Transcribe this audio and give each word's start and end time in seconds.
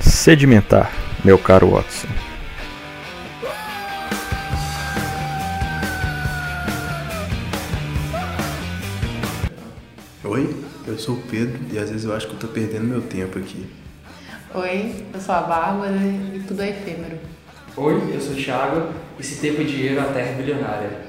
Sedimentar, 0.00 0.92
meu 1.24 1.38
caro 1.38 1.70
Watson. 1.70 2.08
Oi, 10.24 10.56
eu 10.86 10.98
sou 10.98 11.14
o 11.14 11.22
Pedro 11.22 11.60
e 11.72 11.78
às 11.78 11.90
vezes 11.90 12.04
eu 12.04 12.14
acho 12.14 12.26
que 12.26 12.34
eu 12.34 12.38
tô 12.38 12.48
perdendo 12.48 12.84
meu 12.84 13.00
tempo 13.00 13.38
aqui. 13.38 13.66
Oi, 14.54 15.04
eu 15.12 15.20
sou 15.20 15.34
a 15.34 15.40
Bárbara 15.40 15.96
e 15.96 16.42
tudo 16.46 16.62
é 16.62 16.70
efêmero. 16.70 17.18
Oi, 17.76 18.14
eu 18.14 18.20
sou 18.20 18.32
o 18.32 18.36
Thiago 18.36 18.92
e 19.18 19.22
se 19.22 19.40
tempo 19.40 19.62
é 19.62 19.64
dinheiro, 19.64 20.00
a 20.00 20.04
terra 20.04 20.28
é 20.28 20.34
bilionária. 20.34 21.06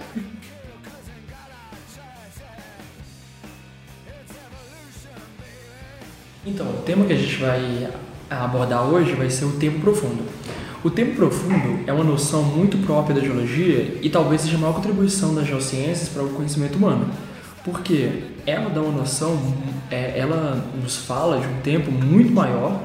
Então, 6.45 6.69
o 6.69 6.81
tema 6.83 7.05
que 7.05 7.11
a 7.11 7.17
gente 7.17 7.35
vai 7.35 7.89
abordar 8.29 8.83
hoje 8.83 9.13
vai 9.13 9.29
ser 9.29 9.45
o 9.45 9.53
tempo 9.53 9.79
profundo. 9.79 10.23
O 10.83 10.89
tempo 10.89 11.15
profundo 11.15 11.83
é 11.87 11.91
uma 11.91 12.03
noção 12.03 12.43
muito 12.43 12.77
própria 12.85 13.15
da 13.15 13.21
geologia 13.21 13.97
e 14.01 14.09
talvez 14.09 14.41
seja 14.41 14.57
a 14.57 14.59
maior 14.59 14.73
contribuição 14.73 15.33
das 15.33 15.47
geociências 15.47 16.07
para 16.09 16.23
o 16.23 16.29
conhecimento 16.29 16.77
humano, 16.77 17.09
porque 17.63 18.23
ela 18.45 18.69
dá 18.69 18.81
uma 18.81 18.99
noção, 18.99 19.37
é, 19.89 20.17
ela 20.17 20.63
nos 20.81 20.97
fala 20.97 21.39
de 21.39 21.47
um 21.47 21.61
tempo 21.61 21.91
muito 21.91 22.31
maior, 22.31 22.81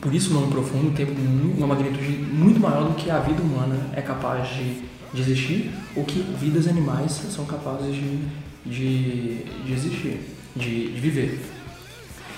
por 0.00 0.12
isso 0.12 0.30
o 0.30 0.34
nome 0.34 0.52
profundo, 0.52 0.88
um 0.88 0.92
tempo 0.92 1.12
uma 1.56 1.68
magnitude 1.68 2.10
muito 2.10 2.60
maior 2.60 2.84
do 2.84 2.94
que 2.94 3.10
a 3.10 3.20
vida 3.20 3.40
humana 3.40 3.76
é 3.94 4.02
capaz 4.02 4.48
de, 4.48 4.82
de 5.14 5.22
existir 5.22 5.70
ou 5.96 6.04
que 6.04 6.20
vidas 6.38 6.66
animais 6.66 7.12
são 7.30 7.46
capazes 7.46 7.94
de, 7.94 8.18
de, 8.66 9.44
de 9.64 9.72
existir, 9.72 10.20
de, 10.54 10.92
de 10.92 11.00
viver. 11.00 11.40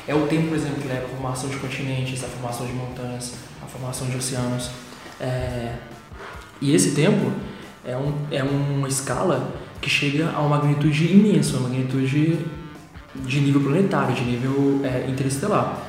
É 0.08 0.14
o 0.14 0.26
tempo, 0.26 0.48
por 0.48 0.56
exemplo, 0.56 0.80
que 0.80 0.88
leva 0.88 1.06
a 1.06 1.08
formação 1.08 1.50
de 1.50 1.56
continentes, 1.56 2.22
a 2.22 2.28
formação 2.28 2.66
de 2.66 2.72
montanhas, 2.72 3.34
a 3.62 3.66
formação 3.66 4.08
de 4.08 4.16
oceanos. 4.16 4.70
É... 5.20 5.74
E 6.60 6.74
esse 6.74 6.92
tempo 6.92 7.32
é, 7.84 7.96
um, 7.96 8.12
é 8.30 8.42
uma 8.42 8.88
escala 8.88 9.52
que 9.80 9.90
chega 9.90 10.30
a 10.30 10.40
uma 10.40 10.56
magnitude 10.56 11.12
imensa, 11.12 11.56
uma 11.56 11.68
magnitude 11.68 12.38
de 13.14 13.40
nível 13.40 13.60
planetário, 13.60 14.14
de 14.14 14.24
nível 14.24 14.80
é, 14.84 15.08
interestelar. 15.08 15.82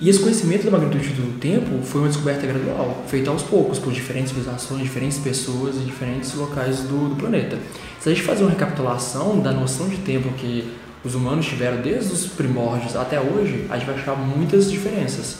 E 0.00 0.08
esse 0.08 0.20
conhecimento 0.20 0.64
da 0.64 0.70
magnitude 0.70 1.08
do 1.10 1.38
tempo 1.40 1.82
foi 1.82 2.02
uma 2.02 2.08
descoberta 2.08 2.46
gradual, 2.46 3.04
feita 3.08 3.30
aos 3.30 3.42
poucos, 3.42 3.80
por 3.80 3.92
diferentes 3.92 4.30
civilizações, 4.30 4.82
diferentes 4.82 5.18
pessoas 5.18 5.76
em 5.76 5.84
diferentes 5.84 6.34
locais 6.34 6.82
do, 6.82 7.08
do 7.08 7.16
planeta. 7.16 7.58
Se 7.98 8.08
a 8.08 8.14
gente 8.14 8.24
fazer 8.24 8.44
uma 8.44 8.50
recapitulação 8.50 9.40
da 9.40 9.50
noção 9.50 9.88
de 9.88 9.96
tempo 9.96 10.32
que 10.34 10.72
os 11.04 11.14
humanos 11.14 11.46
tiveram 11.46 11.80
desde 11.80 12.12
os 12.12 12.26
primórdios 12.26 12.96
até 12.96 13.20
hoje, 13.20 13.66
a 13.70 13.76
gente 13.76 13.86
vai 13.86 13.94
achar 13.94 14.16
muitas 14.16 14.70
diferenças. 14.70 15.38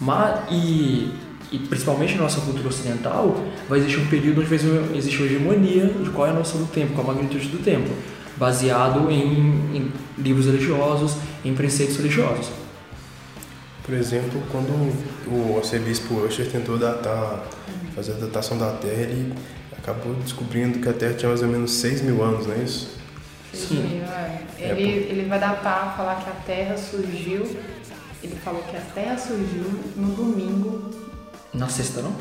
Mas, 0.00 0.40
e, 0.50 1.10
e 1.52 1.58
principalmente 1.58 2.14
na 2.14 2.22
nossa 2.22 2.40
cultura 2.40 2.68
ocidental, 2.68 3.42
vai 3.68 3.78
existir 3.78 4.00
um 4.00 4.06
período 4.06 4.40
onde 4.40 4.48
vai 4.48 4.58
existir 4.96 5.18
uma 5.18 5.26
hegemonia 5.26 5.86
de 5.86 6.10
qual 6.10 6.26
é 6.26 6.30
a 6.30 6.34
noção 6.34 6.60
do 6.60 6.66
tempo, 6.66 6.94
qual 6.94 7.10
a 7.10 7.12
magnitude 7.12 7.48
do 7.48 7.62
tempo, 7.62 7.90
baseado 8.36 9.10
em, 9.10 9.76
em 9.76 9.92
livros 10.18 10.46
religiosos, 10.46 11.16
em 11.44 11.54
preceitos 11.54 11.96
religiosos. 11.96 12.50
Por 13.84 13.94
exemplo, 13.94 14.42
quando 14.50 14.70
o 15.28 15.58
arcebispo 15.58 16.14
Usher 16.26 16.50
tentou 16.50 16.76
datar, 16.76 17.44
fazer 17.94 18.12
a 18.12 18.16
datação 18.16 18.58
da 18.58 18.72
Terra, 18.72 19.02
ele 19.02 19.32
acabou 19.78 20.12
descobrindo 20.14 20.80
que 20.80 20.88
a 20.88 20.92
Terra 20.92 21.14
tinha 21.14 21.28
mais 21.28 21.42
ou 21.42 21.48
menos 21.48 21.70
6 21.70 22.02
mil 22.02 22.22
anos, 22.24 22.46
não 22.46 22.54
é 22.54 22.58
isso? 22.58 22.96
Sim. 23.52 24.02
É. 24.58 24.70
Ele, 24.70 24.82
ele 24.82 25.28
vai 25.28 25.38
dar 25.38 25.60
para 25.60 25.90
falar 25.96 26.16
que 26.16 26.30
a 26.30 26.34
Terra 26.46 26.76
surgiu. 26.76 27.42
Ele 28.22 28.36
falou 28.36 28.62
que 28.62 28.76
a 28.76 28.80
Terra 28.94 29.16
surgiu 29.16 29.64
no 29.96 30.08
domingo. 30.14 30.90
Na 31.54 31.68
sexta, 31.68 32.02
não? 32.02 32.12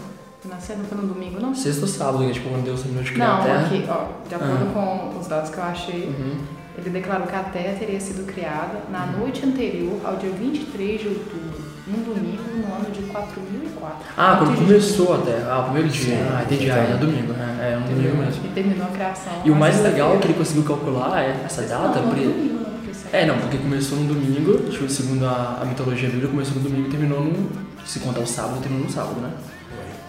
Na 0.45 0.59
sexta, 0.59 0.75
não 0.75 0.85
foi 0.85 0.97
no 0.99 1.07
domingo, 1.13 1.39
não? 1.39 1.55
Sexta 1.55 1.81
ou 1.81 1.87
sábado, 1.87 2.31
tipo, 2.31 2.49
quando 2.49 2.63
Deus 2.63 2.81
terminou 2.81 3.03
de 3.03 3.11
criar 3.11 3.27
não, 3.27 3.41
a 3.41 3.43
Terra. 3.43 3.59
Não, 3.59 3.65
aqui, 3.65 3.85
ó, 3.89 4.27
de 4.27 4.35
acordo 4.35 4.65
ah. 4.69 5.11
com 5.11 5.19
os 5.19 5.27
dados 5.27 5.49
que 5.49 5.57
eu 5.57 5.63
achei, 5.63 6.03
uhum. 6.05 6.37
ele 6.77 6.89
declarou 6.91 7.27
que 7.27 7.35
a 7.35 7.43
Terra 7.43 7.75
teria 7.79 7.99
sido 7.99 8.25
criada 8.25 8.83
na 8.91 9.05
uhum. 9.05 9.19
noite 9.19 9.45
anterior 9.45 9.99
ao 10.03 10.17
dia 10.17 10.29
23 10.29 11.01
de 11.01 11.07
outubro, 11.07 11.64
num 11.87 12.03
domingo, 12.03 12.43
no 12.55 12.73
ano 12.73 12.91
de 12.91 13.01
4004. 13.03 13.97
Ah, 14.17 14.35
quando 14.39 14.57
começou 14.57 15.13
a 15.13 15.17
Terra. 15.19 15.51
Ah, 15.51 15.59
o 15.59 15.63
primeiro 15.65 15.89
dia. 15.89 16.15
Sim, 16.15 16.23
ah, 16.33 16.43
entendi. 16.43 16.71
Ah, 16.71 16.77
é 16.77 16.97
domingo, 16.97 17.33
né? 17.33 17.73
É 17.73 17.77
um 17.77 17.95
domingo 17.95 18.17
mesmo. 18.17 18.45
E 18.45 18.49
terminou 18.49 18.87
a 18.87 18.89
criação. 18.89 19.33
E 19.43 19.51
o 19.51 19.55
mais 19.55 19.81
legal 19.81 20.15
é 20.15 20.17
que 20.17 20.27
ele 20.27 20.33
conseguiu 20.33 20.63
calcular 20.63 21.21
é 21.21 21.41
essa 21.45 21.61
data. 21.61 21.99
Não, 21.99 22.09
porque... 22.09 22.25
domingo, 22.25 22.59
não, 22.59 22.65
é, 23.13 23.25
não, 23.25 23.37
porque 23.37 23.57
começou 23.57 23.99
no 23.99 24.13
domingo, 24.13 24.69
tipo, 24.69 24.89
segundo 24.89 25.25
a, 25.25 25.59
a 25.61 25.65
mitologia 25.65 26.09
bíblica, 26.09 26.29
começou 26.29 26.55
no 26.55 26.61
domingo 26.61 26.87
e 26.87 26.91
terminou 26.91 27.23
no. 27.23 27.65
Se 27.85 27.99
contar 27.99 28.21
o 28.21 28.27
sábado, 28.27 28.59
terminou 28.61 28.85
no 28.85 28.91
sábado, 28.91 29.21
né? 29.21 29.29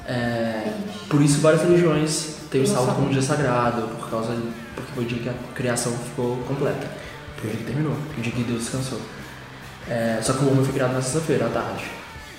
É, 0.09 0.73
por 1.11 1.21
isso 1.21 1.41
várias 1.41 1.63
religiões 1.63 2.37
têm 2.51 2.63
o 2.63 2.67
sábado 2.67 2.95
como 2.95 3.09
um 3.09 3.11
dia 3.11 3.21
sagrado, 3.21 3.83
por 3.83 4.09
causa 4.09 4.35
de, 4.35 4.43
porque 4.75 4.93
foi 4.93 5.05
o 5.05 5.07
dia 5.07 5.19
que 5.19 5.29
a 5.29 5.35
criação 5.55 5.93
ficou 5.93 6.37
completa. 6.49 6.87
Foi 7.37 7.51
o 7.51 7.53
dia 7.53 7.61
que 7.61 7.67
terminou, 7.67 7.93
o 7.93 8.21
dia 8.21 8.33
que 8.33 8.43
Deus 8.45 8.61
descansou. 8.61 8.99
É, 9.89 10.19
só 10.23 10.33
que 10.33 10.45
o 10.45 10.51
homem 10.51 10.65
foi 10.65 10.75
criado 10.75 10.93
na 10.93 11.03
sexta-feira, 11.03 11.47
à 11.47 11.49
tarde. 11.49 11.85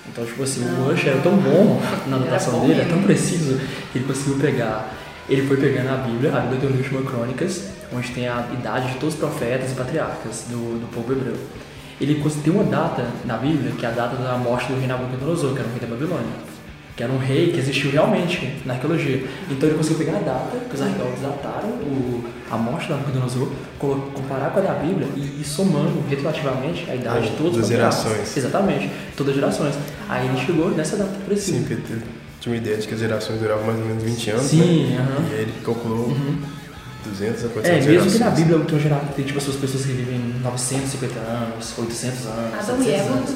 Então, 0.07 0.25
tipo 0.25 0.43
assim, 0.43 0.63
o 0.63 0.85
Rush 0.85 1.05
era 1.05 1.21
tão 1.21 1.35
bom 1.37 1.81
na 2.07 2.17
anotação 2.17 2.65
dele, 2.65 2.81
é 2.81 2.85
tão 2.85 3.01
preciso, 3.03 3.59
que 3.91 3.99
ele 3.99 4.05
conseguiu 4.05 4.37
pegar. 4.39 4.93
Ele 5.29 5.45
foi 5.45 5.57
pegando 5.57 5.89
a 5.89 5.97
Bíblia, 5.97 6.35
a 6.35 6.39
Bíblia 6.39 6.59
tem 6.61 6.69
o 6.69 6.73
livro 6.73 7.03
Crônicas, 7.03 7.69
onde 7.93 8.11
tem 8.11 8.27
a 8.27 8.47
idade 8.53 8.93
de 8.93 8.99
todos 8.99 9.15
os 9.15 9.19
profetas 9.19 9.71
e 9.71 9.75
patriarcas 9.75 10.45
do, 10.49 10.79
do 10.79 10.87
povo 10.93 11.11
hebreu. 11.11 11.35
Ele 11.99 12.23
tem 12.43 12.53
uma 12.53 12.63
data 12.63 13.05
na 13.25 13.37
Bíblia, 13.37 13.71
que 13.71 13.85
é 13.85 13.89
a 13.89 13.91
data 13.91 14.15
da 14.15 14.37
morte 14.37 14.71
do 14.71 14.77
rei 14.77 14.87
Nabucodonosor, 14.87 15.53
que 15.53 15.59
era 15.59 15.67
o 15.67 15.71
rei 15.71 15.79
da 15.81 15.87
Babilônia 15.87 16.56
que 16.97 17.03
era 17.03 17.13
um 17.13 17.19
rei 17.19 17.51
que 17.51 17.59
existiu 17.59 17.91
realmente 17.91 18.55
na 18.65 18.73
arqueologia. 18.73 19.23
Então 19.51 19.69
ele 19.69 19.77
conseguiu 19.77 19.99
pegar 19.99 20.17
a 20.17 20.21
data, 20.21 20.57
que 20.67 20.75
os 20.75 20.81
arqueólogos 20.81 21.21
dataram 21.21 21.69
o, 21.69 22.23
a 22.49 22.57
morte 22.57 22.89
da 22.89 22.95
Nabucodonosor, 22.95 23.49
comparar 23.77 24.49
com 24.49 24.59
a 24.59 24.63
da 24.63 24.73
Bíblia 24.73 25.07
e 25.15 25.41
ir 25.41 25.45
somando 25.45 26.03
retroativamente 26.09 26.89
a 26.89 26.95
idade 26.95 27.29
de 27.29 27.37
todos 27.37 27.59
os 27.59 27.67
gerações. 27.67 28.35
Exatamente, 28.35 28.89
todas 29.15 29.29
as 29.29 29.39
gerações. 29.39 29.75
Aí 30.09 30.27
ele 30.27 30.43
chegou 30.43 30.71
nessa 30.71 30.97
data 30.97 31.15
precisa. 31.23 31.59
Sim, 31.59 31.65
porque 31.65 31.99
tinha 32.39 32.55
uma 32.55 32.57
ideia 32.57 32.77
de 32.77 32.87
que 32.87 32.93
as 32.95 32.99
gerações 32.99 33.39
duravam 33.39 33.67
mais 33.67 33.79
ou 33.79 33.85
menos 33.85 34.03
20 34.03 34.29
anos, 34.31 34.43
Sim, 34.43 34.87
né? 34.87 34.99
Uh 34.99 35.21
-huh. 35.21 35.31
E 35.31 35.35
aí 35.35 35.41
ele 35.41 35.53
calculou 35.63 36.07
uhum. 36.07 36.37
200 37.07 37.45
a 37.45 37.47
400 37.49 37.69
É, 37.69 37.73
mesmo 37.73 37.91
gerações. 37.91 38.13
que 38.13 38.19
na 38.19 38.29
Bíblia 38.29 38.59
tem, 38.59 38.79
geral, 38.79 39.01
tem 39.15 39.25
tipo, 39.25 39.37
as 39.39 39.45
pessoas 39.45 39.85
que 39.85 39.91
vivem 39.93 40.19
950 40.43 41.19
anos, 41.19 41.73
800 41.77 42.25
anos, 42.25 42.69
Adão 42.69 42.83
e 42.83 42.91
Eva, 42.91 43.13
anos. 43.13 43.29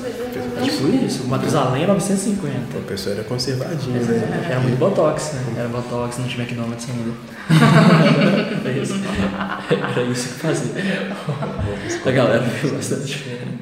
É 0.58 0.62
tipo 0.64 0.88
isso, 1.06 1.28
Matusalém 1.28 1.84
é 1.84 1.88
950. 1.88 2.78
A 2.78 2.82
pessoa 2.82 3.16
era 3.16 3.24
conservadinha, 3.24 4.00
né? 4.00 4.48
Era 4.50 4.60
muito 4.60 4.78
Botox, 4.78 5.34
né? 5.34 5.56
Era 5.58 5.68
Botox, 5.70 6.18
não 6.18 6.28
tinha 6.28 6.44
McDonald's 6.44 6.88
ainda. 6.90 7.12
era 8.70 8.78
isso. 8.78 8.94
Era 9.70 10.04
isso 10.04 10.30
que 10.30 10.40
fazia. 10.40 10.72
A 12.06 12.12
galera 12.12 12.44
viu 12.44 12.74
bastante 12.74 13.06
diferente. 13.06 13.60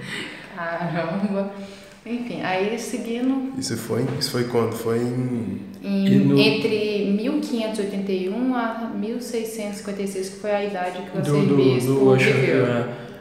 Caramba. 0.56 1.52
Enfim, 2.06 2.42
aí 2.42 2.80
seguindo. 2.80 3.53
Isso 3.58 3.78
foi, 3.78 4.06
isso 4.19 4.31
foi 4.31 4.46
quando? 4.46 4.74
Foi 4.74 4.98
em. 4.98 5.62
Em 5.84 6.19
no... 6.19 6.38
Entre 6.38 7.12
1581 7.12 8.56
a 8.56 8.91
1656, 8.95 10.29
que 10.29 10.35
foi 10.38 10.51
a 10.51 10.66
idade 10.66 11.00
que 11.01 11.17
você 11.17 11.31
do, 11.31 11.45
do, 11.45 11.56
do 11.56 12.16
viveu. 12.16 12.66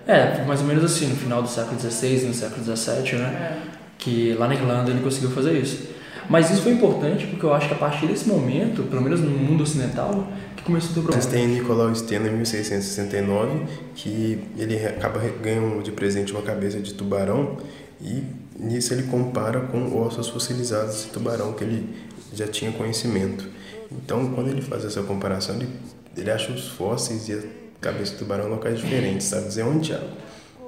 É, 0.06 0.42
mais 0.46 0.60
ou 0.62 0.66
menos 0.66 0.82
assim, 0.84 1.06
no 1.06 1.16
final 1.16 1.42
do 1.42 1.48
século 1.48 1.78
XVI, 1.78 2.26
no 2.26 2.34
século 2.34 2.64
XVII, 2.64 3.18
né? 3.18 3.26
É. 3.26 3.78
Que 3.98 4.32
lá 4.38 4.48
na 4.48 4.54
Irlanda 4.54 4.90
ele 4.90 5.00
conseguiu 5.00 5.30
fazer 5.30 5.52
isso. 5.52 5.86
Mas 6.28 6.50
isso 6.50 6.62
foi 6.62 6.72
importante 6.72 7.26
porque 7.26 7.44
eu 7.44 7.54
acho 7.54 7.68
que 7.68 7.74
a 7.74 7.76
partir 7.76 8.06
desse 8.06 8.28
momento, 8.28 8.82
pelo 8.84 9.02
menos 9.02 9.20
no 9.20 9.30
mundo 9.30 9.62
ocidental, 9.62 10.26
que 10.56 10.62
começou 10.62 10.90
a 10.90 10.94
ter 10.94 11.00
problema. 11.00 11.22
Vocês 11.22 11.32
têm 11.32 11.48
Nicolau 11.48 11.94
Steno 11.94 12.26
em 12.26 12.32
1669, 12.32 13.66
que 13.94 14.38
ele 14.56 14.76
acaba 14.86 15.20
ganhando 15.42 15.82
de 15.82 15.92
presente 15.92 16.32
uma 16.32 16.42
cabeça 16.42 16.80
de 16.80 16.94
tubarão 16.94 17.56
e 18.00 18.22
nisso 18.58 18.92
ele 18.92 19.04
compara 19.04 19.60
com 19.60 19.98
ossos 20.00 20.28
fossilizados 20.28 21.04
de 21.04 21.10
tubarão 21.10 21.52
que 21.52 21.64
ele 21.64 21.88
já 22.32 22.46
tinha 22.46 22.72
conhecimento. 22.72 23.46
Então, 23.90 24.32
quando 24.34 24.48
ele 24.48 24.60
faz 24.60 24.84
essa 24.84 25.02
comparação, 25.02 25.56
ele, 25.56 25.68
ele 26.16 26.30
acha 26.30 26.52
os 26.52 26.68
fósseis 26.68 27.28
e 27.28 27.34
a 27.34 27.40
cabeça 27.80 28.12
do 28.14 28.18
tubarão 28.18 28.46
em 28.46 28.50
locais 28.50 28.78
diferentes, 28.78 29.26
sabe 29.26 29.46
dizer 29.46 29.62
onde, 29.62 29.88
Thiago? 29.88 30.06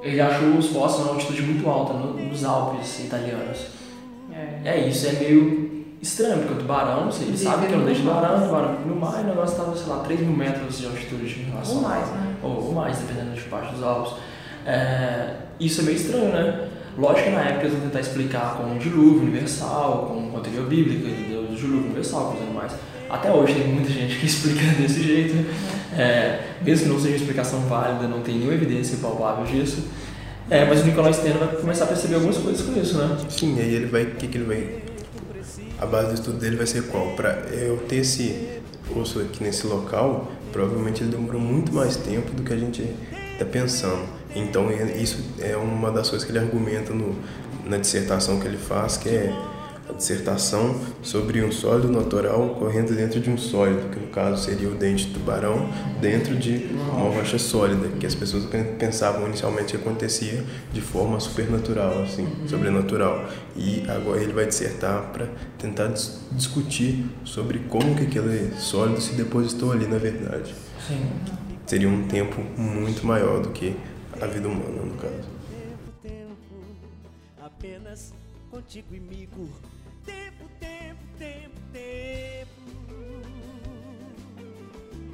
Ele 0.02 0.20
achou 0.20 0.56
os 0.56 0.68
fósseis 0.68 1.00
numa 1.04 1.14
altitude 1.14 1.42
muito 1.42 1.68
alta, 1.68 1.92
nos 1.92 2.44
Alpes 2.44 3.00
italianos. 3.00 3.58
É. 4.32 4.70
é 4.70 4.88
isso, 4.88 5.06
é 5.06 5.12
meio 5.12 5.84
estranho, 6.00 6.38
porque 6.38 6.54
o 6.54 6.56
tubarão, 6.56 7.10
ele 7.20 7.36
sabe 7.36 7.66
que 7.66 7.74
é 7.74 7.76
um 7.76 7.84
deixa 7.84 8.00
tubarão, 8.00 8.38
o 8.38 8.46
tubarão 8.46 8.80
no 8.86 8.96
mar 8.96 9.20
e 9.20 9.24
o 9.24 9.26
negócio 9.26 9.52
estava, 9.52 9.76
sei 9.76 9.86
lá, 9.86 9.98
3 9.98 10.20
mil 10.20 10.36
metros 10.36 10.78
de 10.78 10.86
altitude 10.86 11.40
em 11.40 11.50
relação 11.50 11.76
Ou 11.76 11.82
mais, 11.82 12.08
né? 12.08 12.36
Ou, 12.42 12.66
ou 12.66 12.72
mais, 12.72 12.98
dependendo 12.98 13.34
de 13.34 13.42
parte 13.42 13.74
dos 13.74 13.82
Alpes. 13.82 14.14
É, 14.64 15.34
isso 15.58 15.82
é 15.82 15.84
meio 15.84 15.96
estranho, 15.96 16.32
né? 16.32 16.68
Lógico 16.96 17.28
que 17.28 17.34
na 17.34 17.42
época 17.42 17.66
eles 17.66 17.72
vão 17.72 17.82
tentar 17.82 18.00
explicar 18.00 18.56
com 18.56 18.74
o 18.74 18.78
dilúvio 18.78 19.22
universal, 19.22 20.06
com 20.06 20.36
a 20.36 20.40
teoria 20.40 20.62
bíblica 20.62 21.08
dilúvio 21.60 21.86
universal 21.86 22.30
com 22.30 22.36
os 22.36 22.42
animais. 22.42 22.72
Até 23.08 23.32
hoje 23.32 23.54
tem 23.54 23.68
muita 23.68 23.90
gente 23.90 24.18
que 24.18 24.26
explica 24.26 24.60
desse 24.80 25.02
jeito. 25.02 25.34
É, 25.96 26.40
mesmo 26.62 26.86
que 26.86 26.92
não 26.92 27.00
seja 27.00 27.16
explicação 27.16 27.60
válida, 27.62 28.06
não 28.06 28.20
tem 28.20 28.36
nenhuma 28.36 28.54
evidência 28.54 28.98
palpável 28.98 29.44
disso. 29.44 29.84
É, 30.48 30.64
mas 30.64 30.82
o 30.82 30.84
Nicolau 30.84 31.12
Steno 31.12 31.38
vai 31.38 31.48
começar 31.48 31.84
a 31.84 31.86
perceber 31.88 32.16
algumas 32.16 32.36
coisas 32.36 32.62
com 32.62 32.80
isso, 32.80 32.98
né? 32.98 33.18
Sim, 33.28 33.58
aí 33.58 33.74
ele 33.74 33.86
vai. 33.86 34.02
O 34.02 34.14
que, 34.16 34.26
que 34.26 34.38
ele 34.38 34.44
vai. 34.44 34.82
A 35.78 35.86
base 35.86 36.08
do 36.08 36.14
estudo 36.14 36.38
dele 36.38 36.56
vai 36.56 36.66
ser 36.66 36.88
qual? 36.88 37.12
Para 37.14 37.30
eu 37.52 37.78
ter 37.88 37.96
esse 37.96 38.60
osso 38.94 39.20
aqui 39.20 39.42
nesse 39.42 39.66
local, 39.66 40.30
provavelmente 40.52 41.02
ele 41.02 41.10
demorou 41.10 41.40
muito 41.40 41.72
mais 41.72 41.96
tempo 41.96 42.32
do 42.32 42.42
que 42.42 42.52
a 42.52 42.56
gente 42.56 42.84
está 43.32 43.44
pensando. 43.44 44.02
Então, 44.34 44.68
isso 45.00 45.24
é 45.40 45.56
uma 45.56 45.90
das 45.90 46.10
coisas 46.10 46.26
que 46.26 46.32
ele 46.32 46.38
argumenta 46.38 46.92
no, 46.92 47.16
na 47.64 47.78
dissertação 47.78 48.38
que 48.38 48.46
ele 48.46 48.58
faz, 48.58 48.96
que 48.96 49.08
é 49.08 49.34
a 49.90 49.92
dissertação 49.92 50.80
sobre 51.02 51.42
um 51.44 51.50
sólido 51.50 51.90
natural 51.90 52.56
correndo 52.58 52.94
dentro 52.94 53.20
de 53.20 53.28
um 53.28 53.36
sólido, 53.36 53.90
que 53.90 53.98
no 53.98 54.06
caso 54.08 54.44
seria 54.44 54.68
o 54.68 54.74
dente 54.74 55.06
de 55.06 55.14
tubarão, 55.14 55.68
dentro 56.00 56.36
de 56.36 56.68
uma 56.72 57.10
rocha 57.10 57.38
sólida, 57.38 57.88
que 57.98 58.06
as 58.06 58.14
pessoas 58.14 58.46
pensavam 58.78 59.26
inicialmente 59.26 59.76
que 59.76 59.76
acontecia 59.76 60.44
de 60.72 60.80
forma 60.80 61.18
supernatural, 61.18 62.02
assim, 62.02 62.26
sobrenatural. 62.46 63.24
E 63.56 63.84
agora 63.88 64.22
ele 64.22 64.32
vai 64.32 64.46
dissertar 64.46 65.10
para 65.12 65.28
tentar 65.58 65.88
dis 65.88 66.20
discutir 66.32 67.04
sobre 67.24 67.58
como 67.60 67.94
que 67.96 68.04
aquele 68.04 68.52
sólido 68.58 69.00
se 69.00 69.14
depositou 69.14 69.72
ali 69.72 69.86
na 69.86 69.98
verdade. 69.98 70.54
Sim. 70.86 71.10
Seria 71.66 71.88
um 71.88 72.06
tempo 72.06 72.40
muito 72.56 73.06
maior 73.06 73.40
do 73.40 73.50
que 73.50 73.76
a 74.20 74.26
vida 74.26 74.48
humana, 74.48 74.82
no 74.82 74.94
caso. 74.96 75.28
Apenas 77.42 78.12
contigo 78.50 78.94
e 78.94 79.00
migo 79.00 79.48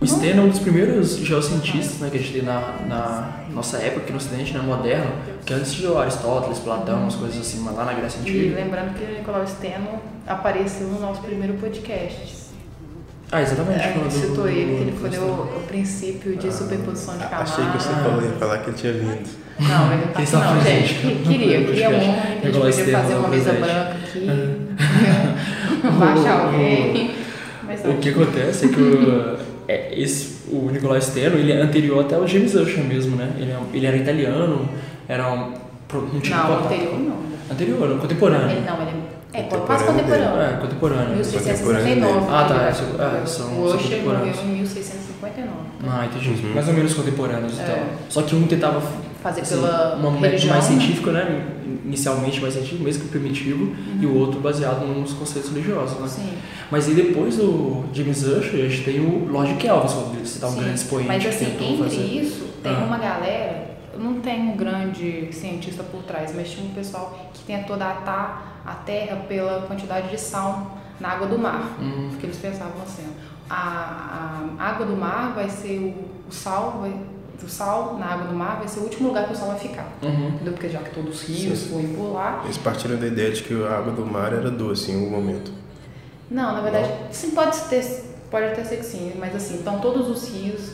O 0.07 0.09
Steno 0.09 0.43
é 0.43 0.45
um 0.45 0.49
dos 0.49 0.61
primeiros 0.61 1.17
geocientistas 1.17 1.99
né, 1.99 2.09
que 2.09 2.17
a 2.17 2.21
gente 2.21 2.33
tem 2.33 2.43
na, 2.43 2.61
na 2.87 3.29
nossa 3.51 3.79
época 3.79 4.03
aqui 4.03 4.13
no 4.13 4.19
Ocidente, 4.19 4.55
né, 4.55 4.61
moderno, 4.61 5.11
que 5.45 5.53
antes 5.53 5.75
de 5.75 5.85
Aristóteles, 5.85 6.61
Platão, 6.61 7.01
umas 7.01 7.17
coisas 7.17 7.41
assim, 7.41 7.65
lá 7.65 7.85
na 7.85 7.93
Grécia 7.93 8.21
Antiga. 8.21 8.39
E 8.39 8.49
lembrando 8.51 8.95
que 8.95 9.03
o 9.03 9.17
Nicolau 9.17 9.45
Steno 9.45 10.01
apareceu 10.25 10.87
no 10.87 11.01
nosso 11.01 11.21
primeiro 11.23 11.55
podcast. 11.55 12.47
Ah, 13.33 13.43
exatamente. 13.43 13.81
É, 13.81 13.95
gente 13.95 14.15
citou 14.15 14.49
ele, 14.49 14.77
que 14.77 14.83
ele 14.83 14.97
foi 14.97 15.19
o, 15.19 15.33
o 15.33 15.65
princípio 15.67 16.37
de 16.37 16.55
superposição 16.55 17.19
de 17.19 17.25
camadas. 17.25 17.51
Achei 17.51 17.65
que 17.65 17.83
você 17.83 17.89
falou, 17.89 18.23
ia 18.23 18.31
falar 18.39 18.59
que 18.59 18.71
ele 18.71 18.77
tinha 18.77 18.93
vindo. 18.93 19.29
Não, 19.59 19.93
ele 19.93 20.03
não 20.05 20.13
tá 20.13 20.55
não, 20.55 20.63
gente. 20.63 20.95
Queria, 21.27 21.65
queria 21.65 21.91
muito. 21.91 22.57
A 22.61 22.63
gente 22.63 22.77
podia 22.77 23.01
fazer 23.01 23.15
uma 23.15 23.29
mesa 23.29 23.53
branca 23.55 23.97
aqui. 24.05 24.27
Baixar 25.99 26.47
alguém. 26.47 27.11
o 27.85 27.99
que 27.99 28.09
acontece 28.11 28.67
é 28.67 28.69
que 28.69 28.81
o, 28.81 29.37
é, 29.43 29.56
esse, 30.03 30.37
o 30.51 30.71
Nicolai 30.71 31.01
Steno, 31.01 31.37
ele 31.37 31.53
é 31.53 31.61
anterior 31.61 32.01
até 32.05 32.19
o 32.19 32.27
James 32.27 32.55
Ussher 32.55 32.85
mesmo, 32.85 33.17
né? 33.17 33.31
Ele, 33.39 33.51
é 33.51 33.59
ele 33.73 33.87
era 33.87 33.97
italiano, 33.97 34.69
era 35.09 35.33
um, 35.33 35.53
um 36.15 36.21
tipo 36.21 36.37
Não, 36.37 36.65
anterior 36.65 36.99
não. 36.99 37.27
Anterior, 37.51 38.01
contemporâneo. 38.01 38.51
Ele, 38.51 38.67
não, 38.67 38.83
ele 38.83 39.07
é, 39.33 39.43
quase 39.43 39.85
contemporâneo. 39.85 40.41
É, 40.41 40.57
contemporâneo. 40.61 41.17
1669. 41.17 42.27
Ah, 42.31 42.45
tá. 42.49 42.65
É, 42.65 43.23
é 43.23 43.27
são, 43.27 43.49
o 43.49 43.65
Usher 43.67 44.03
morreu 44.03 44.27
em 44.27 44.47
1659. 44.61 45.51
Ah, 45.87 46.07
entendi. 46.07 46.47
Uhum. 46.47 46.55
Mais 46.55 46.69
ou 46.69 46.75
menos 46.75 46.95
contemporâneos, 46.95 47.53
então. 47.53 47.75
É. 47.75 47.85
Só 48.09 48.23
que 48.23 48.35
um 48.35 48.47
tentava 48.47 48.81
fazer 49.27 49.41
assim, 49.41 49.57
pela 49.57 49.97
uma 49.97 50.11
método 50.13 50.47
mais 50.47 50.65
científico, 50.65 51.11
né? 51.11 51.47
Inicialmente 51.85 52.41
mais 52.41 52.55
científico, 52.55 52.85
mesmo 52.85 53.05
que 53.05 53.09
primitivo, 53.11 53.65
uhum. 53.65 53.99
e 54.01 54.07
o 54.07 54.17
outro 54.17 54.41
baseado 54.41 54.87
nos 54.87 55.13
conceitos 55.13 55.51
religiosos, 55.51 55.99
né? 56.01 56.09
Sim. 56.09 56.39
Mas 56.71 56.89
aí 56.89 56.95
depois 56.95 57.37
do 57.37 57.85
James 57.93 58.23
Usher, 58.23 58.65
a 58.65 58.69
gente 58.69 58.85
tem 58.85 59.01
o 59.01 59.29
Lord 59.29 59.55
Kelvin, 59.55 60.25
você 60.25 60.39
tá 60.39 60.49
um 60.49 60.55
grande 60.55 60.75
expoente. 60.75 61.09
Mas 61.09 61.27
assim, 61.27 61.47
entre 61.47 61.77
fazer. 61.77 62.03
isso, 62.03 62.45
tem 62.63 62.73
ah. 62.73 62.85
uma 62.85 62.99
galera, 62.99 63.77
não 63.99 64.21
tem 64.21 64.41
um 64.43 64.57
grande 64.57 65.29
cientista 65.33 65.83
por 65.83 66.03
trás, 66.03 66.33
mas 66.35 66.51
tinha 66.51 66.67
um 66.67 66.75
pessoal 66.75 67.19
que 67.33 67.43
tentou 67.45 67.77
datar 67.77 68.63
a 68.65 68.75
Terra 68.75 69.17
pela 69.29 69.63
quantidade 69.63 70.09
de 70.09 70.21
sal 70.21 70.79
na 71.01 71.11
água 71.11 71.27
do 71.27 71.39
mar. 71.39 71.77
Uhum. 71.81 72.09
Porque 72.11 72.27
eles 72.27 72.39
pensavam 72.39 72.83
assim, 72.83 73.07
a, 73.49 74.49
a 74.59 74.65
água 74.65 74.87
do 74.87 74.97
mar 74.97 75.35
vai 75.35 75.49
ser 75.49 75.79
o, 75.79 76.29
o 76.29 76.33
sal, 76.33 76.79
vai, 76.81 76.93
o 77.45 77.49
sal 77.49 77.99
na 77.99 78.07
água 78.07 78.29
do 78.29 78.35
mar 78.35 78.59
vai 78.59 78.69
ser 78.69 78.81
o 78.81 78.85
último 78.85 79.09
lugar 79.09 79.27
que 79.27 79.33
o 79.33 79.37
sal 79.37 79.49
vai 79.49 79.59
ficar. 79.59 79.93
Uhum. 80.03 80.29
Entendeu? 80.29 80.53
Porque 80.53 80.69
já 80.69 80.79
que 80.79 80.95
todos 80.95 81.17
os 81.17 81.29
rios 81.29 81.59
Sim. 81.59 81.69
foram 81.71 81.95
por 81.95 82.13
lá. 82.15 82.41
Eles 82.45 82.59
partiram 82.59 82.97
da 82.97 83.07
ideia 83.07 83.33
de 83.33 83.43
que 83.43 83.55
a 83.65 83.79
água 83.79 83.93
do 83.93 84.07
mar 84.07 84.33
era 84.33 84.51
doce 84.51 84.91
em 84.91 84.95
algum 84.95 85.11
momento. 85.11 85.53
Não, 86.31 86.55
na 86.55 86.61
verdade, 86.61 86.89
Não. 86.89 87.13
sim, 87.13 87.31
pode 87.33 87.61
ter, 87.63 87.85
pode 88.31 88.47
até 88.47 88.65
ser 88.65 88.79
que 88.79 88.85
sim, 88.85 89.13
mas 89.19 89.35
assim, 89.35 89.59
então 89.59 89.79
todos 89.79 90.09
os 90.09 90.29
rios 90.29 90.73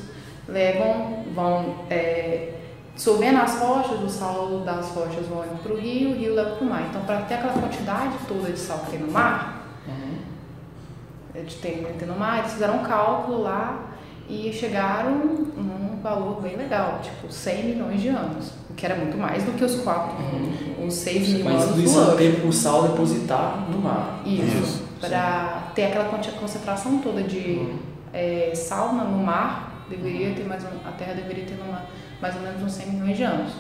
levam, 0.49 1.25
vão 1.35 1.85
é, 1.91 2.55
dissolvendo 2.95 3.39
as 3.39 3.59
rochas, 3.59 4.01
o 4.03 4.09
sal 4.09 4.61
das 4.61 4.89
rochas 4.91 5.27
vão 5.27 5.45
indo 5.45 5.63
para 5.63 5.73
o 5.73 5.77
rio, 5.77 6.11
o 6.11 6.15
rio 6.15 6.35
leva 6.35 6.57
para 6.57 6.65
o 6.65 6.69
mar. 6.69 6.87
Então, 6.89 7.03
para 7.03 7.23
ter 7.23 7.35
aquela 7.35 7.55
quantidade 7.55 8.15
toda 8.27 8.51
de 8.51 8.59
sal 8.59 8.79
que 8.81 8.93
tem 8.93 9.01
no 9.01 9.11
mar, 9.11 9.67
uhum. 9.87 11.45
de 11.45 11.55
ter, 11.57 11.97
ter 11.99 12.07
no 12.07 12.19
mar, 12.19 12.39
eles 12.41 12.53
fizeram 12.53 12.77
um 12.77 12.83
cálculo 12.83 13.43
lá 13.43 13.93
e 14.29 14.53
chegaram 14.53 15.11
num 15.15 15.82
valor 16.03 16.41
bem 16.43 16.57
legal, 16.57 17.01
tipo 17.03 17.33
100 17.33 17.65
milhões 17.65 18.01
de 18.01 18.09
anos, 18.09 18.53
o 18.69 18.75
que 18.75 18.85
era 18.85 18.97
muito 18.97 19.17
mais 19.17 19.45
do 19.45 19.53
que 19.53 19.65
os 19.65 19.77
4, 19.77 20.13
uhum. 20.17 20.87
os 20.87 20.95
6 20.95 21.29
mil 21.29 21.45
Mas 21.45 21.63
anos 21.63 21.79
isso 21.79 21.99
é 21.99 22.03
o 22.03 22.17
tempo 22.17 22.49
o 22.49 22.53
sal 22.53 22.89
depositar 22.89 23.67
no 23.71 23.79
mar. 23.79 24.23
Isso, 24.27 24.83
para 25.01 25.71
ter 25.75 25.85
aquela 25.85 26.07
concentração 26.07 26.99
toda 26.99 27.23
de 27.23 27.39
uhum. 27.39 27.79
é, 28.13 28.53
sal 28.55 28.93
no 28.93 29.19
mar, 29.19 29.87
deveria 29.89 30.35
ter 30.35 30.45
mais 30.45 30.65
um, 30.65 30.89
a 30.89 30.93
Terra 30.93 31.15
deveria 31.15 31.45
ter 31.45 31.55
numa, 31.55 31.83
mais 32.21 32.35
ou 32.37 32.43
menos 32.43 32.63
uns 32.63 32.73
100 32.73 32.87
milhões 32.89 33.17
de 33.17 33.23
anos. 33.23 33.53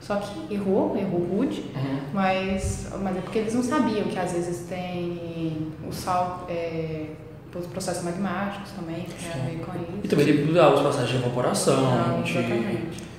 Só 0.00 0.16
que 0.16 0.54
errou, 0.54 0.96
errou 0.96 1.20
rude, 1.20 1.62
uhum. 1.74 2.00
mas, 2.12 2.90
mas 3.02 3.16
é 3.16 3.20
porque 3.20 3.38
eles 3.38 3.54
não 3.54 3.62
sabiam 3.62 4.04
que 4.04 4.18
às 4.18 4.32
vezes 4.32 4.68
tem 4.68 5.72
o 5.88 5.92
sal... 5.92 6.44
É, 6.48 7.06
os 7.54 7.66
processos 7.66 8.02
magmáticos 8.02 8.70
também, 8.72 9.04
que 9.04 9.14
tem 9.14 9.30
a 9.30 9.44
ver 9.44 9.58
com 9.58 9.72
isso. 9.72 10.00
E 10.04 10.08
também 10.08 10.26
tem 10.26 10.44
os 10.44 10.80
processos 10.80 11.10
de 11.10 11.16
evaporação, 11.16 11.80
Não, 11.80 12.22
de, 12.22 12.32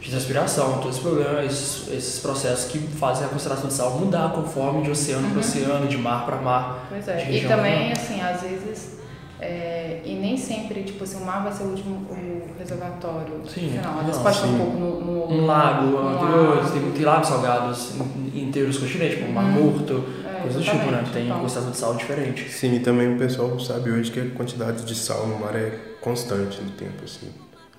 de 0.02 0.12
respiração, 0.12 0.74
todos 0.74 0.90
esses 0.90 1.02
problemas, 1.02 1.46
esses, 1.46 1.88
esses, 1.92 2.20
processos 2.20 2.72
que 2.72 2.80
fazem 2.80 3.26
a 3.26 3.30
concentração 3.30 3.68
de 3.68 3.74
sal 3.74 3.98
mudar 4.00 4.32
conforme 4.34 4.84
de 4.84 4.92
oceano 4.92 5.26
uhum. 5.26 5.32
para 5.32 5.40
oceano, 5.40 5.88
de 5.88 5.98
mar 5.98 6.26
para 6.26 6.38
mar. 6.38 6.86
Pois 6.90 7.08
é, 7.08 7.32
e 7.32 7.48
também, 7.48 7.92
assim, 7.92 8.22
às 8.22 8.42
vezes, 8.42 8.98
é, 9.40 10.02
e 10.06 10.14
nem 10.16 10.38
sempre, 10.38 10.84
tipo 10.84 11.04
assim, 11.04 11.22
o 11.22 11.26
mar 11.26 11.44
vai 11.44 11.52
ser 11.52 11.64
o 11.64 11.68
último 11.68 12.08
o 12.10 12.60
reservatório 12.60 13.42
sim, 13.48 13.70
final. 13.70 14.00
Às 14.00 14.06
vezes 14.06 14.22
pode 14.22 14.38
ser 14.38 14.46
um 14.46 14.58
pouco 14.58 14.78
no, 14.78 15.02
no, 15.02 15.32
um 15.32 15.46
lago, 15.46 15.98
um 15.98 16.10
anterior, 16.10 16.72
tem, 16.72 16.92
tem 16.92 17.06
lagos 17.06 17.28
salgados 17.28 17.94
inteiros 18.34 18.78
do 18.78 18.82
continente, 18.82 19.18
como 19.18 19.30
o 19.30 19.34
Mar 19.34 19.46
uhum. 19.46 19.72
Morto 19.72 20.04
coisa 20.48 20.60
do 20.60 20.64
tipo, 20.64 20.92
né? 20.92 21.04
Tem 21.14 21.26
então. 21.26 21.46
de 21.46 21.78
sal 21.78 21.96
diferente. 21.96 22.50
Sim, 22.50 22.76
e 22.76 22.80
também 22.80 23.14
o 23.14 23.18
pessoal 23.18 23.60
sabe 23.60 23.92
hoje 23.92 24.12
que 24.12 24.20
a 24.20 24.26
quantidade 24.30 24.84
de 24.84 24.96
sal 24.96 25.28
no 25.28 25.40
mar 25.40 25.56
é 25.56 25.72
constante 26.02 26.62
no 26.62 26.72
tempo, 26.72 27.04
assim. 27.04 27.28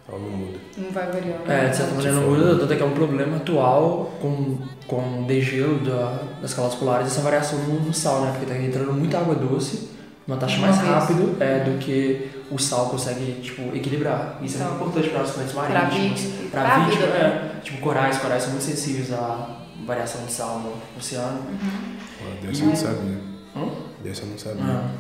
Ela 0.09 0.19
não 0.19 0.31
muda. 0.31 0.59
Não 0.77 0.91
vai 0.91 1.07
variando. 1.07 1.51
É, 1.51 1.69
de 1.69 1.77
certa 1.77 1.95
maneira 1.95 2.17
não 2.17 2.31
muda, 2.31 2.59
tanto 2.59 2.73
é 2.73 2.77
que 2.77 2.83
é 2.83 2.87
um 2.87 2.95
problema 2.95 3.37
atual 3.37 4.13
com, 4.23 4.59
com 4.87 5.23
o 5.23 5.25
degelo 5.27 5.79
da, 5.81 6.23
das 6.41 6.55
camadas 6.55 6.77
polares, 6.79 7.07
essa 7.09 7.21
variação 7.21 7.59
no, 7.59 7.93
sal, 7.93 8.23
né? 8.23 8.31
Porque 8.33 8.47
tá 8.47 8.59
entrando 8.59 8.93
muita 8.93 9.19
água 9.19 9.35
doce, 9.35 9.91
uma 10.27 10.37
taxa 10.37 10.59
mais 10.59 10.79
rápido 10.79 11.37
é, 11.41 11.61
do 11.61 11.79
que 11.79 12.31
o 12.51 12.59
sal 12.59 12.89
consegue, 12.89 13.41
tipo, 13.43 13.75
equilibrar. 13.77 14.39
Isso 14.43 14.57
é 14.57 14.61
então, 14.61 14.69
é 14.69 14.79
muito 14.79 14.89
importante 14.89 15.09
para 15.11 15.23
os 15.25 15.31
correntes 15.31 15.55
marítimos. 15.55 16.23
Para 16.51 16.75
a 16.75 16.79
vida, 16.89 17.05
é, 17.05 17.09
né? 17.09 17.61
Tipo, 17.63 17.79
corais, 17.81 18.19
corais 18.19 18.43
são 18.43 18.53
muito 18.53 18.65
sensíveis 18.65 19.13
à 19.13 19.58
variação 19.89 20.27
de 20.27 20.33
sal 20.33 20.61
no 20.61 20.75
oceano. 20.99 21.41
Uhum. 21.49 21.97
Ah, 22.21 22.47
dessa 22.47 22.63
eu 22.63 22.67
não 22.69 22.77
sabia. 22.77 23.21
Hum? 23.57 23.71
Dessa 24.05 24.23
eu 24.23 24.27
não 24.29 24.39
sabia. 24.39 24.65
Ah. 24.65 24.91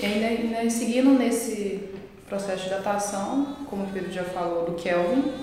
E 0.00 0.06
ainda, 0.06 0.26
ainda 0.26 0.70
seguindo 0.70 1.10
nesse 1.10 1.90
processo 2.26 2.64
de 2.64 2.70
datação, 2.70 3.56
como 3.68 3.84
o 3.84 3.88
Pedro 3.88 4.10
já 4.10 4.24
falou, 4.24 4.64
do 4.64 4.72
Kelvin, 4.72 5.34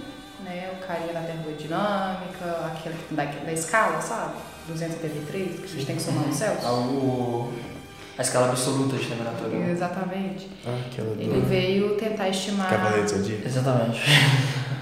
né, 0.43 0.71
o 0.73 0.85
carinha 0.85 1.13
da 1.13 1.21
termodinâmica, 1.21 2.65
aquele 2.65 2.95
da, 3.11 3.25
da 3.25 3.53
escala, 3.53 4.01
sabe? 4.01 4.33
273, 4.67 5.59
que 5.59 5.65
a 5.65 5.67
gente 5.67 5.85
tem 5.85 5.95
que 5.95 6.01
somar 6.01 6.25
no 6.25 6.33
céu. 6.33 6.57
Ah, 6.63 6.73
o, 6.73 7.53
a 8.17 8.21
escala 8.23 8.49
absoluta 8.49 8.97
de 8.97 9.05
temperatura. 9.05 9.55
Exatamente. 9.69 10.49
Ah. 10.65 10.79
Ele 10.97 11.41
veio 11.47 11.95
tentar 11.95 12.27
estimar. 12.29 12.69
Cavaleiro 12.69 13.03
do 13.03 13.09
Zodíaco. 13.09 13.47
Exatamente. 13.47 14.01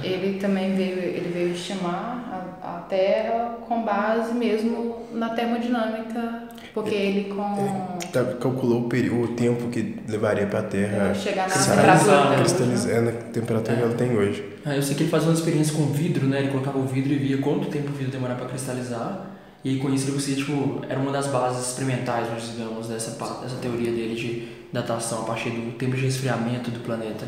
Ele 0.02 0.40
também 0.40 0.76
veio, 0.76 0.98
ele 0.98 1.30
veio 1.34 1.52
estimar 1.52 2.27
a 2.62 2.86
Terra 2.90 3.58
com 3.68 3.84
base 3.84 4.34
mesmo 4.34 5.08
na 5.12 5.30
termodinâmica, 5.30 6.44
porque 6.74 6.94
ele 6.94 7.34
com... 7.34 7.42
É, 7.42 8.08
tá, 8.12 8.24
calculou 8.40 8.82
o, 8.86 8.90
período, 8.90 9.24
o 9.32 9.36
tempo 9.36 9.68
que 9.70 10.00
levaria 10.08 10.48
para 10.48 10.60
a 10.60 10.64
Terra 10.64 11.10
é, 11.10 11.14
chegar 11.14 11.50
na 11.50 11.56
temperatura, 11.56 12.38
cristalizar, 12.38 13.02
na 13.02 13.12
temperatura 13.12 13.74
é. 13.74 13.78
que 13.78 13.84
ela 13.84 13.94
tem 13.96 14.16
hoje. 14.16 14.44
Ah, 14.66 14.76
eu 14.76 14.84
sei 14.84 14.96
que 14.96 15.04
ele 15.04 15.10
fazia 15.10 15.30
uma 15.30 15.36
experiência 15.36 15.76
com 15.76 15.86
vidro, 15.88 16.28
né? 16.28 16.40
Ele 16.40 16.50
colocava 16.50 16.78
o 16.78 16.86
vidro 16.86 17.14
e 17.14 17.18
via 17.18 17.38
quanto 17.40 17.68
tempo 17.68 17.90
o 17.90 17.94
vidro 17.94 18.12
demorava 18.12 18.42
para 18.42 18.50
cristalizar. 18.50 19.32
E 19.64 19.78
com 19.78 19.90
isso 19.90 20.06
ele 20.06 20.14
conseguia, 20.14 20.46
tipo, 20.46 20.82
era 20.88 21.00
uma 21.00 21.12
das 21.12 21.28
bases 21.28 21.68
experimentais, 21.68 22.28
digamos, 22.52 22.88
dessa, 22.88 23.12
dessa 23.42 23.56
teoria 23.62 23.92
dele 23.92 24.16
de 24.16 24.48
datação 24.72 25.24
a 25.24 25.26
partir 25.26 25.50
do 25.50 25.72
tempo 25.78 25.96
de 25.96 26.04
resfriamento 26.04 26.70
do 26.70 26.80
planeta. 26.82 27.26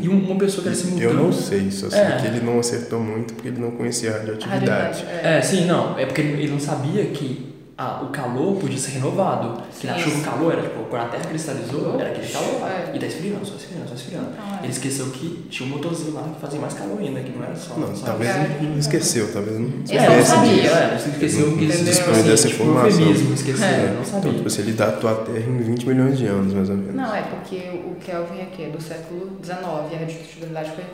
E 0.00 0.08
um- 0.08 0.18
uma 0.30 0.38
pessoa 0.38 0.62
que 0.62 0.68
era 0.68 0.76
simultânea. 0.76 1.08
Eu 1.08 1.14
não 1.14 1.32
sei, 1.32 1.70
só 1.70 1.88
sei 1.88 1.98
É. 2.00 2.16
que 2.20 2.26
ele 2.26 2.40
não 2.40 2.58
acertou 2.58 3.00
muito 3.00 3.32
porque 3.34 3.48
ele 3.48 3.60
não 3.60 3.70
conhecia 3.70 4.10
a 4.10 4.18
radioatividade. 4.18 4.66
Radioatividade, 4.66 5.26
É, 5.26 5.40
sim, 5.40 5.64
não. 5.64 5.98
É 5.98 6.04
porque 6.04 6.20
ele 6.20 6.48
não 6.48 6.60
sabia 6.60 7.04
que 7.06 7.51
a- 7.76 8.02
o 8.02 8.08
calor 8.10 8.56
podia 8.58 8.78
ser 8.78 8.92
renovado. 8.92 9.62
Que 9.80 9.86
na 9.86 9.98
chuva 9.98 10.18
o 10.18 10.22
calor 10.22 10.52
era 10.52 10.62
tipo, 10.62 10.84
quando 10.84 11.02
a 11.02 11.08
Terra 11.08 11.24
cristalizou, 11.24 11.98
era 11.98 12.10
aquele 12.10 12.26
calor. 12.30 12.68
É. 12.68 12.92
E 12.94 12.98
tá 12.98 13.06
esfriando, 13.06 13.44
só 13.46 13.54
esfriando, 13.56 13.88
só 13.88 13.94
esfriando. 13.94 14.26
Então, 14.32 14.54
é. 14.58 14.62
Ele 14.62 14.72
esqueceu 14.72 15.06
que 15.06 15.46
tinha 15.50 15.66
um 15.66 15.72
motorzinho 15.72 16.12
lá 16.14 16.22
que 16.22 16.40
fazia 16.40 16.60
mais 16.60 16.74
calor 16.74 16.98
ainda, 16.98 17.20
que 17.20 17.30
não 17.36 17.44
era 17.44 17.56
só. 17.56 17.74
Não, 17.74 17.94
só 17.96 18.06
talvez 18.06 18.30
ele 18.36 18.78
esqueceu, 18.78 19.32
talvez 19.32 19.58
não 19.58 19.66
Ele 19.66 19.74
não 19.76 19.90
É, 19.90 19.94
ele 19.96 20.24
soubesse 20.24 20.30
sabia. 20.30 20.62
disso. 20.62 20.74
é, 20.74 20.86
ele 20.86 20.94
esqueceu 21.12 21.44
que 21.56 21.64
Não 21.64 21.74
isso 21.74 21.84
dispõe 21.84 22.22
dessa 22.22 22.48
tipo, 22.48 22.62
informação. 22.62 23.00
eufemismo, 23.00 23.34
esqueceu, 23.34 23.64
É. 23.66 23.76
não 23.86 23.92
Então, 23.92 24.04
sabia. 24.04 24.32
tipo, 24.34 24.50
se 24.50 24.60
ele 24.60 24.72
datou 24.72 25.10
a 25.10 25.14
Terra 25.14 25.38
em 25.50 25.58
20 25.58 25.86
milhões 25.88 26.18
de 26.18 26.26
anos, 26.26 26.52
mais 26.52 26.68
ou 26.70 26.76
menos. 26.76 26.94
Não, 26.94 27.14
é 27.14 27.22
porque 27.22 27.56
o 27.84 27.96
Kelvin 27.96 28.42
aqui 28.42 28.64
é 28.64 28.68
do 28.68 28.80
século 28.82 29.38
XIX 29.42 29.58
e 29.90 29.94
a 29.96 29.98
radioatividade 29.98 30.70
foi 30.72 30.84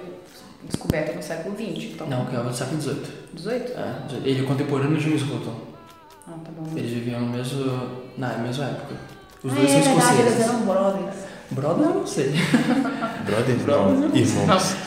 descoberta 0.65 1.13
no 1.15 1.23
século 1.23 1.55
XX. 1.57 1.93
Então, 1.95 2.07
Não, 2.09 2.25
que 2.27 2.37
é 2.37 2.41
do 2.41 2.55
século 2.55 2.81
XVIII. 2.81 2.97
18? 3.35 3.73
É, 3.73 3.95
ele 4.25 4.41
é 4.41 4.45
contemporâneo 4.45 4.97
de 4.97 5.05
James 5.05 5.23
Hutton. 5.23 5.68
Ah, 6.29 6.35
tá 6.45 6.51
bom. 6.57 6.67
Eles 6.77 6.91
viviam 6.91 7.21
no 7.21 7.29
mesmo, 7.29 7.89
na 8.17 8.39
mesma 8.39 8.65
época. 8.67 8.95
Os 9.43 9.53
Ah, 9.53 9.55
dois 9.55 9.71
é 9.71 9.83
são 9.83 9.95
verdade, 9.95 10.21
eles 10.21 10.33
escoceses. 10.33 10.55
eram 10.55 10.67
brothers. 10.67 11.17
Brother, 11.51 11.87
eu 11.87 11.95
não 11.95 12.07
sei. 12.07 12.33
Brothers, 13.25 13.63
Brothers, 13.63 14.01
não, 14.01 14.17
irmãos. 14.17 14.75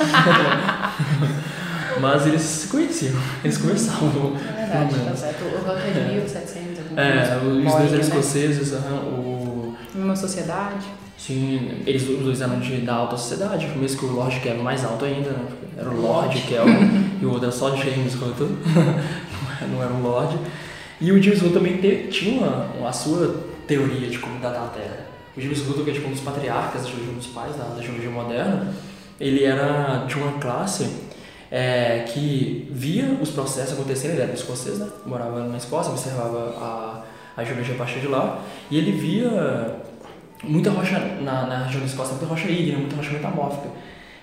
Mas 2.00 2.26
eles 2.28 2.42
se 2.42 2.68
conheciam, 2.68 3.14
eles 3.44 3.58
conversavam. 3.58 4.34
É 4.36 4.66
verdade, 4.66 4.96
tá 5.10 5.16
certo. 5.16 5.44
O 5.44 5.66
Rock 5.68 5.82
é 5.82 5.92
de 5.92 6.14
1700, 6.14 6.80
alguma 6.80 7.02
É, 7.02 7.12
coisa. 7.18 7.38
os 7.38 7.64
dois 7.64 7.76
eram 7.76 7.92
né? 7.92 8.00
escoceses, 8.00 8.74
o... 8.74 9.76
Mesma 9.94 10.16
sociedade. 10.16 10.86
Sim, 11.18 11.84
eles 11.86 12.08
os 12.10 12.20
dois 12.24 12.42
eram 12.42 12.60
de, 12.60 12.78
da 12.82 12.96
alta 12.96 13.18
sociedade, 13.18 13.68
mesmo 13.76 14.00
que 14.00 14.06
o 14.06 14.12
Lord 14.14 14.40
Kelvin 14.40 14.64
mais 14.64 14.84
alto 14.86 15.06
ainda, 15.06 15.30
né? 15.32 15.46
Era 15.78 15.90
o 15.90 16.02
Lord 16.02 16.40
Kelvin 16.42 17.12
e 17.22 17.26
o 17.26 17.30
outro 17.30 17.44
era 17.46 17.52
só 17.52 17.76
James 17.76 18.16
Hutton, 18.16 18.48
não 19.72 19.84
era 19.84 19.94
um 19.94 20.02
Lord. 20.02 20.38
E 21.02 21.12
o 21.12 21.22
James 21.22 21.42
Hutton 21.42 21.54
também 21.54 21.78
te- 21.78 22.08
tinha 22.10 22.42
uma, 22.46 22.88
a 22.88 22.94
sua 22.94 23.44
teoria 23.68 24.08
de 24.08 24.20
como 24.20 24.40
datar 24.40 24.64
a 24.66 24.68
Terra. 24.68 25.08
O 25.36 25.42
James 25.42 25.60
Hutton, 25.68 25.84
que 25.84 25.90
é 25.90 25.94
tipo 25.94 26.08
um 26.08 26.12
dos 26.12 26.20
patriarcas, 26.22 26.86
um 26.88 27.16
dos 27.16 27.28
pais 27.28 27.56
da, 27.56 27.64
da 27.64 27.82
geologia 27.82 28.10
moderna, 28.10 28.74
ele 29.20 29.44
era 29.44 30.06
de 30.08 30.16
uma 30.16 30.34
classe 30.34 30.88
é, 31.50 32.06
que 32.08 32.68
via 32.72 33.18
os 33.22 33.30
processos 33.32 33.74
acontecendo, 33.74 34.12
ele 34.12 34.22
era 34.22 34.34
escocês, 34.34 34.78
né? 34.80 34.88
Morava 35.06 35.44
na 35.48 35.58
Escócia, 35.58 35.92
observava 35.92 36.56
a, 36.58 37.04
a 37.42 37.44
geologia 37.44 37.74
a 37.76 37.78
partir 37.78 38.00
de 38.00 38.08
lá, 38.08 38.44
e 38.70 38.78
ele 38.78 38.92
via 38.92 39.76
muita 40.44 40.70
rocha 40.70 41.00
na, 41.22 41.46
na 41.48 41.64
região 41.66 41.82
da 41.82 41.88
Escócia, 41.88 42.14
muita 42.14 42.26
rocha 42.28 42.50
ígnea, 42.50 42.78
muita 42.78 42.96
rocha 42.96 43.12
metamórfica, 43.12 43.68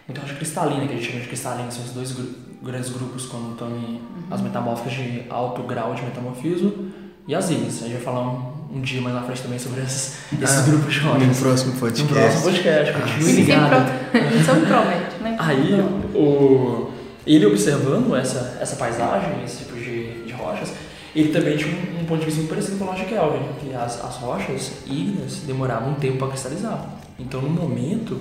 muita 0.07 0.21
rocha 0.23 0.35
cristalina, 0.35 0.87
que 0.87 0.93
a 0.95 0.97
gente 0.97 1.07
chama 1.11 1.21
de 1.23 1.29
cristalina, 1.29 1.71
são 1.71 1.85
os 1.85 1.91
dois 1.93 2.13
gru- 2.13 2.35
grandes 2.63 2.91
grupos 2.91 3.27
quando 3.27 3.53
estão 3.53 3.69
em 3.69 4.01
as 4.31 4.41
metamórficas 4.41 4.93
de 4.93 5.23
alto 5.31 5.63
grau 5.63 5.95
de 5.95 6.03
metamorfismo 6.03 6.91
e 7.27 7.35
as 7.35 7.51
ígneas. 7.51 7.79
A 7.83 7.87
gente 7.87 7.93
vai 7.95 8.03
falar 8.03 8.21
um, 8.29 8.77
um 8.77 8.81
dia 8.81 9.01
mais 9.01 9.15
na 9.15 9.23
frente 9.23 9.43
também 9.43 9.59
sobre 9.59 9.81
esses, 9.83 10.19
esses 10.43 10.59
Ah, 10.59 10.63
grupos 10.63 10.95
de 10.95 11.01
No 11.01 11.13
rochas. 11.13 11.41
próximo 11.41 11.73
No 11.75 11.81
podcast. 11.81 12.13
próximo 12.15 12.43
podcast, 12.43 12.93
continue 12.95 13.23
Sempre 13.25 13.43
ligado. 13.43 14.11
pro- 14.11 14.21
A 14.21 14.25
gente 14.31 14.67
promete, 14.67 15.23
né? 15.23 15.37
Aí, 15.41 15.81
o, 16.15 16.91
ele 17.27 17.47
observando 17.47 18.15
essa, 18.17 18.59
essa 18.61 18.77
paisagem, 18.77 19.45
esse 19.45 19.59
tipo 19.65 19.75
de, 19.77 20.25
de 20.25 20.33
rochas, 20.33 20.73
ele 21.15 21.31
também 21.33 21.57
tinha 21.57 21.71
um, 21.75 22.01
um 22.01 22.05
ponto 22.05 22.21
de 22.21 22.27
vista 22.27 22.41
muito 22.41 22.51
parecido 22.51 22.77
com 22.79 22.85
o 22.85 22.87
Lord 22.89 23.05
Kelvin, 23.05 23.49
que 23.61 23.75
as, 23.75 24.05
as 24.05 24.17
rochas 24.17 24.73
ígneas 24.87 25.39
demoravam 25.47 25.91
um 25.93 25.95
tempo 25.95 26.19
para 26.19 26.29
cristalizar. 26.29 26.87
Então, 27.19 27.41
no 27.43 27.51
momento, 27.51 28.21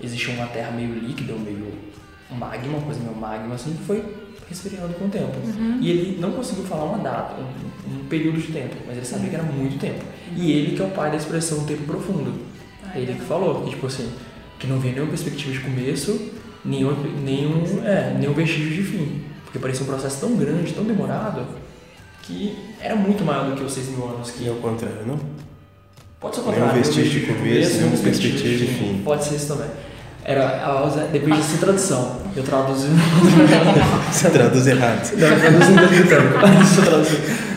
existia 0.00 0.34
uma 0.34 0.46
terra 0.46 0.70
meio 0.70 0.94
líquida, 0.94 1.32
ou 1.32 1.38
meio 1.38 1.66
magma, 2.34 2.78
uma 2.78 2.82
coisa 2.82 3.00
meio 3.00 3.14
magma, 3.16 3.54
assim, 3.54 3.72
que 3.74 3.84
foi 3.84 4.04
resfriando 4.48 4.94
com 4.94 5.06
o 5.06 5.08
tempo. 5.08 5.32
E 5.80 5.90
ele 5.90 6.18
não 6.20 6.32
conseguiu 6.32 6.64
falar 6.64 6.84
uma 6.84 6.98
data, 6.98 7.34
um, 7.40 8.00
um 8.00 8.04
período 8.06 8.38
de 8.40 8.52
tempo, 8.52 8.76
mas 8.86 8.96
ele 8.96 9.06
sabia 9.06 9.28
que 9.30 9.34
era 9.36 9.44
muito 9.44 9.78
tempo. 9.78 10.04
E 10.36 10.52
ele 10.52 10.76
que 10.76 10.82
é 10.82 10.84
o 10.84 10.90
pai 10.90 11.10
da 11.10 11.16
expressão 11.16 11.64
tempo 11.64 11.82
profundo. 11.84 12.32
Ai, 12.84 13.02
Ele 13.02 13.14
que 13.14 13.24
falou, 13.24 13.62
que 13.62 13.70
tipo 13.70 13.86
assim, 13.86 14.08
que 14.58 14.66
não 14.66 14.78
via 14.78 14.92
nenhuma 14.92 15.10
perspectiva 15.10 15.52
de 15.52 15.60
começo, 15.60 16.30
nenhum, 16.64 16.94
nenhum, 17.24 17.84
é, 17.84 18.14
nenhum 18.18 18.32
vestígio 18.32 18.70
de 18.70 18.82
fim. 18.82 19.22
Porque 19.44 19.58
parecia 19.58 19.82
um 19.82 19.86
processo 19.86 20.20
tão 20.20 20.36
grande, 20.36 20.72
tão 20.72 20.84
demorado, 20.84 21.44
que 22.22 22.56
era 22.80 22.94
muito 22.96 23.24
maior 23.24 23.50
do 23.50 23.56
que 23.56 23.64
os 23.64 23.72
6 23.72 23.88
mil 23.90 24.08
anos 24.08 24.30
que 24.30 24.44
E 24.44 24.48
ao 24.48 24.56
contrário, 24.56 25.06
não? 25.06 25.18
Pode 26.20 26.36
ser 26.36 26.42
o 26.42 26.44
Nenhum 26.44 26.60
contrário. 26.60 26.82
vestígio 26.82 27.20
de 27.20 27.26
começo, 27.26 27.76
nenhum 27.76 27.90
nenhum 27.90 28.02
perspectiva 28.02 28.56
de 28.56 28.66
fim. 28.66 29.02
Pode 29.04 29.24
ser 29.24 29.34
isso 29.36 29.48
também. 29.48 29.68
Era, 30.28 30.44
a- 30.66 31.06
depende 31.12 31.36
dessa 31.36 31.56
tradução. 31.58 32.16
Eu 32.34 32.42
traduzi. 32.42 32.88
Você 34.10 34.28
traduz 34.30 34.66
errado. 34.66 35.12
Não, 35.16 35.28
eu 35.28 35.40
traduzi 35.40 35.72
em 35.72 35.76
britânico. 36.00 36.38
Você 36.64 36.82
traduz, 36.82 37.08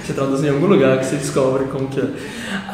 você 0.05 0.13
traduz 0.13 0.43
em 0.43 0.49
algum 0.49 0.67
lugar 0.67 0.99
que 0.99 1.05
você 1.07 1.15
descobre 1.15 1.65
como 1.65 1.87
que 1.87 1.99
é. 1.99 2.03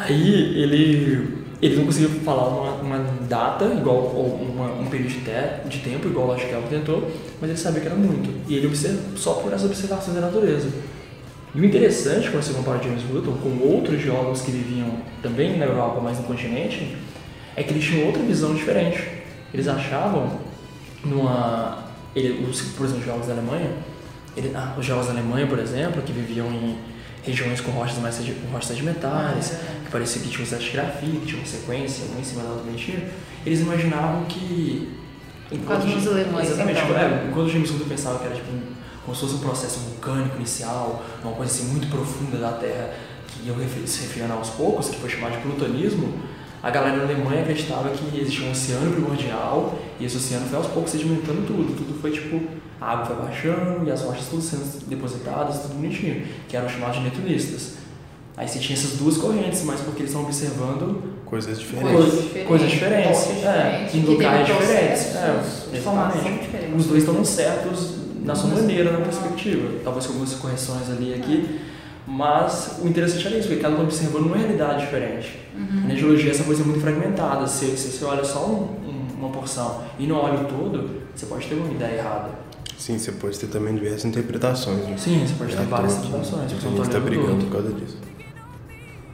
Aí 0.00 0.60
ele, 0.62 1.38
ele 1.62 1.76
não 1.76 1.86
conseguiu 1.86 2.10
falar 2.24 2.46
uma, 2.48 2.70
uma 2.82 3.04
data, 3.26 3.64
igual 3.64 3.96
ou 3.96 4.34
uma, 4.54 4.66
um 4.82 4.84
período 4.86 5.08
de, 5.08 5.20
te, 5.20 5.68
de 5.68 5.78
tempo, 5.78 6.08
igual 6.08 6.26
o 6.26 6.28
Lord 6.28 6.44
Kelvin 6.44 6.68
tentou, 6.68 7.10
mas 7.40 7.48
ele 7.48 7.58
sabia 7.58 7.80
que 7.80 7.86
era 7.86 7.96
muito. 7.96 8.28
E 8.48 8.54
ele 8.54 8.66
observa, 8.66 8.98
só 9.16 9.32
por 9.34 9.50
essas 9.52 9.64
observações 9.64 10.14
da 10.14 10.20
natureza. 10.20 10.68
E 11.54 11.60
o 11.60 11.64
interessante, 11.64 12.28
quando 12.30 12.42
você 12.42 12.52
compara 12.52 12.82
James 12.82 13.00
Hutton 13.10 13.32
com 13.42 13.66
outros 13.66 13.98
geólogos 14.02 14.42
que 14.42 14.50
viviam 14.50 14.88
também 15.22 15.56
na 15.56 15.64
Europa, 15.64 16.00
mas 16.02 16.18
no 16.18 16.24
continente, 16.24 16.94
é 17.56 17.62
que 17.62 17.72
eles 17.72 17.82
tinham 17.82 18.06
outra 18.06 18.22
visão 18.22 18.52
diferente. 18.54 19.15
Eles 19.56 19.68
achavam, 19.68 20.38
numa, 21.04 21.84
ele, 22.14 22.46
os, 22.48 22.60
por 22.72 22.84
exemplo, 22.84 23.00
os 23.00 23.04
geólogos 23.04 23.26
da 23.28 23.32
Alemanha, 23.34 23.70
ele, 24.36 24.52
ah, 24.54 24.74
os 24.78 24.84
geólogos 24.84 25.12
da 25.12 25.18
Alemanha, 25.18 25.46
por 25.46 25.58
exemplo, 25.58 26.02
que 26.02 26.12
viviam 26.12 26.46
em 26.52 26.76
regiões 27.24 27.60
com 27.60 27.70
rochas 27.72 27.98
mais 27.98 28.16
com 28.18 28.52
rochas 28.52 28.68
sedimentares, 28.68 29.52
que 29.84 29.90
parecia 29.90 30.20
que 30.22 30.28
tinha 30.28 30.40
uma 30.40 30.44
estratigrafia, 30.44 31.20
que 31.20 31.26
tinha 31.26 31.38
uma 31.38 31.46
sequência, 31.46 32.04
uma 32.10 32.20
em 32.20 32.24
cima 32.24 32.42
da 32.42 32.50
outra 32.50 32.64
bonitinha, 32.64 33.08
eles 33.44 33.60
imaginavam 33.60 34.24
que... 34.26 34.94
James- 35.50 36.04
nos 36.04 36.08
alemães, 36.08 36.48
Exatamente. 36.48 36.80
então. 36.82 36.96
é, 36.98 37.26
enquanto 37.28 37.46
o 37.46 37.50
James 37.50 37.70
Hutton 37.70 37.88
pensava 37.88 38.18
que 38.18 38.26
era 38.26 38.34
tipo, 38.34 38.50
um- 38.52 38.62
como 39.04 39.14
se 39.14 39.20
fosse 39.22 39.34
um 39.36 39.38
processo 39.38 39.78
vulcânico 39.80 40.36
inicial, 40.36 41.04
uma 41.22 41.32
coisa 41.32 41.52
assim 41.52 41.66
muito 41.72 41.86
profunda 41.88 42.36
da 42.38 42.52
Terra, 42.52 42.92
que 43.28 43.48
ia 43.48 43.86
se 43.86 44.02
refriando 44.02 44.32
aos 44.34 44.50
poucos, 44.50 44.88
que 44.88 44.96
foi 44.98 45.08
chamado 45.08 45.32
de 45.36 45.38
plutonismo, 45.38 46.12
a 46.66 46.70
galera 46.70 46.96
na 46.96 47.02
Alemanha 47.04 47.42
acreditava 47.42 47.90
que 47.90 48.20
existia 48.20 48.44
um 48.46 48.50
oceano 48.50 48.90
primordial 48.92 49.78
e 50.00 50.04
esse 50.04 50.16
oceano 50.16 50.46
foi 50.46 50.58
aos 50.58 50.66
poucos 50.66 50.90
sedimentando 50.90 51.42
tudo. 51.46 51.76
Tudo 51.76 51.96
foi 52.00 52.10
tipo, 52.10 52.40
a 52.80 52.90
água 52.92 53.06
foi 53.06 53.16
baixando 53.16 53.86
e 53.86 53.90
as 53.92 54.02
rochas 54.02 54.26
tudo 54.26 54.42
sendo 54.42 54.84
depositadas, 54.88 55.60
tudo 55.60 55.74
bonitinho, 55.74 56.26
que 56.48 56.56
eram 56.56 56.68
chamados 56.68 56.96
de 56.96 57.04
netunistas. 57.04 57.74
Aí 58.36 58.48
você 58.48 58.58
tinha 58.58 58.76
essas 58.76 58.98
duas 58.98 59.16
correntes, 59.16 59.62
mas 59.64 59.80
porque 59.80 60.00
eles 60.02 60.10
estão 60.10 60.24
observando 60.24 61.14
Coisas 61.24 61.58
diferentes. 61.58 61.92
Coisas- 61.92 62.22
diferentes, 62.22 62.48
coisas 62.48 62.70
diferentes, 62.70 63.20
é, 63.20 63.32
diferentes, 63.32 63.94
em 63.94 64.00
que 64.02 64.10
locais 64.10 64.46
teve 64.46 64.58
diferentes, 64.60 65.02
é, 65.16 65.76
exatamente. 65.76 66.40
diferentes. 66.42 66.76
os 66.80 66.86
dois 66.86 67.02
estão 67.04 67.24
certos 67.24 67.94
na 68.24 68.34
sua 68.34 68.50
Mas- 68.50 68.60
maneira, 68.60 68.90
na 68.92 68.98
perspectiva. 69.00 69.68
Talvez 69.84 70.06
com 70.06 70.12
algumas 70.14 70.34
correções 70.34 70.90
ali 70.90 71.14
aqui. 71.14 71.60
Mas 72.06 72.78
o 72.82 72.86
interessante 72.86 73.26
era 73.26 73.36
isso, 73.36 73.48
porque 73.48 73.60
cada 73.62 73.74
um 73.76 73.82
observando 73.82 74.26
uma 74.26 74.36
realidade 74.36 74.80
diferente. 74.84 75.38
Uhum. 75.56 75.88
Na 75.88 75.94
geologia 75.94 76.30
essa 76.30 76.44
coisa 76.44 76.62
é 76.62 76.64
muito 76.64 76.80
fragmentada. 76.80 77.46
Se, 77.46 77.66
se 77.76 77.90
você 77.98 78.04
olha 78.04 78.24
só 78.24 78.46
um- 78.46 78.62
um- 78.88 79.06
uma 79.18 79.30
porção 79.30 79.82
e 79.98 80.06
não 80.06 80.16
olha 80.16 80.40
o 80.40 80.44
todo, 80.44 81.00
você 81.14 81.26
pode 81.26 81.46
ter 81.48 81.54
uma 81.56 81.72
ideia 81.72 81.98
errada. 81.98 82.30
Sim, 82.78 82.98
você 82.98 83.10
pode 83.12 83.38
ter 83.38 83.46
também 83.48 83.74
diversas 83.74 84.04
interpretações. 84.04 84.84
Né? 84.86 84.94
Sim, 84.96 85.26
você 85.26 85.34
pode 85.34 85.52
É 85.52 85.56
ter 85.56 85.62
à 85.62 85.66
várias 85.66 85.94
que 85.94 85.98
interpretações. 86.06 86.44
A 86.44 86.48
gente 86.48 86.60
tá 86.62 86.68
está 86.68 86.82
olhando 86.98 87.04
brigando 87.04 87.28
todo. 87.28 87.44
por 87.46 87.52
causa 87.52 87.72
disso. 87.72 87.96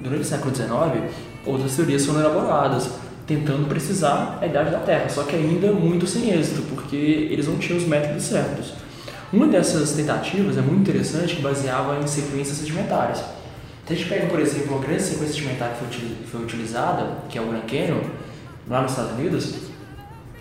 Durante 0.01 0.21
o 0.23 0.25
século 0.25 0.55
XIX, 0.55 1.15
outras 1.47 1.77
teorias 1.77 2.05
foram 2.05 2.21
elaboradas, 2.21 2.91
tentando 3.27 3.69
precisar 3.69 4.39
a 4.43 4.47
idade 4.47 4.71
da 4.73 4.81
Terra, 4.81 5.09
só 5.09 5.23
que 5.23 5.37
ainda 5.37 5.73
muito 5.73 6.07
sem 6.09 6.31
êxito, 6.31 6.63
porque 6.63 6.97
eles 6.97 7.47
não 7.47 7.57
tinham 7.57 7.79
os 7.79 7.87
métodos 7.87 8.25
certos. 8.25 8.75
Uma 9.33 9.47
dessas 9.47 9.93
tentativas 9.93 10.59
é 10.59 10.61
muito 10.61 10.81
interessante, 10.91 11.37
que 11.37 11.43
baseava 11.43 11.99
em 12.03 12.07
sequências 12.07 12.59
sedimentares. 12.59 13.19
Se 13.87 13.93
a 13.93 13.97
gente 13.97 14.09
pega, 14.09 14.27
por 14.27 14.39
exemplo, 14.39 14.75
uma 14.77 14.85
grande 14.85 15.03
sequência 15.03 15.35
sedimentar 15.35 15.71
que 15.71 15.79
foi, 15.79 15.89
util- 15.89 16.17
foi 16.31 16.43
utilizada, 16.43 17.07
que 17.29 17.39
é 17.39 17.41
o 17.41 17.47
Grand 17.47 17.63
Canyon, 17.63 18.01
lá 18.69 18.83
nos 18.83 18.93
Estados 18.93 19.13
Unidos, 19.13 19.55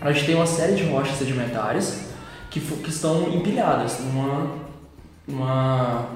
a 0.00 0.12
gente 0.12 0.26
tem 0.26 0.34
uma 0.34 0.46
série 0.46 0.74
de 0.74 0.84
rochas 0.84 1.16
sedimentares 1.16 2.02
que, 2.50 2.60
que 2.60 2.90
estão 2.90 3.28
empilhadas 3.34 3.98
numa, 4.00 4.52
numa 5.26 6.06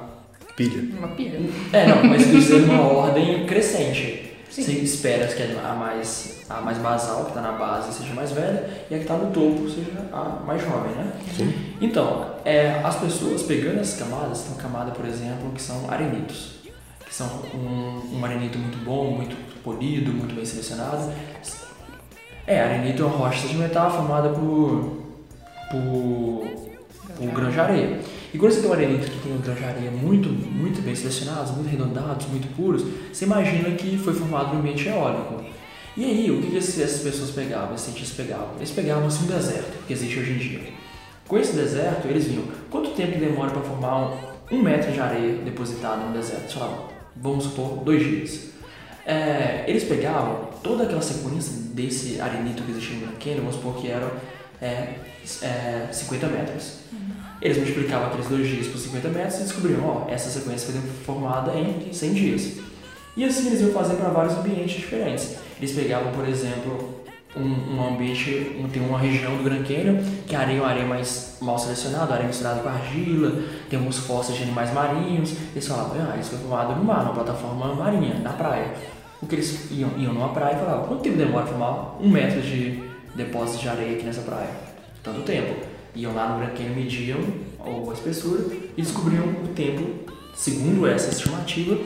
Pilha. 0.54 0.82
Uma 0.98 1.08
pilha. 1.08 1.40
é, 1.72 1.86
não, 1.86 2.04
mas 2.04 2.26
isso 2.32 2.54
é 2.54 2.56
uma 2.58 2.80
ordem 2.82 3.44
crescente. 3.46 4.25
Sim. 4.56 4.62
Você 4.62 4.72
espera 4.72 5.26
que 5.26 5.42
a 5.42 5.74
mais, 5.74 6.40
a 6.48 6.62
mais 6.62 6.78
basal, 6.78 7.24
que 7.24 7.28
está 7.28 7.42
na 7.42 7.52
base, 7.52 7.92
seja 7.92 8.14
mais 8.14 8.32
velha, 8.32 8.66
e 8.90 8.94
a 8.94 8.96
que 8.96 9.04
está 9.04 9.14
no 9.14 9.30
topo 9.30 9.68
seja 9.68 9.92
a 10.10 10.42
mais 10.46 10.62
jovem, 10.62 10.92
né? 10.92 11.12
Sim. 11.36 11.52
Então, 11.78 12.36
é, 12.42 12.80
as 12.82 12.96
pessoas 12.96 13.42
pegando 13.42 13.80
essas 13.80 13.98
camadas, 13.98 14.40
tem 14.40 14.52
uma 14.52 14.62
camada, 14.62 14.92
por 14.92 15.04
exemplo, 15.04 15.50
que 15.54 15.60
são 15.60 15.90
arenitos, 15.90 16.60
que 17.04 17.14
são 17.14 17.26
um, 17.54 18.16
um 18.18 18.24
arenito 18.24 18.56
muito 18.56 18.82
bom, 18.82 19.10
muito 19.10 19.36
polido, 19.62 20.10
muito 20.10 20.34
bem 20.34 20.44
selecionado. 20.46 21.12
É, 22.46 22.62
arenito 22.62 23.02
é 23.02 23.06
uma 23.06 23.18
rocha 23.18 23.42
sedimentar 23.42 23.90
formada 23.90 24.30
por, 24.30 25.02
por, 25.70 26.65
grão 27.32 27.50
de 27.50 27.58
areia. 27.58 28.00
E 28.34 28.38
quando 28.38 28.52
você 28.52 28.60
tem 28.60 28.68
um 28.68 28.72
arenito 28.72 29.10
que 29.10 29.18
tem 29.20 29.32
um 29.32 29.40
de 29.40 29.50
areia 29.64 29.90
muito, 29.90 30.28
muito 30.28 30.82
bem 30.82 30.94
selecionados, 30.94 31.52
muito 31.52 31.68
arredondados, 31.68 32.26
muito 32.26 32.54
puros, 32.54 32.84
você 33.12 33.24
imagina 33.24 33.70
que 33.70 33.96
foi 33.96 34.12
formado 34.12 34.52
no 34.52 34.60
ambiente 34.60 34.88
eólico. 34.88 35.42
E 35.96 36.04
aí, 36.04 36.30
o 36.30 36.42
que, 36.42 36.54
essas 36.54 37.00
pessoas 37.00 37.30
pegavam, 37.30 37.74
esses 37.74 37.86
cientistas 37.86 38.16
pegavam? 38.16 38.50
Eles 38.56 38.70
pegavam 38.70 39.06
assim, 39.06 39.24
um 39.24 39.28
deserto, 39.28 39.86
que 39.86 39.92
existe 39.94 40.18
hoje 40.18 40.32
em 40.32 40.38
dia. 40.38 40.60
Com 41.26 41.38
esse 41.38 41.56
deserto, 41.56 42.06
eles 42.06 42.26
viam 42.26 42.44
quanto 42.70 42.90
tempo 42.90 43.18
demora 43.18 43.50
para 43.50 43.62
formar 43.62 44.10
um, 44.50 44.56
um, 44.56 44.62
metro 44.62 44.92
de 44.92 45.00
areia 45.00 45.38
depositada 45.38 46.04
no 46.04 46.12
deserto. 46.12 46.52
Sei 46.52 46.60
lá, 46.60 46.88
vamos 47.16 47.44
supor, 47.44 47.78
dois 47.82 48.04
dias. 48.04 48.50
É, 49.06 49.64
eles 49.66 49.84
pegavam 49.84 50.50
toda 50.62 50.84
aquela 50.84 51.00
sequência 51.00 51.52
desse 51.72 52.20
arenito 52.20 52.62
que 52.62 52.72
existia 52.72 52.96
no 53.06 53.12
Canyon, 53.12 53.38
vamos 53.38 53.54
supor 53.54 53.76
que 53.76 53.88
eram 53.88 54.10
é, 54.60 54.94
é, 55.42 55.88
50 55.92 56.26
metros. 56.28 56.86
Eles 57.40 57.58
multiplicavam 57.58 58.08
aqueles 58.08 58.26
dois 58.28 58.48
dias 58.48 58.66
por 58.68 58.78
50 58.78 59.08
metros 59.08 59.40
e 59.40 59.42
descobriam, 59.42 59.84
ó, 59.84 60.10
essa 60.10 60.30
sequência 60.30 60.72
foi 60.72 60.80
formada 61.04 61.52
em 61.54 61.92
100 61.92 62.14
dias. 62.14 62.52
E 63.16 63.24
assim 63.24 63.46
eles 63.46 63.60
iam 63.60 63.70
fazer 63.72 63.94
para 63.94 64.08
vários 64.08 64.34
ambientes 64.34 64.76
diferentes. 64.76 65.36
Eles 65.58 65.72
pegavam, 65.72 66.12
por 66.12 66.26
exemplo, 66.28 67.02
um, 67.36 67.76
um 67.76 67.88
ambiente, 67.88 68.56
um, 68.58 68.68
tem 68.68 68.82
uma 68.82 68.98
região 68.98 69.36
do 69.36 69.42
Grand 69.42 69.62
Canyon 69.62 70.02
que 70.26 70.34
a 70.34 70.40
areia 70.40 70.58
é 70.58 70.60
uma 70.60 70.70
areia 70.70 70.86
mais 70.86 71.36
mal 71.40 71.58
selecionada, 71.58 72.14
areia 72.14 72.28
misturada 72.28 72.60
com 72.60 72.68
argila, 72.68 73.42
tem 73.68 73.78
uns 73.78 73.98
fósseis 73.98 74.38
de 74.38 74.44
animais 74.44 74.72
marinhos. 74.72 75.34
Eles 75.52 75.66
falavam, 75.66 75.96
ah, 76.10 76.16
isso 76.18 76.30
foi 76.30 76.38
formado 76.38 76.74
no 76.74 76.84
mar, 76.84 77.04
numa 77.04 77.14
plataforma 77.14 77.74
marinha, 77.74 78.14
na 78.20 78.32
praia. 78.32 78.74
O 79.20 79.26
que 79.26 79.34
eles 79.34 79.70
iam, 79.70 79.90
iam 79.98 80.12
numa 80.12 80.30
praia 80.30 80.56
e 80.56 80.58
falavam, 80.58 80.86
quanto 80.86 81.02
tempo 81.02 81.16
demora 81.16 81.46
formar 81.46 81.96
um 82.00 82.08
metro 82.08 82.40
de 82.40 82.82
depósito 83.16 83.62
de 83.62 83.68
areia 83.68 83.96
aqui 83.96 84.04
nessa 84.04 84.22
praia? 84.22 84.50
Tanto 85.02 85.22
tempo. 85.22 85.54
Iam 85.94 86.14
lá 86.14 86.28
no 86.28 86.38
Grand 86.38 86.74
mediam 86.74 87.18
a 87.58 87.92
espessura 87.92 88.44
e 88.76 88.82
descobriam 88.82 89.24
o 89.44 89.48
tempo, 89.48 90.12
segundo 90.34 90.86
essa 90.86 91.10
estimativa, 91.10 91.76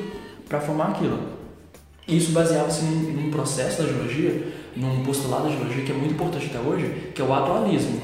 para 0.48 0.60
formar 0.60 0.88
aquilo. 0.88 1.40
Isso 2.08 2.32
baseava-se 2.32 2.82
num, 2.82 3.12
num 3.12 3.30
processo 3.30 3.82
da 3.82 3.88
geologia, 3.88 4.52
num 4.76 5.04
postulado 5.04 5.44
da 5.44 5.50
geologia 5.50 5.84
que 5.84 5.92
é 5.92 5.94
muito 5.94 6.14
importante 6.14 6.46
até 6.46 6.58
hoje, 6.58 7.12
que 7.14 7.22
é 7.22 7.24
o 7.24 7.32
atualismo. 7.32 8.00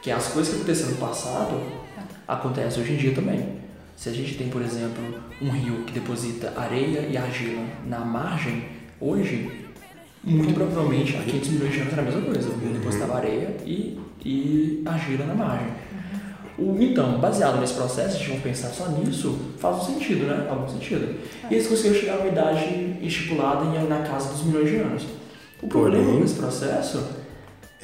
Que 0.00 0.10
as 0.10 0.28
coisas 0.28 0.52
que 0.52 0.60
aconteceram 0.60 0.92
no 0.92 0.96
passado 0.96 1.60
acontecem 2.26 2.82
hoje 2.82 2.94
em 2.94 2.96
dia 2.96 3.14
também. 3.14 3.60
Se 3.94 4.08
a 4.08 4.12
gente 4.12 4.34
tem, 4.34 4.48
por 4.48 4.62
exemplo, 4.62 5.02
um 5.40 5.50
rio 5.50 5.84
que 5.84 5.92
deposita 5.92 6.52
areia 6.56 7.00
e 7.00 7.16
argila 7.16 7.62
na 7.86 8.00
margem, 8.00 8.64
hoje, 8.98 9.61
muito 10.24 10.54
provavelmente 10.54 11.16
há 11.16 11.22
500 11.22 11.48
milhões 11.50 11.72
de 11.72 11.80
anos 11.80 11.92
era 11.92 12.02
a 12.02 12.04
mesma 12.04 12.22
coisa. 12.22 12.48
O 12.48 12.58
rio 12.58 12.72
depositava 12.72 13.16
areia 13.16 13.56
e, 13.66 13.98
e 14.24 14.82
argila 14.86 15.26
na 15.26 15.34
margem. 15.34 15.68
O, 16.58 16.76
então, 16.80 17.18
baseado 17.18 17.58
nesse 17.60 17.74
processo, 17.74 18.18
se 18.18 18.22
a 18.22 18.26
gente 18.26 18.42
pensar 18.42 18.68
só 18.68 18.88
nisso, 18.88 19.36
faz 19.58 19.76
um 19.78 19.94
sentido, 19.94 20.26
né? 20.26 20.46
Algum 20.48 20.68
sentido. 20.68 21.16
E 21.50 21.54
eles 21.54 21.66
conseguiram 21.66 21.96
chegar 21.96 22.14
a 22.14 22.18
uma 22.18 22.28
idade 22.28 22.96
estipulada 23.02 23.64
em, 23.64 23.88
na 23.88 24.02
casa 24.02 24.32
dos 24.32 24.44
milhões 24.44 24.68
de 24.68 24.76
anos. 24.76 25.02
O 25.62 25.66
problema 25.66 26.04
Porém, 26.04 26.18
com 26.18 26.24
esse 26.24 26.34
processo 26.34 27.04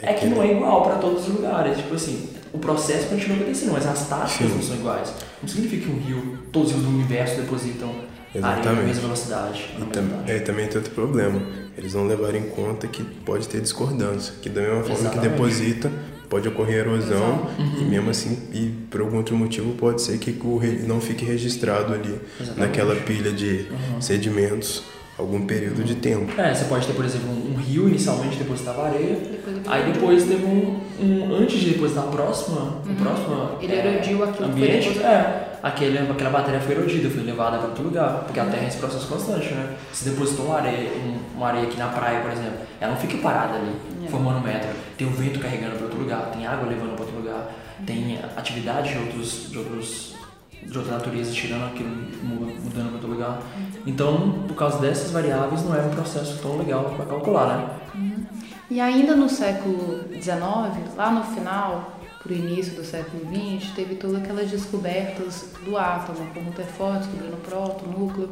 é, 0.02 0.10
é 0.10 0.14
que, 0.14 0.20
que 0.20 0.26
não 0.26 0.42
é 0.42 0.52
igual 0.52 0.82
para 0.82 0.96
todos 0.96 1.26
os 1.26 1.34
lugares. 1.34 1.78
Tipo 1.78 1.94
assim, 1.94 2.28
o 2.52 2.58
processo 2.58 3.08
continua 3.08 3.36
acontecendo, 3.36 3.72
mas 3.72 3.86
as 3.86 4.08
taxas 4.08 4.50
não 4.50 4.62
são 4.62 4.76
iguais. 4.76 5.12
Não 5.42 5.48
significa 5.48 5.86
que 5.86 5.90
um 5.90 5.98
rio, 5.98 6.38
todos 6.52 6.70
os 6.70 6.76
rios 6.76 6.86
do 6.86 6.94
universo 6.94 7.40
depositam 7.40 7.94
Exatamente. 8.34 8.68
areia 8.68 8.82
na 8.82 8.86
mesma 8.86 9.02
velocidade. 9.02 9.74
E 9.78 9.84
tam 9.86 10.04
é, 10.26 10.38
também 10.40 10.66
tem 10.66 10.76
outro 10.76 10.92
problema. 10.94 11.40
Eles 11.76 11.94
não 11.94 12.06
levaram 12.06 12.38
em 12.38 12.48
conta 12.48 12.86
que 12.86 13.02
pode 13.02 13.48
ter 13.48 13.60
discordância, 13.60 14.34
que 14.42 14.48
da 14.48 14.60
mesma 14.60 14.80
forma 14.82 14.94
Exatamente. 14.94 15.22
que 15.22 15.28
deposita, 15.28 15.92
pode 16.28 16.48
ocorrer 16.48 16.80
erosão 16.80 17.48
uhum. 17.58 17.80
e 17.80 17.84
mesmo 17.84 18.10
assim, 18.10 18.38
e 18.52 18.74
por 18.90 19.00
algum 19.00 19.16
outro 19.16 19.36
motivo 19.36 19.72
pode 19.74 20.02
ser 20.02 20.18
que 20.18 20.30
o 20.42 20.60
não 20.86 21.00
fique 21.00 21.24
registrado 21.24 21.94
ali 21.94 22.20
Exatamente. 22.40 22.58
naquela 22.58 22.96
pilha 22.96 23.32
de 23.32 23.66
uhum. 23.70 24.00
sedimentos 24.00 24.82
algum 25.18 25.44
período 25.44 25.82
de 25.82 25.96
tempo. 25.96 26.40
É, 26.40 26.54
você 26.54 26.64
pode 26.66 26.86
ter, 26.86 26.92
por 26.92 27.04
exemplo, 27.04 27.28
um, 27.30 27.56
rio 27.56 27.88
inicialmente 27.88 28.36
depositava 28.36 28.86
areia, 28.86 29.16
depois 29.16 29.56
aí 29.66 29.92
depois 29.92 30.24
teve 30.24 30.44
um, 30.44 30.80
um, 31.00 31.34
antes 31.34 31.58
de 31.58 31.70
depositar 31.70 32.04
a 32.04 32.06
próxima, 32.06 32.80
uhum. 32.86 32.94
próxima 32.94 33.50
ele 33.60 33.74
é, 33.74 33.86
erodiu 33.86 34.24
aquilo 34.24 34.46
ambiente, 34.46 34.88
que 34.90 34.94
foi 34.94 35.04
é, 35.04 35.58
aquele, 35.62 35.98
aquela 35.98 36.30
bateria 36.30 36.60
foi 36.60 36.76
erodida, 36.76 37.10
foi 37.10 37.24
levada 37.24 37.58
para 37.58 37.68
outro 37.68 37.82
lugar, 37.82 38.24
porque 38.24 38.38
uhum. 38.38 38.46
a 38.46 38.50
Terra 38.50 38.64
é 38.64 38.68
esse 38.68 38.78
processo 38.78 39.08
constante, 39.08 39.52
né? 39.52 39.76
Se 39.92 40.08
depositou 40.08 40.46
uma 40.46 40.56
areia, 40.56 40.90
um, 40.92 41.36
uma 41.36 41.48
areia 41.48 41.64
aqui 41.64 41.76
na 41.76 41.88
praia, 41.88 42.20
por 42.20 42.30
exemplo, 42.30 42.58
ela 42.80 42.92
não 42.92 43.00
fica 43.00 43.18
parada 43.18 43.56
ali, 43.56 43.72
uhum. 44.00 44.08
formando 44.08 44.40
metro. 44.40 44.70
Tem 44.96 45.06
o 45.06 45.10
vento 45.10 45.40
carregando 45.40 45.74
para 45.76 45.84
outro 45.84 45.98
lugar, 45.98 46.30
tem 46.32 46.46
água 46.46 46.68
levando 46.68 46.94
para 46.94 47.04
outro 47.04 47.18
lugar, 47.18 47.52
tem 47.84 48.18
atividade 48.36 48.92
de 48.92 48.98
outros, 48.98 49.50
de 49.50 49.58
outros 49.58 50.17
de 50.62 50.76
outra 50.76 50.94
natureza, 50.94 51.32
tirando 51.32 51.66
aquilo, 51.66 51.88
mudando 51.88 52.86
para 52.86 52.94
outro 52.94 53.08
lugar. 53.08 53.42
Então, 53.86 54.44
por 54.46 54.54
causa 54.54 54.78
dessas 54.78 55.10
variáveis, 55.10 55.62
não 55.64 55.74
é 55.74 55.80
um 55.80 55.90
processo 55.90 56.38
tão 56.42 56.58
legal 56.58 56.84
para 56.96 57.06
calcular, 57.06 57.56
né? 57.56 57.70
Uhum. 57.94 58.26
E 58.70 58.80
ainda 58.80 59.16
no 59.16 59.28
século 59.28 60.04
XIX, 60.12 60.94
lá 60.96 61.10
no 61.10 61.24
final, 61.24 61.98
para 62.22 62.32
o 62.32 62.34
início 62.34 62.74
do 62.74 62.84
século 62.84 63.22
XX, 63.24 63.70
teve 63.74 63.94
todas 63.94 64.16
aquelas 64.16 64.50
descobertas 64.50 65.54
do 65.64 65.76
átomo, 65.76 66.26
como 66.34 66.50
Rutherford 66.50 66.98
descobrindo 66.98 67.36
o 67.36 67.40
próton, 67.40 67.86
núcleo. 67.86 68.30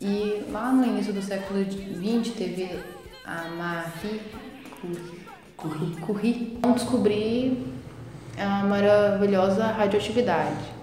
E 0.00 0.44
lá 0.52 0.72
no 0.72 0.86
início 0.86 1.12
do 1.12 1.20
século 1.20 1.64
XX 1.64 2.34
teve 2.34 2.78
a 3.24 3.48
Marie 3.56 4.20
Curie, 5.56 5.96
Curie 6.00 6.58
descobrir 6.74 7.66
a 8.38 8.64
maravilhosa 8.64 9.66
radioatividade 9.66 10.79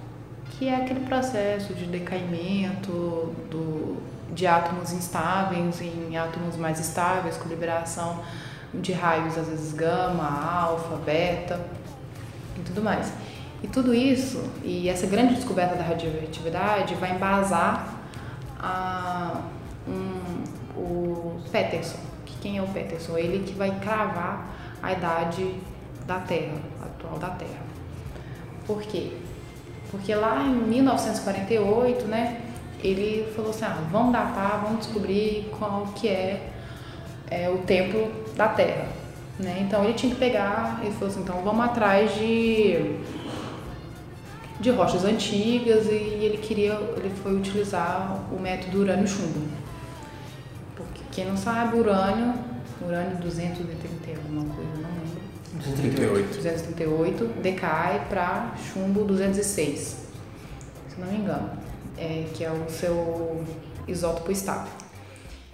que 0.58 0.67
é 0.67 0.76
aquele 0.76 1.02
processo 1.02 1.74
de 1.74 1.86
decaimento 1.86 3.36
do, 3.50 3.98
de 4.34 4.48
átomos 4.48 4.91
instáveis 4.91 5.82
em 5.82 6.17
átomos 6.17 6.56
mais 6.58 6.80
estáveis, 6.80 7.38
com 7.38 7.48
liberação 7.48 8.24
de 8.74 8.91
raios, 8.91 9.38
às 9.38 9.48
vezes 9.48 9.74
gama, 9.74 10.26
alfa, 10.26 10.96
beta 10.98 11.60
e 12.58 12.62
tudo 12.62 12.82
mais. 12.82 13.13
E 13.62 13.67
tudo 13.67 13.93
isso, 13.93 14.43
e 14.63 14.89
essa 14.89 15.06
grande 15.08 15.36
descoberta 15.36 15.76
da 15.76 15.84
radioatividade 15.84 16.96
vai 16.96 17.15
embasar 17.15 17.96
a, 18.60 19.41
um, 19.88 20.43
o 20.76 21.39
Peterson. 21.52 21.98
Que 22.26 22.38
quem 22.39 22.58
é 22.58 22.62
o 22.62 22.67
Peterson? 22.67 23.17
Ele 23.17 23.43
que 23.43 23.54
vai 23.54 23.72
cravar 23.80 24.48
a 24.82 24.91
idade 24.91 25.56
da 26.06 26.20
Terra, 26.20 26.58
atual 26.84 27.17
da 27.20 27.30
Terra. 27.30 27.62
Por 28.65 28.82
quê? 28.82 29.13
Porque 29.91 30.13
lá 30.13 30.43
em 30.43 30.54
1948, 30.54 32.06
né, 32.08 32.41
ele 32.84 33.32
falou 33.36 33.52
assim, 33.52 33.65
ah, 33.65 33.78
vamos 33.91 34.12
datar, 34.12 34.62
vamos 34.63 34.86
descobrir 34.86 35.50
qual 35.58 35.88
que 35.95 36.08
é, 36.08 36.50
é 37.30 37.50
o 37.50 37.60
tempo 37.60 38.12
da 38.36 38.50
Terra. 38.50 38.88
Né? 39.39 39.60
Então 39.62 39.84
ele 39.84 39.93
tinha 39.93 40.13
que 40.13 40.19
pegar, 40.19 40.80
ele 40.82 40.91
falou 40.93 41.10
assim, 41.10 41.21
então 41.21 41.41
vamos 41.41 41.63
atrás 41.63 42.13
de, 42.15 43.00
de 44.60 44.69
rochas 44.71 45.06
antigas 45.06 45.86
e 45.88 45.93
ele 45.93 46.38
queria, 46.38 46.73
ele 46.97 47.12
foi 47.21 47.36
utilizar 47.36 48.19
o 48.32 48.39
método 48.39 48.82
urânio-chumbo. 48.82 49.47
Porque 50.76 51.02
quem 51.12 51.26
não 51.26 51.38
sabe, 51.38 51.78
urânio, 51.78 52.34
urânio 52.82 53.17
230 53.17 54.19
alguma 54.19 54.54
coisa, 54.54 54.71
não 54.82 54.97
238. 55.76 56.36
238 56.38 57.26
decai 57.42 58.06
para 58.10 58.56
chumbo 58.72 59.04
206, 59.04 59.98
se 60.90 61.00
não 61.00 61.08
me 61.08 61.18
engano, 61.18 61.50
é, 61.98 62.26
que 62.34 62.44
é 62.44 62.52
o 62.52 62.70
seu 62.70 63.44
isótopo 63.88 64.32
estável. 64.32 64.72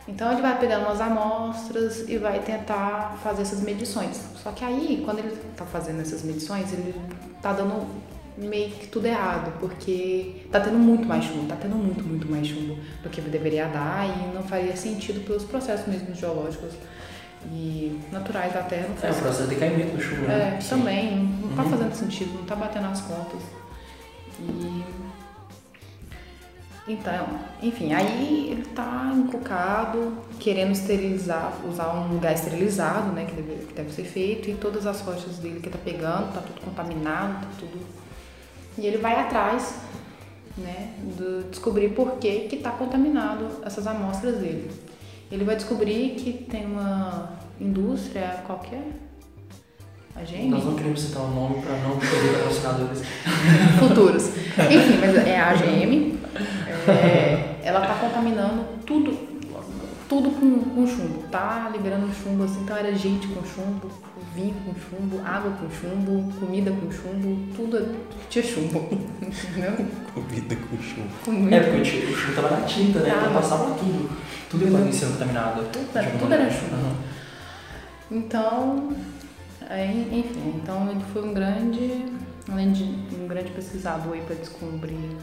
Então 0.08 0.32
ele 0.34 0.42
vai 0.42 0.60
pegando 0.60 0.86
umas 0.86 1.00
amostras 1.00 2.10
e 2.10 2.18
vai 2.18 2.40
tentar 2.40 3.18
fazer 3.24 3.44
essas 3.44 3.62
medições. 3.62 4.20
Só 4.36 4.52
que 4.52 4.66
aí, 4.66 5.02
quando 5.06 5.20
ele 5.20 5.34
está 5.52 5.66
fazendo 5.66 6.02
essas 6.02 6.24
medições, 6.24 6.74
ele 6.74 6.94
está 7.38 7.54
dando 7.54 7.88
meio 8.38 8.72
que 8.72 8.88
tudo 8.88 9.06
errado, 9.06 9.54
porque 9.60 10.42
está 10.46 10.60
tendo 10.60 10.78
muito 10.78 11.08
mais 11.08 11.24
chumbo, 11.24 11.44
está 11.44 11.56
tendo 11.56 11.76
muito, 11.76 12.04
muito 12.04 12.30
mais 12.30 12.48
chumbo 12.48 12.78
do 13.02 13.10
que 13.10 13.22
deveria 13.22 13.68
dar 13.68 14.06
e 14.08 14.34
não 14.34 14.44
faria 14.44 14.76
sentido 14.76 15.26
pelos 15.26 15.44
processos 15.44 15.88
mesmo 15.88 16.14
geológicos 16.16 16.74
e 17.52 18.00
naturais 18.12 18.54
da 18.54 18.62
Terra. 18.64 18.88
Não 18.90 19.10
é, 19.10 19.12
o 19.12 19.16
processo 19.16 19.44
de 19.44 19.56
decaimento 19.56 19.96
do 19.96 20.02
chuva. 20.02 20.28
Né? 20.28 20.60
É, 20.60 20.68
também, 20.68 21.18
não 21.42 21.50
está 21.50 21.64
uhum. 21.64 21.70
fazendo 21.70 21.94
sentido, 21.96 22.34
não 22.34 22.44
está 22.44 22.56
batendo 22.56 22.88
as 22.88 23.02
contas. 23.02 23.42
E... 24.40 24.84
Então, 26.86 27.40
enfim, 27.62 27.94
aí 27.94 28.50
ele 28.52 28.62
está 28.62 29.14
encucado, 29.16 30.18
querendo 30.38 30.74
esterilizar, 30.74 31.54
usar 31.66 31.94
um 31.94 32.14
lugar 32.14 32.34
esterilizado, 32.34 33.14
né, 33.14 33.24
que 33.24 33.36
deve, 33.36 33.66
que 33.68 33.74
deve 33.74 33.94
ser 33.94 34.04
feito, 34.04 34.50
e 34.50 34.56
todas 34.56 34.86
as 34.86 35.00
rochas 35.00 35.38
dele 35.38 35.62
que 35.62 35.68
está 35.68 35.80
pegando, 35.80 36.28
está 36.28 36.42
tudo 36.42 36.60
contaminado, 36.62 37.46
tá 37.46 37.52
tudo... 37.58 37.80
E 38.78 38.86
ele 38.86 38.98
vai 38.98 39.18
atrás, 39.18 39.76
né, 40.58 40.94
de 41.18 41.44
descobrir 41.50 41.90
por 41.90 42.18
que 42.18 42.50
que 42.50 42.58
está 42.58 42.72
contaminado 42.72 43.48
essas 43.64 43.88
amostras 43.88 44.40
dele 44.40 44.70
ele 45.34 45.44
vai 45.44 45.56
descobrir 45.56 46.12
que 46.12 46.32
tem 46.32 46.66
uma 46.66 47.34
indústria 47.60 48.44
qualquer. 48.46 48.84
A 50.16 50.22
GM? 50.22 50.50
Nós 50.50 50.64
não 50.64 50.76
queremos 50.76 51.02
citar 51.02 51.24
o 51.24 51.32
nome 51.32 51.60
para 51.64 51.76
não 51.78 51.98
perder 51.98 52.38
patrocinadores. 52.38 53.02
Futuros. 53.80 54.28
Enfim, 54.28 55.00
mas 55.02 55.16
é 55.28 55.40
a 55.40 55.50
AGM. 55.50 56.20
É, 56.88 57.56
ela 57.64 57.82
tá 57.82 57.96
contaminando 57.96 58.64
tudo, 58.86 59.23
tudo 60.14 60.30
com, 60.32 60.60
com 60.76 60.88
chumbo. 60.88 61.24
Tá 61.32 61.70
liberando 61.74 62.08
chumbo 62.14 62.44
assim, 62.44 62.62
então 62.62 62.78
era 62.78 62.94
gente 62.94 63.28
com 63.28 63.44
chumbo, 63.44 63.90
vinho 64.36 64.54
com 64.66 64.74
chumbo, 64.74 65.22
água 65.26 65.52
com 65.52 65.70
chumbo, 65.70 66.32
comida 66.40 66.72
com 66.72 66.92
chumbo, 66.92 67.54
tudo 67.56 67.96
tinha 68.30 68.44
chumbo. 68.44 68.80
Entendeu? 69.22 69.86
Comida 70.14 70.56
com 70.56 70.78
chumbo. 70.82 71.10
Comida. 71.26 71.56
É, 71.56 71.60
porque 71.62 71.82
o 71.82 72.16
chumbo- 72.16 72.36
tava 72.36 72.60
na 72.60 72.66
tinta, 72.66 73.00
né? 73.00 73.10
Então 73.10 73.22
Tava. 73.24 73.34
passava 73.42 73.76
tudo. 73.76 74.10
Tudo 74.50 74.66
ia 74.68 74.92
sendo 74.92 75.14
contaminado. 75.14 75.64
Tudo 75.72 75.92
de 75.92 75.98
era- 75.98 76.12
tudo 76.20 76.34
era 76.34 76.52
chumbo. 76.52 76.76
Aham. 76.76 76.96
Então, 78.12 78.94
aí, 79.70 80.08
enfim, 80.12 80.54
então 80.62 80.90
ele 80.92 81.04
foi 81.12 81.28
um 81.28 81.34
grande, 81.34 82.06
além 82.52 82.72
de 82.72 82.84
um 83.16 83.28
grande 83.28 83.50
pesquisador 83.52 84.14
aí 84.14 84.22
para 84.22 84.36
descobrir 84.36 85.18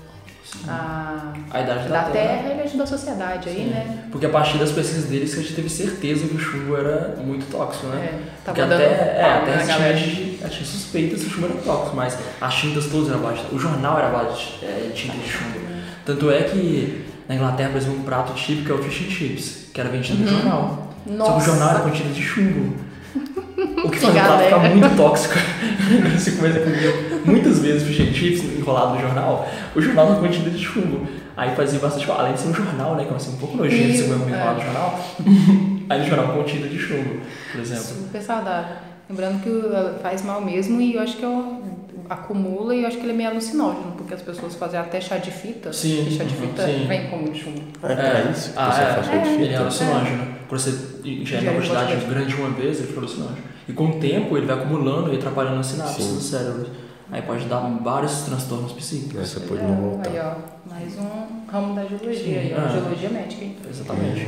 a 0.66 1.32
A 1.50 1.60
idade 1.60 1.88
da 1.88 2.02
Terra, 2.04 2.50
ele 2.50 2.62
ajudou 2.62 2.84
a 2.84 2.86
sociedade 2.86 3.48
aí, 3.48 3.56
Sim. 3.56 3.64
né? 3.66 4.04
Porque 4.10 4.26
a 4.26 4.30
partir 4.30 4.58
das 4.58 4.72
pesquisas 4.72 5.04
deles 5.04 5.32
que 5.34 5.40
a 5.40 5.42
gente 5.42 5.54
teve 5.54 5.68
certeza 5.70 6.26
que 6.26 6.34
o 6.34 6.38
chumbo 6.38 6.76
era 6.76 7.16
muito 7.24 7.50
tóxico, 7.50 7.86
né? 7.86 8.10
É, 8.12 8.18
Porque 8.44 8.60
até, 8.60 8.74
é, 8.84 9.40
até 9.42 9.56
na 9.56 9.64
galera. 9.64 9.96
tinha, 9.96 10.48
tinha 10.48 10.64
suspeitas 10.64 11.20
que 11.20 11.26
o 11.26 11.30
chumbo 11.30 11.46
era 11.46 11.56
tóxico, 11.56 11.96
mas 11.96 12.18
as 12.40 12.54
tintas 12.54 12.86
todas 12.86 13.08
eram 13.10 13.20
baixas. 13.20 13.46
O 13.52 13.58
jornal 13.58 13.98
era 13.98 14.08
baixo 14.08 14.58
de, 14.58 14.66
é, 14.66 14.88
de 14.88 14.92
tinta 14.92 15.16
de 15.16 15.28
chumbo. 15.28 15.60
Tanto 16.04 16.30
é 16.30 16.42
que 16.42 17.04
na 17.28 17.36
Inglaterra, 17.36 17.70
por 17.70 17.78
exemplo, 17.78 18.00
um 18.00 18.02
prato 18.02 18.32
típico 18.34 18.72
é 18.72 18.74
o 18.74 18.82
fish 18.82 19.06
and 19.06 19.10
chips, 19.10 19.66
que 19.72 19.80
era 19.80 19.88
vendido 19.88 20.18
no 20.18 20.28
jornal. 20.28 20.94
Só 21.06 21.06
que 21.06 21.12
o 21.12 21.16
Nossa. 21.16 21.46
jornal 21.46 21.70
era 21.70 21.80
com 21.80 21.90
tinta 21.90 22.08
de 22.10 22.22
chumbo. 22.22 22.74
O 23.84 23.90
que 23.90 23.98
Que 23.98 24.06
faz 24.06 24.14
o 24.14 24.18
prato 24.18 24.44
ficar 24.44 24.58
muito 24.58 24.96
tóxico. 24.96 25.34
Você 26.18 26.32
começa 26.32 26.58
a 26.58 26.62
comer 26.62 27.09
muitas 27.24 27.58
vezes 27.60 27.82
and 28.00 28.12
chips 28.12 28.42
enrolado 28.58 28.94
no 28.94 29.00
jornal, 29.00 29.48
o 29.74 29.80
jornal 29.80 30.10
não 30.10 30.20
com 30.20 30.28
tinta 30.28 30.50
de 30.50 30.58
chumbo. 30.64 31.06
Aí 31.36 31.54
fazia 31.56 31.78
bastante, 31.78 32.10
além 32.10 32.34
de 32.34 32.40
ser 32.40 32.48
um 32.48 32.54
jornal, 32.54 32.96
né, 32.96 33.04
que 33.04 33.12
é 33.12 33.16
assim, 33.16 33.34
um 33.34 33.38
pouco 33.38 33.56
nojento 33.56 33.96
você 33.96 34.02
comer 34.04 34.32
É. 34.32 34.36
enrolado 34.36 34.58
no 34.58 34.64
jornal, 34.64 35.00
aí 35.88 35.98
no 36.00 36.06
jornal 36.06 36.34
com 36.34 36.44
tinta 36.44 36.68
de 36.68 36.78
chumbo, 36.78 37.20
por 37.52 37.60
exemplo. 37.60 37.82
Super 37.84 38.22
saudável. 38.22 38.76
Lembrando 39.08 39.42
que 39.42 40.00
faz 40.02 40.22
mal 40.22 40.40
mesmo 40.40 40.80
e 40.80 40.94
eu 40.94 41.02
acho 41.02 41.16
que 41.16 41.22
eu, 41.24 41.62
acumula 42.08 42.74
e 42.74 42.82
eu 42.82 42.88
acho 42.88 42.96
que 42.96 43.04
ele 43.04 43.12
é 43.12 43.16
meio 43.16 43.30
alucinógeno, 43.30 43.92
porque 43.96 44.12
as 44.14 44.20
pessoas 44.22 44.54
fazem 44.56 44.78
até 44.78 45.00
chá 45.00 45.16
de 45.16 45.30
fita. 45.30 45.72
Sim, 45.72 46.06
E 46.08 46.10
chá 46.10 46.24
de 46.24 46.34
uhum, 46.34 46.40
fita 46.42 46.66
sim. 46.66 46.86
vem 46.88 47.06
com 47.08 47.16
muito 47.18 47.38
chumbo. 47.38 47.60
É 47.82 47.94
pra 47.94 48.30
isso 48.30 48.52
que 48.52 48.58
ah, 48.58 48.70
você 48.72 48.80
é, 48.82 48.86
faz 48.86 49.06
com 49.08 49.14
é. 49.14 49.32
Ele 49.34 49.44
é 49.44 49.48
fita? 49.48 49.60
alucinógeno. 49.60 50.26
Quando 50.48 50.60
você 50.60 50.74
ingere 51.04 51.48
uma 51.48 51.54
quantidade 51.54 51.96
grande 52.06 52.34
de 52.34 52.40
uma 52.40 52.50
vez, 52.50 52.78
ele 52.78 52.88
fica 52.88 53.00
alucinógeno. 53.00 53.38
E 53.68 53.72
com 53.72 53.86
o 53.86 53.94
tempo 54.00 54.36
ele 54.36 54.46
vai 54.46 54.56
acumulando 54.56 55.12
e 55.12 55.16
atrapalhando 55.16 55.60
as 55.60 55.66
sinapses 55.66 56.06
do 56.06 56.20
cérebro. 56.20 56.66
Aí 57.12 57.22
pode 57.22 57.46
dar 57.46 57.60
vários 57.82 58.22
transtornos 58.22 58.72
psíquicos. 58.72 59.20
Essa 59.22 59.40
pode 59.40 59.60
É, 59.60 59.66
não 59.66 59.74
voltar. 59.76 60.10
Aí, 60.10 60.18
ó, 60.20 60.34
mais 60.72 60.96
um 60.98 61.50
ramo 61.50 61.74
da 61.74 61.84
geologia, 61.84 62.38
aí, 62.40 62.54
ó, 62.56 62.60
ah. 62.64 62.68
geologia 62.68 63.10
médica. 63.10 63.44
hein? 63.44 63.56
Exatamente. 63.68 64.26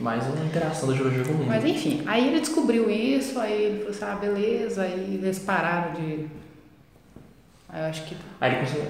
Mais 0.00 0.24
uma 0.26 0.44
interação 0.44 0.88
da 0.88 0.94
geologia 0.94 1.22
com 1.24 1.30
o 1.30 1.34
mundo. 1.34 1.46
Mas 1.46 1.64
enfim, 1.64 2.02
aí 2.04 2.28
ele 2.28 2.40
descobriu 2.40 2.90
isso, 2.90 3.38
aí 3.38 3.62
ele 3.62 3.78
falou 3.78 3.90
assim, 3.90 4.04
ah, 4.04 4.16
beleza, 4.16 4.82
aí 4.82 5.20
eles 5.22 5.38
pararam 5.38 5.94
de. 5.94 6.26
Aí 7.68 7.80
eu 7.82 7.86
acho 7.86 8.02
que. 8.04 8.16
Aí 8.40 8.52
ele 8.52 8.60
conseguiu. 8.60 8.84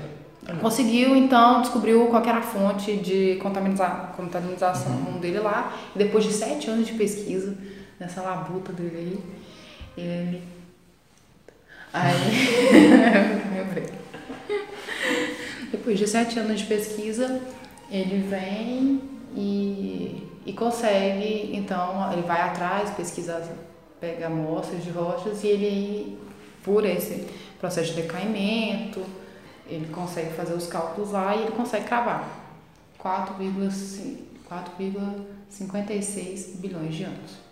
Conseguiu, 0.61 1.17
então, 1.17 1.61
descobriu 1.61 2.07
qual 2.07 2.23
era 2.25 2.39
a 2.39 2.43
fonte 2.43 2.97
de 2.99 3.37
contaminiza- 3.43 4.11
contaminação 4.17 4.93
Uhum. 4.93 5.19
dele 5.19 5.41
lá. 5.41 5.73
E 5.95 5.99
depois 5.99 6.25
de 6.25 6.33
sete 6.33 6.71
anos 6.71 6.87
de 6.87 6.93
pesquisa, 6.95 7.57
nessa 7.99 8.23
labuta 8.23 8.73
dele 8.73 8.97
aí, 9.99 10.05
ele. 10.05 10.56
Aí. 11.97 13.41
Depois 15.73 15.99
de 15.99 16.07
sete 16.07 16.39
anos 16.39 16.61
de 16.61 16.67
pesquisa, 16.67 17.41
ele 17.91 18.29
vem 18.29 19.01
e, 19.35 20.23
e 20.45 20.53
consegue, 20.53 21.57
então, 21.57 22.13
ele 22.13 22.21
vai 22.23 22.43
atrás, 22.43 22.91
pesquisa, 22.91 23.43
pega 24.01 24.27
amostras 24.27 24.85
de 24.85 24.91
rochas 24.91 25.43
e 25.43 25.49
ele, 25.49 26.19
por 26.63 26.85
esse 26.85 27.27
processo 27.59 27.95
de 27.95 28.03
decaimento, 28.03 29.03
ele 29.67 29.89
consegue 29.93 30.35
fazer 30.35 30.53
os 30.53 30.67
cálculos 30.67 31.13
lá 31.13 31.35
e 31.35 31.45
ele 31.45 31.53
consegue 31.53 31.87
cravar 31.87 32.29
4,5 33.03 34.27
4,56 34.49 36.59
bilhões 36.59 36.95
de 36.95 37.03
anos. 37.05 37.46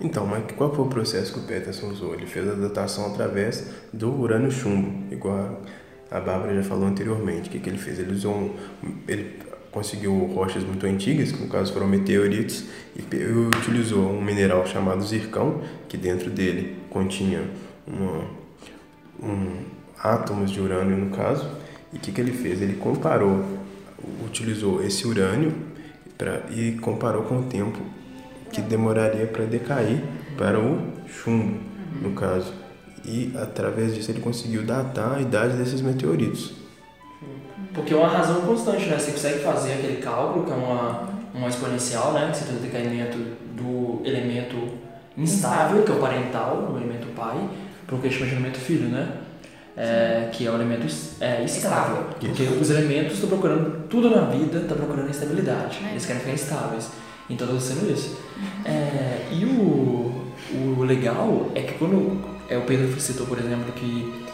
Então, 0.00 0.26
mas 0.26 0.44
qual 0.56 0.74
foi 0.74 0.84
o 0.84 0.88
processo 0.88 1.32
que 1.32 1.38
o 1.40 1.42
Peterson 1.42 1.88
usou? 1.88 2.14
Ele 2.14 2.26
fez 2.26 2.48
a 2.48 2.52
datação 2.52 3.06
através 3.06 3.64
do 3.92 4.12
urânio 4.12 4.50
chumbo, 4.50 5.12
igual 5.12 5.62
a 6.10 6.20
Bárbara 6.20 6.54
já 6.54 6.62
falou 6.62 6.86
anteriormente. 6.86 7.48
O 7.48 7.52
que, 7.52 7.58
que 7.58 7.68
ele 7.68 7.78
fez? 7.78 7.98
Ele 7.98 8.12
usou 8.12 8.34
um, 8.34 8.54
ele 9.08 9.38
conseguiu 9.70 10.14
rochas 10.34 10.62
muito 10.64 10.86
antigas, 10.86 11.32
que 11.32 11.42
no 11.42 11.48
caso 11.48 11.72
foram 11.72 11.86
meteoritos, 11.86 12.64
e 12.94 13.02
utilizou 13.58 14.10
um 14.10 14.22
mineral 14.22 14.66
chamado 14.66 15.04
zircão, 15.04 15.60
que 15.88 15.96
dentro 15.96 16.30
dele 16.30 16.76
continha 16.88 17.42
uma, 17.86 18.24
um, 19.22 19.64
átomos 19.98 20.50
de 20.50 20.60
urânio 20.60 20.96
no 20.96 21.14
caso. 21.14 21.48
E 21.92 21.96
o 21.96 22.00
que, 22.00 22.12
que 22.12 22.20
ele 22.20 22.32
fez? 22.32 22.60
Ele 22.60 22.74
comparou, 22.76 23.44
utilizou 24.24 24.82
esse 24.82 25.06
urânio 25.06 25.52
pra, 26.16 26.42
e 26.50 26.72
comparou 26.72 27.24
com 27.24 27.40
o 27.40 27.42
tempo 27.44 27.78
que 28.56 28.62
demoraria 28.62 29.26
para 29.26 29.44
decair 29.44 30.02
para 30.36 30.58
o 30.58 30.92
chumbo, 31.06 31.60
no 32.00 32.12
caso. 32.12 32.52
E 33.04 33.32
através 33.36 33.94
disso 33.94 34.10
ele 34.10 34.20
conseguiu 34.20 34.64
datar 34.64 35.16
a 35.16 35.20
idade 35.20 35.56
desses 35.56 35.82
meteoritos. 35.82 36.54
Porque 37.74 37.92
é 37.92 37.96
uma 37.96 38.08
razão 38.08 38.40
constante, 38.40 38.86
né? 38.86 38.98
Você 38.98 39.12
consegue 39.12 39.40
fazer 39.40 39.74
aquele 39.74 39.98
cálculo, 39.98 40.46
que 40.46 40.50
é 40.50 40.54
uma, 40.54 41.08
uma 41.34 41.48
exponencial, 41.48 42.14
né? 42.14 42.30
Que 42.30 42.38
você 42.38 42.44
tem 42.46 42.56
o 42.56 42.60
decaimento 42.60 43.18
do 43.54 44.00
elemento 44.02 44.56
instável, 45.16 45.82
que 45.82 45.92
é 45.92 45.94
o 45.94 45.98
parental, 45.98 46.70
o 46.72 46.76
elemento 46.78 47.06
pai, 47.14 47.36
para 47.86 47.96
o 47.96 48.00
que 48.00 48.06
a 48.06 48.10
gente 48.10 48.18
chama 48.18 48.30
de 48.30 48.36
elemento 48.36 48.58
filho, 48.58 48.88
né? 48.88 49.08
É, 49.76 50.30
que 50.32 50.46
é 50.46 50.50
o 50.50 50.54
elemento 50.54 50.86
é, 51.20 51.44
estável. 51.44 51.44
Estável. 51.44 52.06
Porque 52.18 52.42
os 52.44 52.70
elementos 52.70 53.12
estão 53.12 53.28
procurando, 53.28 53.86
tudo 53.88 54.08
na 54.08 54.22
vida 54.22 54.60
está 54.60 54.74
procurando 54.74 55.10
estabilidade. 55.10 55.78
É. 55.86 55.90
Eles 55.90 56.06
querem 56.06 56.20
ficar 56.20 56.34
estáveis. 56.34 56.90
Então 57.28 57.46
está 57.56 57.74
sendo 57.74 57.92
isso. 57.92 58.16
É, 58.64 59.26
e 59.32 59.44
o, 59.44 60.24
o 60.54 60.84
legal 60.84 61.50
é 61.54 61.62
que 61.62 61.74
quando 61.74 62.20
é, 62.48 62.56
o 62.56 62.62
Pedro 62.62 63.00
citou, 63.00 63.26
por 63.26 63.38
exemplo, 63.38 63.72
que 63.72 64.26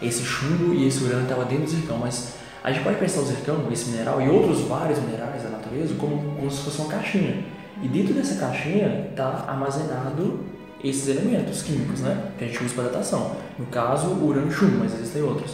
esse 0.00 0.22
chumbo 0.24 0.74
e 0.74 0.86
esse 0.86 1.02
urânio 1.02 1.24
estavam 1.24 1.44
dentro 1.44 1.64
do 1.64 1.70
zircão, 1.70 1.98
mas 1.98 2.34
a 2.62 2.72
gente 2.72 2.84
pode 2.84 2.96
pensar 2.98 3.20
o 3.20 3.24
zircão, 3.24 3.66
esse 3.70 3.90
mineral 3.90 4.20
e 4.20 4.28
outros 4.28 4.62
vários 4.62 4.98
minerais 4.98 5.42
da 5.42 5.50
natureza 5.50 5.94
como, 5.94 6.36
como 6.36 6.50
se 6.50 6.62
fosse 6.62 6.80
uma 6.80 6.90
caixinha. 6.90 7.44
E 7.82 7.88
dentro 7.88 8.14
dessa 8.14 8.34
caixinha 8.34 9.08
está 9.10 9.44
armazenado 9.46 10.40
esses 10.82 11.08
elementos 11.08 11.62
químicos, 11.62 12.00
né? 12.00 12.30
Que 12.38 12.44
a 12.44 12.48
gente 12.48 12.62
usa 12.64 12.74
para 12.74 12.84
datação. 12.84 13.36
No 13.58 13.66
caso, 13.66 14.08
o 14.08 14.26
urânio 14.26 14.50
chumbo, 14.50 14.78
mas 14.78 14.94
existem 14.94 15.22
outros. 15.22 15.52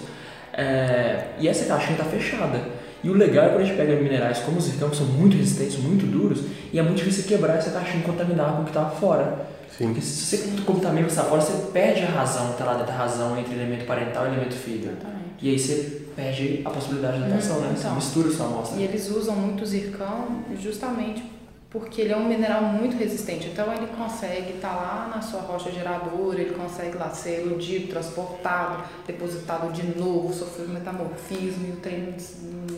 É, 0.53 1.29
e 1.39 1.49
essa 1.49 1.67
caixinha 1.67 1.93
está 1.93 2.05
fechada. 2.05 2.61
E 3.05 3.11
o 3.11 3.13
legal 3.13 3.45
é 3.45 3.49
quando 3.51 3.61
a 3.61 3.65
gente 3.65 3.77
pega 3.77 3.95
minerais 3.97 4.39
como 4.39 4.57
o 4.57 4.61
zircão, 4.61 4.89
que 4.89 4.97
são 4.97 5.07
muito 5.07 5.37
resistentes, 5.37 5.77
muito 5.77 6.07
duros, 6.07 6.41
e 6.73 6.79
é 6.79 6.83
muito 6.83 6.97
difícil 6.97 7.25
quebrar 7.25 7.59
essa 7.59 7.71
caixinha 7.71 8.03
e 8.03 8.03
contaminar 8.03 8.57
com 8.57 8.63
o 8.63 8.65
que 8.65 8.71
está 8.71 8.87
fora. 8.87 9.47
Sim. 9.77 9.89
Porque 9.89 10.01
se 10.01 10.37
você 10.37 10.63
contamina 10.65 11.03
o 11.03 11.05
que 11.05 11.13
está 11.13 11.25
fora, 11.25 11.43
você 11.43 11.71
perde 11.71 12.03
a 12.03 12.07
razão 12.07 12.53
está 12.53 12.65
lá 12.65 12.73
dentro 12.75 12.87
da 12.87 12.99
razão 12.99 13.39
entre 13.39 13.55
elemento 13.55 13.85
parental 13.85 14.25
e 14.25 14.29
elemento 14.29 14.55
filho. 14.55 14.91
Exatamente. 14.91 15.25
E 15.43 15.51
aí 15.51 15.59
você 15.59 16.03
perde 16.17 16.63
a 16.65 16.71
possibilidade 16.71 17.19
de 17.19 17.29
datação, 17.29 17.61
né? 17.61 17.73
Você 17.75 17.81
então. 17.83 17.95
mistura 17.97 18.31
sua 18.31 18.47
amostra. 18.47 18.81
E 18.81 18.85
eles 18.85 19.11
usam 19.11 19.37
muito 19.37 19.67
zircão 19.67 20.43
justamente 20.59 21.23
porque 21.75 22.01
ele 22.03 22.13
é 22.13 22.17
um 22.17 22.29
mineral 22.29 22.63
muito 22.63 22.97
resistente. 22.97 23.49
Então 23.49 23.67
ele 23.75 23.89
consegue 23.89 24.53
estar 24.55 24.73
lá 24.75 25.11
na 25.15 25.21
sua 25.21 25.41
rocha 25.41 25.73
geradora, 25.73 26.41
ele 26.41 26.55
consegue 26.55 26.97
lá 26.97 27.11
ser 27.11 27.41
eludido, 27.41 27.89
transportado, 27.89 28.85
depositado 29.07 29.73
de 29.73 29.83
novo, 29.99 30.33
sofrer 30.33 30.69
metamorfismo 30.69 31.67
e 31.67 31.71
o 31.73 31.77
trem 31.77 32.15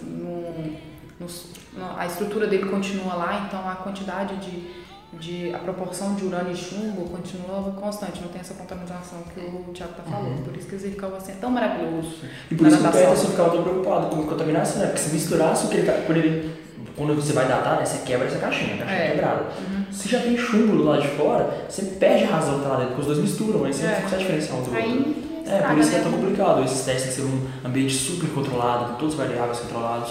não- 0.03 0.77
não- 1.21 1.99
a 1.99 2.07
estrutura 2.07 2.47
dele 2.47 2.65
continua 2.71 3.15
lá, 3.15 3.45
então 3.47 3.69
a 3.69 3.75
quantidade 3.77 4.37
de, 4.37 4.87
de 5.19 5.55
a 5.55 5.59
proporção 5.59 6.15
de 6.15 6.25
urânio 6.25 6.53
e 6.53 6.57
chumbo 6.57 7.03
continua 7.11 7.71
constante, 7.73 8.21
não 8.23 8.29
tem 8.29 8.41
essa 8.41 8.55
contaminação 8.55 9.19
que 9.35 9.41
o 9.41 9.73
Tiago 9.75 9.93
está 9.93 10.03
falando. 10.05 10.43
Por 10.45 10.57
isso 10.57 10.69
que 10.69 10.75
o 10.75 10.79
zircão 10.79 11.15
assim, 11.15 11.33
é 11.33 11.37
tão 11.37 11.51
maravilhoso. 11.51 12.17
E 12.51 12.55
por 12.55 12.67
isso 12.67 12.79
que 12.79 12.87
o. 12.87 12.93
Peterson 12.93 13.27
ficava 13.29 13.51
tão 13.51 13.63
preocupado 13.63 14.07
com 14.17 14.23
contaminação, 14.27 14.81
né? 14.81 14.87
Porque 14.87 15.01
se 15.01 15.13
misturasse 15.13 15.67
o 15.67 15.69
que 15.69 15.77
ele 15.77 15.87
tá. 15.87 15.93
Quando, 16.07 16.19
ele, 16.19 16.56
quando 16.97 17.15
você 17.15 17.33
vai 17.33 17.47
datar, 17.47 17.79
né? 17.79 17.85
Você 17.85 17.99
quebra 18.05 18.27
essa 18.27 18.39
caixinha, 18.39 18.75
a 18.75 18.79
caixinha 18.79 18.99
É. 19.01 19.11
quebrada. 19.11 19.45
Se 19.93 20.09
já 20.09 20.21
tem 20.21 20.37
chumbo 20.37 20.77
do 20.77 20.85
lado 20.85 21.03
de 21.03 21.09
fora, 21.09 21.65
você 21.69 21.83
perde 21.83 22.25
a 22.25 22.29
razão 22.29 22.59
que 22.59 22.65
tá 22.65 22.69
lá 22.71 22.77
dentro, 22.77 22.95
porque 22.95 23.01
os 23.03 23.07
dois 23.07 23.19
misturam, 23.19 23.65
aí 23.65 23.73
você 23.73 23.85
É. 23.87 23.95
não 23.95 24.01
consegue 24.03 24.23
diferenciar 24.23 24.57
um 24.59 24.63
do 24.63 24.71
outro. 24.71 25.27
É, 25.49 25.59
por 25.63 25.79
isso 25.79 25.91
que 25.91 25.97
é 25.97 26.01
tão 26.01 26.11
complicado. 26.13 26.65
Esses 26.65 26.85
testes 26.85 27.15
têm 27.15 27.25
que 27.27 27.31
ser 27.31 27.37
um 27.37 27.69
ambiente 27.69 27.95
super 27.95 28.29
controlado, 28.31 28.93
com 28.93 28.95
todos 28.99 29.15
os 29.15 29.21
variáveis 29.21 29.59
controlados. 29.61 30.11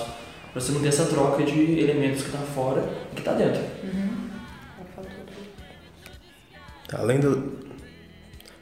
Pra 0.53 0.61
você 0.61 0.71
não 0.71 0.79
ter 0.81 0.87
essa 0.87 1.05
troca 1.05 1.43
de 1.43 1.79
elementos 1.79 2.23
que 2.23 2.31
tá 2.31 2.37
fora 2.37 2.83
e 3.11 3.15
que 3.15 3.21
tá 3.21 3.33
dentro. 3.33 3.61
Tá, 6.87 6.99
Além 6.99 7.19
da, 7.19 7.29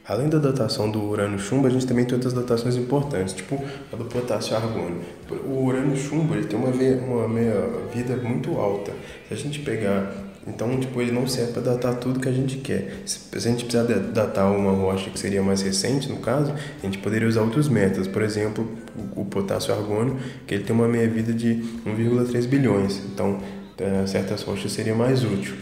além 0.06 0.28
da 0.28 0.38
datação 0.38 0.90
do 0.90 1.02
urânio-chumbo, 1.02 1.66
a 1.66 1.70
gente 1.70 1.86
também 1.86 2.04
tem 2.04 2.14
outras 2.14 2.32
datações 2.32 2.76
importantes, 2.76 3.34
tipo 3.34 3.62
a 3.92 3.96
do 3.96 4.04
potássio-argônio. 4.04 5.00
O 5.46 5.64
urânio-chumbo 5.64 6.34
tem 6.44 6.58
uma, 6.58 6.70
ve- 6.70 7.00
uma 7.06 7.28
meia-vida 7.28 8.16
muito 8.16 8.52
alta. 8.58 8.92
Se 9.28 9.34
a 9.34 9.36
gente 9.36 9.60
pegar... 9.60 10.12
Então, 10.46 10.78
tipo, 10.78 11.00
ele 11.00 11.10
não 11.10 11.26
serve 11.26 11.52
para 11.52 11.62
datar 11.62 11.94
tudo 11.94 12.20
que 12.20 12.28
a 12.28 12.32
gente 12.32 12.58
quer. 12.58 12.96
Se 13.06 13.18
a 13.34 13.38
gente 13.40 13.64
precisar 13.64 13.84
datar 14.12 14.52
uma 14.54 14.72
rocha 14.72 15.08
que 15.08 15.18
seria 15.18 15.42
mais 15.42 15.62
recente, 15.62 16.06
no 16.10 16.18
caso, 16.18 16.52
a 16.52 16.84
gente 16.84 16.98
poderia 16.98 17.26
usar 17.26 17.40
outros 17.40 17.66
métodos. 17.66 18.06
Por 18.06 18.20
exemplo, 18.20 18.68
o, 19.16 19.22
o 19.22 19.24
potássio-argônio, 19.24 20.18
que 20.46 20.54
ele 20.54 20.64
tem 20.64 20.76
uma 20.76 20.86
meia-vida 20.86 21.32
de 21.32 21.62
1,3 21.86 22.46
bilhões. 22.46 23.00
Então, 23.10 23.38
para 23.74 24.06
certas 24.06 24.42
rochas 24.42 24.70
seria 24.70 24.94
mais 24.94 25.24
útil. 25.24 25.54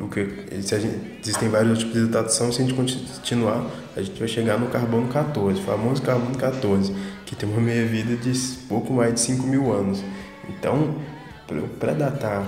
O 0.00 0.08
que, 0.08 0.62
se 0.62 0.72
a 0.72 0.78
gente, 0.78 1.18
existem 1.20 1.48
vários 1.48 1.80
tipos 1.80 1.94
de 1.94 2.06
datação, 2.06 2.52
se 2.52 2.62
a 2.62 2.64
gente 2.64 2.74
continuar, 2.74 3.68
a 3.96 4.00
gente 4.00 4.16
vai 4.16 4.28
chegar 4.28 4.56
no 4.56 4.68
carbono 4.68 5.08
14, 5.08 5.60
o 5.60 5.64
famoso 5.64 6.00
carbono 6.00 6.36
14, 6.38 6.94
que 7.26 7.34
tem 7.34 7.48
uma 7.48 7.60
meia-vida 7.60 8.14
de 8.16 8.38
pouco 8.68 8.92
mais 8.92 9.14
de 9.14 9.20
5 9.20 9.44
mil 9.44 9.72
anos. 9.72 10.00
Então, 10.48 10.94
para 11.80 11.92
datar 11.92 12.46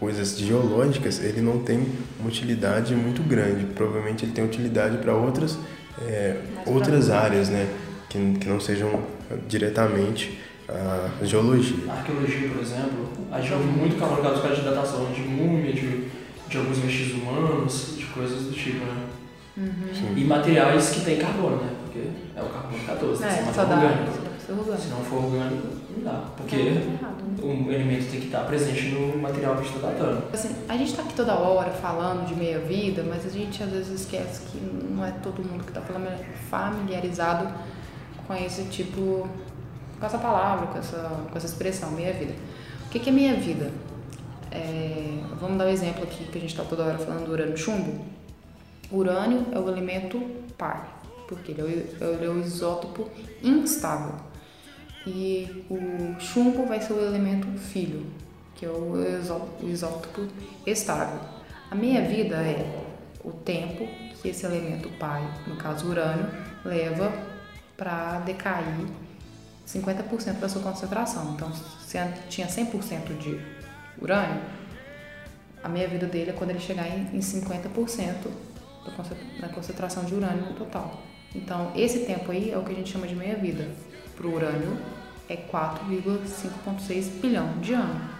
coisas 0.00 0.38
geológicas, 0.38 1.22
ele 1.22 1.42
não 1.42 1.58
tem 1.58 1.86
uma 2.18 2.28
utilidade 2.28 2.94
muito 2.94 3.22
grande. 3.22 3.66
Provavelmente 3.66 4.24
ele 4.24 4.32
tem 4.32 4.42
utilidade 4.42 4.96
para 4.98 5.14
outras, 5.14 5.58
é, 6.00 6.40
outras 6.64 7.10
áreas, 7.10 7.50
né? 7.50 7.68
Que, 8.08 8.18
que 8.38 8.48
não 8.48 8.58
sejam 8.58 9.02
diretamente 9.46 10.40
a 10.68 11.24
geologia. 11.24 11.90
Arqueologia, 11.90 12.48
por 12.50 12.60
exemplo, 12.60 13.08
a 13.32 13.40
gente 13.40 13.52
ouve 13.54 13.66
muito 13.66 13.98
carbono 13.98 14.22
14 14.22 14.40
por 14.40 14.48
causa 14.48 14.62
de 14.62 14.68
datação 14.68 15.12
de 15.12 15.20
múmia, 15.22 15.72
de, 15.72 16.08
de 16.48 16.56
alguns 16.58 16.78
vestígios 16.78 17.22
humanos, 17.22 17.94
de 17.96 18.04
coisas 18.06 18.42
do 18.44 18.52
tipo, 18.52 18.84
né? 18.84 19.06
Sim. 19.94 20.14
E 20.16 20.24
materiais 20.24 20.90
que 20.90 21.00
tem 21.00 21.18
carbono, 21.18 21.56
né? 21.56 21.70
Porque 21.84 22.08
é 22.36 22.42
o 22.42 22.46
carbono 22.48 22.84
14, 22.84 23.18
tem 23.22 23.28
que 23.28 23.34
ser 23.34 23.40
É, 23.40 23.44
material 23.44 23.68
dá. 23.68 23.74
orgânico. 23.86 24.28
Se 24.78 24.88
não 24.88 25.04
for 25.04 25.24
orgânico, 25.24 25.66
não 25.96 26.04
dá. 26.04 26.22
Porque 26.36 26.56
Tá 26.56 26.62
errado, 26.62 27.22
né? 27.22 27.42
um 27.42 27.70
elemento 27.72 28.10
tem 28.10 28.20
que 28.20 28.26
estar 28.26 28.40
presente 28.44 28.82
no 28.90 29.18
material 29.18 29.54
que 29.56 29.60
a 29.60 29.64
gente 29.64 29.76
está 29.76 29.88
datando. 29.88 30.22
Assim, 30.32 30.54
a 30.68 30.76
gente 30.76 30.94
tá 30.94 31.02
aqui 31.02 31.14
toda 31.14 31.34
hora 31.34 31.70
falando 31.70 32.26
de 32.26 32.34
meia-vida, 32.34 33.04
mas 33.08 33.26
a 33.26 33.28
gente 33.30 33.62
às 33.62 33.70
vezes 33.70 34.00
esquece 34.02 34.42
que 34.46 34.58
não 34.58 35.04
é 35.04 35.10
todo 35.22 35.42
mundo 35.42 35.64
que 35.64 35.70
está 35.70 35.82
familiarizado 36.50 37.52
com 38.26 38.34
esse 38.34 38.62
tipo, 38.64 39.28
com 39.98 40.06
essa 40.06 40.18
palavra, 40.18 40.66
com 40.68 40.78
essa, 40.78 41.26
com 41.30 41.36
essa 41.36 41.46
expressão, 41.46 41.90
meia-vida. 41.90 42.34
O 42.86 42.90
que, 42.90 42.98
que 42.98 43.10
é 43.10 43.12
meia-vida? 43.12 43.70
É, 44.50 45.18
vamos 45.40 45.58
dar 45.58 45.66
um 45.66 45.68
exemplo 45.68 46.02
aqui, 46.04 46.24
que 46.24 46.38
a 46.38 46.40
gente 46.40 46.50
está 46.50 46.64
toda 46.64 46.84
hora 46.84 46.98
falando 46.98 47.26
do 47.26 47.32
urânio 47.32 47.56
chumbo. 47.56 48.04
O 48.90 48.98
urânio 48.98 49.46
é 49.52 49.58
o 49.58 49.68
elemento 49.68 50.18
pai, 50.56 50.80
porque 51.28 51.52
ele 51.52 51.60
é 51.60 51.64
o, 51.64 51.68
ele 51.68 52.24
é 52.24 52.28
o 52.28 52.38
isótopo 52.40 53.08
instável. 53.42 54.14
E 55.06 55.64
o 55.70 56.18
chumbo 56.20 56.66
vai 56.66 56.80
ser 56.80 56.94
o 56.94 57.00
elemento 57.00 57.46
filho, 57.58 58.06
que 58.54 58.64
é 58.64 58.70
o 58.70 58.96
isó- 59.20 59.48
o 59.62 59.68
isótopo 59.68 60.26
estável. 60.66 61.20
A 61.70 61.74
meia-vida 61.74 62.36
é 62.36 62.84
o 63.22 63.30
tempo 63.30 63.86
que 64.22 64.28
esse 64.28 64.46
elemento 64.46 64.88
pai, 64.98 65.22
no 65.46 65.56
caso 65.56 65.88
urânio, 65.88 66.26
leva 66.64 67.12
para 67.76 68.20
decair 68.20 68.86
50% 69.68 70.38
da 70.40 70.48
sua 70.48 70.62
concentração. 70.62 71.34
Então, 71.34 71.52
se 71.52 71.98
tinha 72.28 72.46
100% 72.48 73.18
de 73.18 73.38
urânio, 74.00 74.40
a 75.62 75.68
meia-vida 75.68 76.06
dele 76.06 76.30
é 76.30 76.32
quando 76.32 76.50
ele 76.50 76.60
chegar 76.60 76.88
em, 76.88 77.02
em 77.14 77.18
50% 77.20 78.30
da 78.86 78.92
conce- 78.92 79.14
da 79.40 79.48
concentração 79.48 80.04
de 80.04 80.14
urânio 80.14 80.46
no 80.46 80.54
total. 80.54 81.02
Então, 81.34 81.72
esse 81.76 82.00
tempo 82.06 82.32
aí 82.32 82.50
é 82.50 82.56
o 82.56 82.62
que 82.64 82.72
a 82.72 82.74
gente 82.74 82.90
chama 82.90 83.06
de 83.06 83.14
meia-vida. 83.14 83.68
Para 84.16 84.26
o 84.26 84.34
urânio, 84.34 84.78
é 85.28 85.36
4,5,6 85.36 87.20
bilhão 87.20 87.58
de 87.60 87.74
anos. 87.74 88.17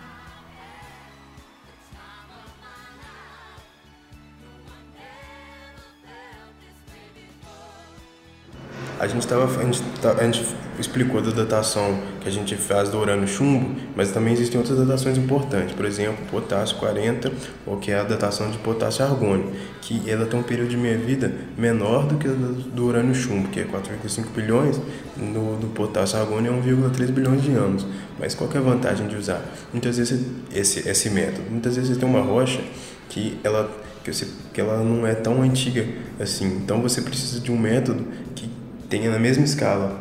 A 8.98 9.06
gente, 9.06 9.26
tava, 9.26 9.44
a, 9.44 9.64
gente, 9.64 9.82
a 10.02 10.24
gente 10.24 10.44
explicou 10.78 11.22
da 11.22 11.30
datação 11.30 12.00
que 12.20 12.28
a 12.28 12.32
gente 12.32 12.56
faz 12.56 12.88
do 12.88 12.98
urânio 12.98 13.28
chumbo, 13.28 13.76
mas 13.94 14.10
também 14.10 14.32
existem 14.32 14.58
outras 14.58 14.78
datações 14.78 15.16
importantes. 15.16 15.72
Por 15.74 15.84
exemplo, 15.84 16.24
potássio 16.30 16.76
40, 16.78 17.32
ou 17.64 17.76
que 17.76 17.92
é 17.92 17.98
a 18.00 18.02
datação 18.02 18.50
de 18.50 18.58
potássio 18.58 19.04
argônio, 19.04 19.52
que 19.80 20.08
ela 20.10 20.26
tem 20.26 20.38
um 20.38 20.42
período 20.42 20.70
de 20.70 20.76
meia-vida 20.76 21.32
menor 21.56 22.06
do 22.06 22.16
que 22.16 22.26
a 22.26 22.32
do 22.32 22.86
urânio 22.86 23.14
chumbo, 23.14 23.48
que 23.48 23.60
é 23.60 23.64
4,5 23.64 24.30
bilhões, 24.34 24.80
no, 25.16 25.56
do 25.56 25.68
potássio 25.68 26.18
argônio 26.18 26.52
é 26.52 26.56
1,3 26.56 27.06
bilhões 27.12 27.42
de 27.42 27.52
anos. 27.52 27.86
Mas 28.18 28.34
qual 28.34 28.50
é 28.52 28.58
a 28.58 28.60
vantagem 28.60 29.06
de 29.06 29.16
usar? 29.16 29.42
Muitas 29.72 29.96
vezes 29.96 30.26
esse, 30.52 30.88
esse 30.88 31.10
método, 31.10 31.48
muitas 31.50 31.76
vezes 31.76 31.94
você 31.94 32.00
tem 32.00 32.08
uma 32.08 32.20
rocha 32.20 32.60
que 33.08 33.38
ela, 33.44 33.70
que, 34.02 34.12
você, 34.12 34.26
que 34.52 34.60
ela 34.60 34.82
não 34.82 35.06
é 35.06 35.14
tão 35.14 35.40
antiga 35.42 35.86
assim. 36.18 36.46
Então 36.46 36.82
você 36.82 37.00
precisa 37.00 37.40
de 37.40 37.52
um 37.52 37.58
método 37.58 38.04
que 38.34 38.57
tenha 38.88 39.10
na 39.10 39.18
mesma 39.18 39.44
escala. 39.44 40.00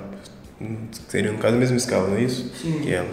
Seria 1.07 1.31
no 1.31 1.37
caso 1.37 1.55
a 1.55 1.59
mesma 1.59 1.77
escala, 1.77 2.07
não 2.09 2.17
é 2.17 2.21
isso? 2.23 2.51
Sim. 2.55 2.79
Que 2.79 2.93
ela. 2.93 3.07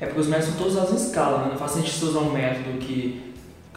É 0.00 0.06
porque 0.06 0.20
os 0.20 0.28
métodos 0.28 0.50
são 0.50 0.58
todos 0.58 0.72
usados 0.74 0.92
em 1.02 1.06
escala, 1.06 1.42
né? 1.44 1.48
Não 1.50 1.58
faz 1.58 1.72
sentido 1.72 1.94
você 1.98 2.04
usar 2.06 2.20
um 2.20 2.32
método 2.32 2.78
que 2.78 3.32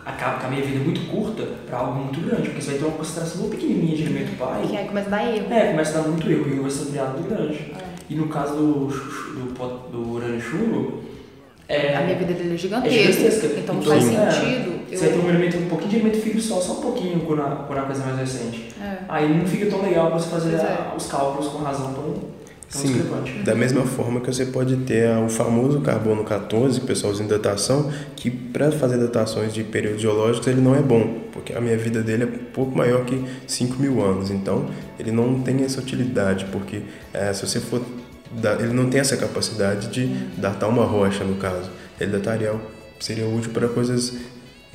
acaba 0.06 0.40
com 0.40 0.48
a 0.48 0.50
minha 0.50 0.64
vida 0.64 0.80
muito 0.80 1.02
curta 1.12 1.44
para 1.68 1.78
algo 1.80 2.00
muito 2.00 2.22
grande, 2.22 2.50
porque 2.50 2.62
você 2.62 2.72
vai 2.72 2.80
ter 2.80 2.86
uma 2.86 2.98
concentração 2.98 3.38
muito 3.42 3.56
pequenininha 3.56 3.96
de 3.98 4.04
elemento 4.04 4.30
Que 4.32 4.36
pai. 4.38 4.78
aí 4.78 4.88
começa 4.88 5.08
a 5.08 5.12
dar 5.12 5.36
erro. 5.36 5.54
É, 5.54 5.72
começa 5.72 5.98
a 6.00 6.02
dar 6.02 6.08
muito 6.08 6.30
erro, 6.32 6.46
e 6.48 6.50
o 6.50 6.54
erro 6.54 6.62
vai 6.62 6.72
ser 6.72 6.86
criado 6.86 7.14
muito 7.20 7.30
grande. 7.30 7.74
E 8.10 8.16
no 8.16 8.28
caso 8.28 8.56
do, 8.56 8.88
do, 8.88 9.54
pot- 9.54 9.92
do 9.92 10.12
urânio 10.14 10.42
chumbo, 10.42 11.01
é, 11.72 11.96
A 11.98 12.02
minha 12.02 12.16
vida 12.18 12.34
dele 12.34 12.52
é 12.52 12.54
É 12.54 12.58
gigantesca. 12.58 12.92
gigantesca. 13.14 13.48
Então 13.60 13.76
não 13.76 13.82
Então, 13.82 13.94
faz 13.94 14.14
é, 14.14 14.32
sentido. 14.32 14.72
você 14.92 15.08
ter 15.08 15.20
um 15.20 15.30
elemento, 15.30 15.58
um 15.58 15.68
pouquinho 15.68 15.90
de 15.92 15.96
elemento 15.98 16.22
filho 16.22 16.42
só, 16.42 16.60
só 16.60 16.74
um 16.74 16.82
pouquinho 16.82 17.20
quando 17.22 17.42
a, 17.42 17.46
quando 17.68 17.80
a 17.80 17.84
coisa 17.84 18.04
é 18.04 18.06
mais 18.06 18.20
recente. 18.20 18.70
É. 18.82 18.98
Aí 19.08 19.38
não 19.38 19.46
fica 19.48 19.66
tão 19.68 19.82
legal 19.82 20.08
para 20.08 20.20
você 20.20 20.30
fazer 20.30 20.56
é. 20.56 20.62
a- 20.62 20.94
os 20.98 21.06
cálculos 21.08 21.48
com 21.52 21.60
razão 21.60 21.94
tão, 21.94 22.04
tão 22.04 22.22
Sim, 22.70 22.88
discrepante. 22.94 23.34
da 23.44 23.54
mesma 23.56 23.84
forma 23.84 24.22
que 24.22 24.28
você 24.34 24.46
pode 24.46 24.76
ter 24.78 25.10
o 25.18 25.28
famoso 25.30 25.82
carbono 25.82 26.24
14, 26.24 26.80
que 26.80 26.86
o 26.86 26.88
pessoal 26.88 27.12
usa 27.12 27.22
em 27.24 27.28
datação, 27.28 27.92
que 28.16 28.30
para 28.30 28.72
fazer 28.72 28.98
datações 28.98 29.54
de 29.54 29.62
períodos 29.64 30.02
geológicos 30.02 30.48
ele 30.48 30.62
não 30.62 30.74
é 30.76 30.80
bom, 30.82 31.20
porque 31.34 31.52
a 31.54 31.60
minha 31.60 31.78
vida 31.78 32.02
dele 32.02 32.24
é 32.24 32.26
um 32.28 32.52
pouco 32.54 32.78
maior 32.78 33.04
que 33.06 33.22
5 33.48 33.76
mil 33.82 34.02
anos, 34.04 34.30
então 34.32 34.66
ele 34.98 35.12
não 35.12 35.42
tem 35.42 35.64
essa 35.64 35.80
utilidade, 35.82 36.46
porque 36.52 36.82
eh, 37.14 37.34
se 37.34 37.46
você 37.46 37.60
for. 37.60 37.82
Ele 38.60 38.74
não 38.74 38.90
tem 38.90 39.00
essa 39.02 39.18
capacidade 39.18 39.88
de 39.88 40.08
datar 40.38 40.70
uma 40.70 40.86
rocha, 40.86 41.24
no 41.24 41.36
caso. 41.36 41.70
Ele 42.00 42.12
dataria, 42.12 42.54
seria 43.00 43.26
útil 43.28 43.52
para 43.52 43.68
coisas 43.68 44.14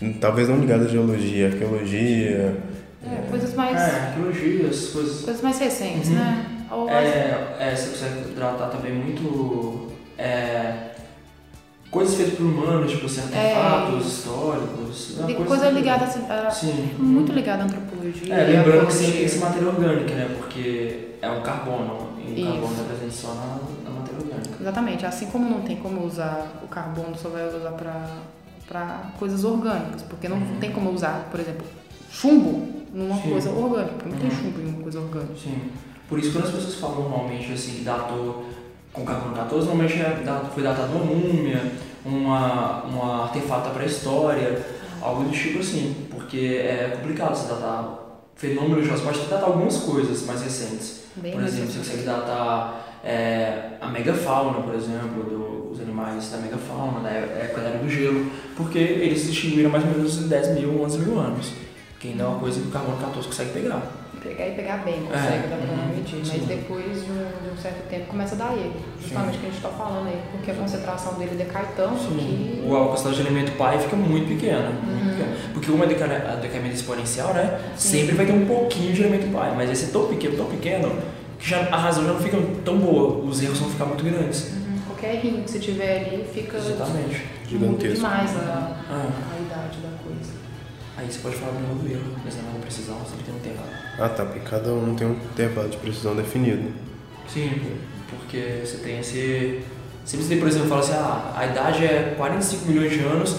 hum, 0.00 0.12
talvez 0.20 0.48
não 0.48 0.58
ligadas 0.60 0.86
à 0.86 0.90
geologia, 0.90 1.46
arqueologia. 1.48 2.56
É, 3.04 3.30
coisas 3.30 3.54
mais, 3.54 3.76
É, 3.80 4.00
arqueologias, 4.08 4.88
coisas. 4.88 5.22
coisas 5.22 5.42
mais 5.42 5.58
recentes, 5.58 6.08
Uhum. 6.08 6.14
né? 6.16 6.46
Ou 6.70 6.88
É, 6.90 7.56
é, 7.60 7.74
você 7.76 7.90
consegue 7.90 8.34
tratar 8.34 8.66
também 8.68 8.92
muito. 8.92 9.92
É, 10.18 10.90
coisas 11.90 12.16
feitas 12.16 12.34
por 12.34 12.44
humanos, 12.44 12.90
tipo 12.90 13.06
assim, 13.06 13.20
artefatos 13.20 14.06
históricos. 14.06 15.14
uma 15.18 15.26
de 15.26 15.34
coisa 15.34 15.48
coisa 15.48 15.70
ligada 15.70 16.04
assim, 16.04 16.20
a, 16.28 16.50
Sim. 16.50 16.90
muito 16.98 17.32
ligada 17.32 17.62
à 17.62 17.66
antropologia. 17.66 18.34
É, 18.34 18.44
lembrando 18.46 18.86
que 18.88 18.92
sempre 18.92 19.12
tem 19.12 19.24
esse 19.24 19.38
matéria 19.38 19.68
orgânica, 19.68 20.14
né? 20.14 20.28
Porque 20.36 21.05
é 21.22 21.30
um 21.30 21.42
carbono. 21.42 22.08
E 22.18 22.42
o 22.42 22.46
carbono 22.46 22.74
é 22.80 22.84
presente 22.84 23.14
só 23.14 23.28
na, 23.34 23.58
na 23.84 23.90
matéria 24.00 24.20
orgânica. 24.20 24.56
Exatamente. 24.60 25.06
Assim 25.06 25.26
como 25.26 25.48
não 25.48 25.60
tem 25.62 25.76
como 25.76 26.04
usar 26.04 26.60
o 26.62 26.66
carbono, 26.68 27.16
só 27.16 27.28
vai 27.28 27.46
usar 27.48 27.72
para 28.68 29.10
coisas 29.18 29.44
orgânicas. 29.44 30.02
Porque 30.02 30.28
não 30.28 30.36
Uhum. 30.38 30.58
tem 30.60 30.72
como 30.72 30.90
usar, 30.92 31.28
por 31.30 31.40
exemplo, 31.40 31.66
chumbo 32.10 32.66
numa 32.92 33.16
Sim. 33.16 33.30
coisa 33.30 33.50
orgânica. 33.50 33.94
Porque 33.94 34.08
não 34.10 34.18
tem 34.18 34.30
Uhum. 34.30 34.36
chumbo 34.36 34.60
em 34.60 34.66
uma 34.74 34.82
coisa 34.82 35.00
orgânica. 35.00 35.34
Sim. 35.42 35.70
Por 36.08 36.18
isso, 36.18 36.32
quando 36.32 36.44
as 36.44 36.50
pessoas 36.52 36.74
falam 36.76 37.00
normalmente 37.02 37.52
assim, 37.52 37.72
que 37.78 37.82
datou 37.82 38.44
com 38.92 39.04
carbono 39.04 39.34
14, 39.34 39.66
normalmente 39.66 40.00
é, 40.00 40.40
foi 40.54 40.62
datado 40.62 40.92
uma 40.92 41.04
múmia, 41.04 41.72
uma, 42.04 42.82
uma 42.84 43.22
artefato 43.24 43.68
da 43.68 43.74
pré-história, 43.74 44.64
algo 45.02 45.24
do 45.24 45.30
tipo 45.30 45.58
assim. 45.58 46.06
Porque 46.10 46.60
é 46.62 46.96
complicado 46.96 47.34
você 47.34 47.48
datar 47.52 47.98
fenômenos 48.36 48.84
geológicos. 48.84 49.16
Pode 49.16 49.28
datar 49.30 49.48
algumas 49.48 49.76
coisas 49.78 50.24
mais 50.26 50.42
recentes. 50.42 51.04
Bem 51.16 51.32
Por 51.32 51.42
exemplo, 51.42 51.72
você 51.72 51.78
consegue 51.78 52.02
datar 52.04 52.98
é, 53.04 53.70
a 53.80 53.88
megafauna, 53.88 54.60
por 54.60 54.74
exemplo, 54.74 55.22
do- 55.24 55.70
os 55.72 55.80
animais 55.80 56.30
da 56.30 56.38
megafauna, 56.38 57.00
da 57.00 57.10
época 57.10 57.60
da 57.62 57.68
era 57.68 57.78
do 57.78 57.88
gelo, 57.88 58.30
porque 58.56 58.78
eles 58.78 59.20
se 59.20 59.30
extinguiram 59.30 59.70
mais 59.70 59.84
ou 59.84 59.90
menos 59.90 60.18
em 60.18 60.28
10 60.28 60.48
mil, 60.60 60.82
11 60.82 60.98
mil 60.98 61.18
anos. 61.18 61.52
Que 61.98 62.08
ainda 62.08 62.24
é 62.24 62.26
uma 62.26 62.38
coisa 62.38 62.60
que 62.60 62.68
o 62.68 62.70
carbono 62.70 62.98
14 62.98 63.26
consegue 63.28 63.50
pegar. 63.52 63.82
Pegar 64.28 64.48
e 64.48 64.50
pegar 64.52 64.76
bem, 64.84 65.02
consegue, 65.02 65.44
É, 65.44 65.48
dá 65.48 65.56
pra 65.56 65.74
uhum, 65.74 65.96
medir. 65.96 66.18
Mas 66.18 66.42
depois 66.46 67.04
de 67.04 67.10
um, 67.10 67.24
de 67.44 67.54
um 67.54 67.56
certo 67.62 67.88
tempo 67.88 68.06
começa 68.06 68.34
a 68.34 68.38
dar 68.38 68.52
erro. 68.56 68.74
Justamente 69.00 69.36
o 69.36 69.40
que 69.40 69.46
a 69.46 69.50
gente 69.50 69.56
está 69.56 69.68
falando 69.70 70.08
aí, 70.08 70.20
porque 70.32 70.50
a 70.50 70.54
concentração 70.54 71.14
dele 71.14 71.36
decai 71.36 71.66
tanto 71.76 71.98
Sim. 72.00 72.16
que. 72.16 72.68
O 72.68 72.76
a 72.76 72.88
quantidade 72.88 73.16
de 73.16 73.20
elemento 73.22 73.52
pai 73.52 73.78
fica 73.78 73.96
muito 73.96 74.28
pequena, 74.28 74.70
muito 74.70 75.10
pequena. 75.10 75.36
Porque 75.52 75.70
como 75.70 75.84
é 75.84 75.86
decaimento 75.86 76.74
exponencial, 76.74 77.32
né? 77.34 77.58
Sim. 77.76 78.00
Sempre 78.00 78.14
vai 78.16 78.26
ter 78.26 78.32
um 78.32 78.46
pouquinho 78.46 78.92
de 78.92 79.02
elemento 79.02 79.32
pai, 79.32 79.52
mas 79.56 79.70
esse 79.70 79.86
é 79.86 79.88
tão 79.88 80.06
pequeno, 80.06 80.36
tão 80.36 80.46
pequeno, 80.46 80.92
que 81.38 81.48
já, 81.48 81.60
a 81.70 81.76
razão 81.76 82.04
já 82.04 82.12
não 82.12 82.20
fica 82.20 82.38
tão 82.64 82.78
boa, 82.78 83.18
os 83.24 83.42
erros 83.42 83.58
vão 83.58 83.70
ficar 83.70 83.84
muito 83.86 84.04
grandes. 84.04 84.52
Uhum, 84.52 84.78
Qualquer 84.86 85.14
errinho 85.16 85.42
que 85.42 85.50
você 85.50 85.58
tiver 85.58 86.06
ali 86.06 86.24
fica. 86.32 86.56
Exatamente. 86.56 87.22
Gigantesco. 87.48 87.94
demais 87.94 88.36
a, 88.36 88.76
Ah, 88.90 89.08
aí 91.06 91.12
você 91.12 91.18
pode 91.20 91.36
falar 91.36 91.52
do 91.52 91.60
novo 91.68 91.88
erro, 91.88 92.02
mas 92.24 92.36
não 92.36 92.48
é 92.48 92.50
uma 92.50 92.60
precisão, 92.60 92.96
sempre 93.08 93.24
tem 93.24 93.34
um 93.34 93.38
tempo. 93.38 93.62
Ah 93.98 94.08
tá, 94.08 94.24
porque 94.24 94.40
cada 94.40 94.72
um 94.72 94.94
tem 94.94 95.06
um 95.06 95.12
intervalo 95.12 95.68
de 95.68 95.76
precisão 95.78 96.14
definido. 96.14 96.72
Sim, 97.32 97.50
porque 98.10 98.60
você 98.64 98.78
tem 98.78 98.98
esse. 99.00 99.62
Se 100.04 100.16
você 100.16 100.28
tem, 100.28 100.38
por 100.38 100.48
exemplo, 100.48 100.68
fala 100.68 100.80
assim, 100.80 100.92
ah, 100.92 101.34
a 101.36 101.46
idade 101.46 101.84
é 101.84 102.14
45 102.16 102.66
milhões 102.66 102.92
de 102.92 103.00
anos, 103.00 103.36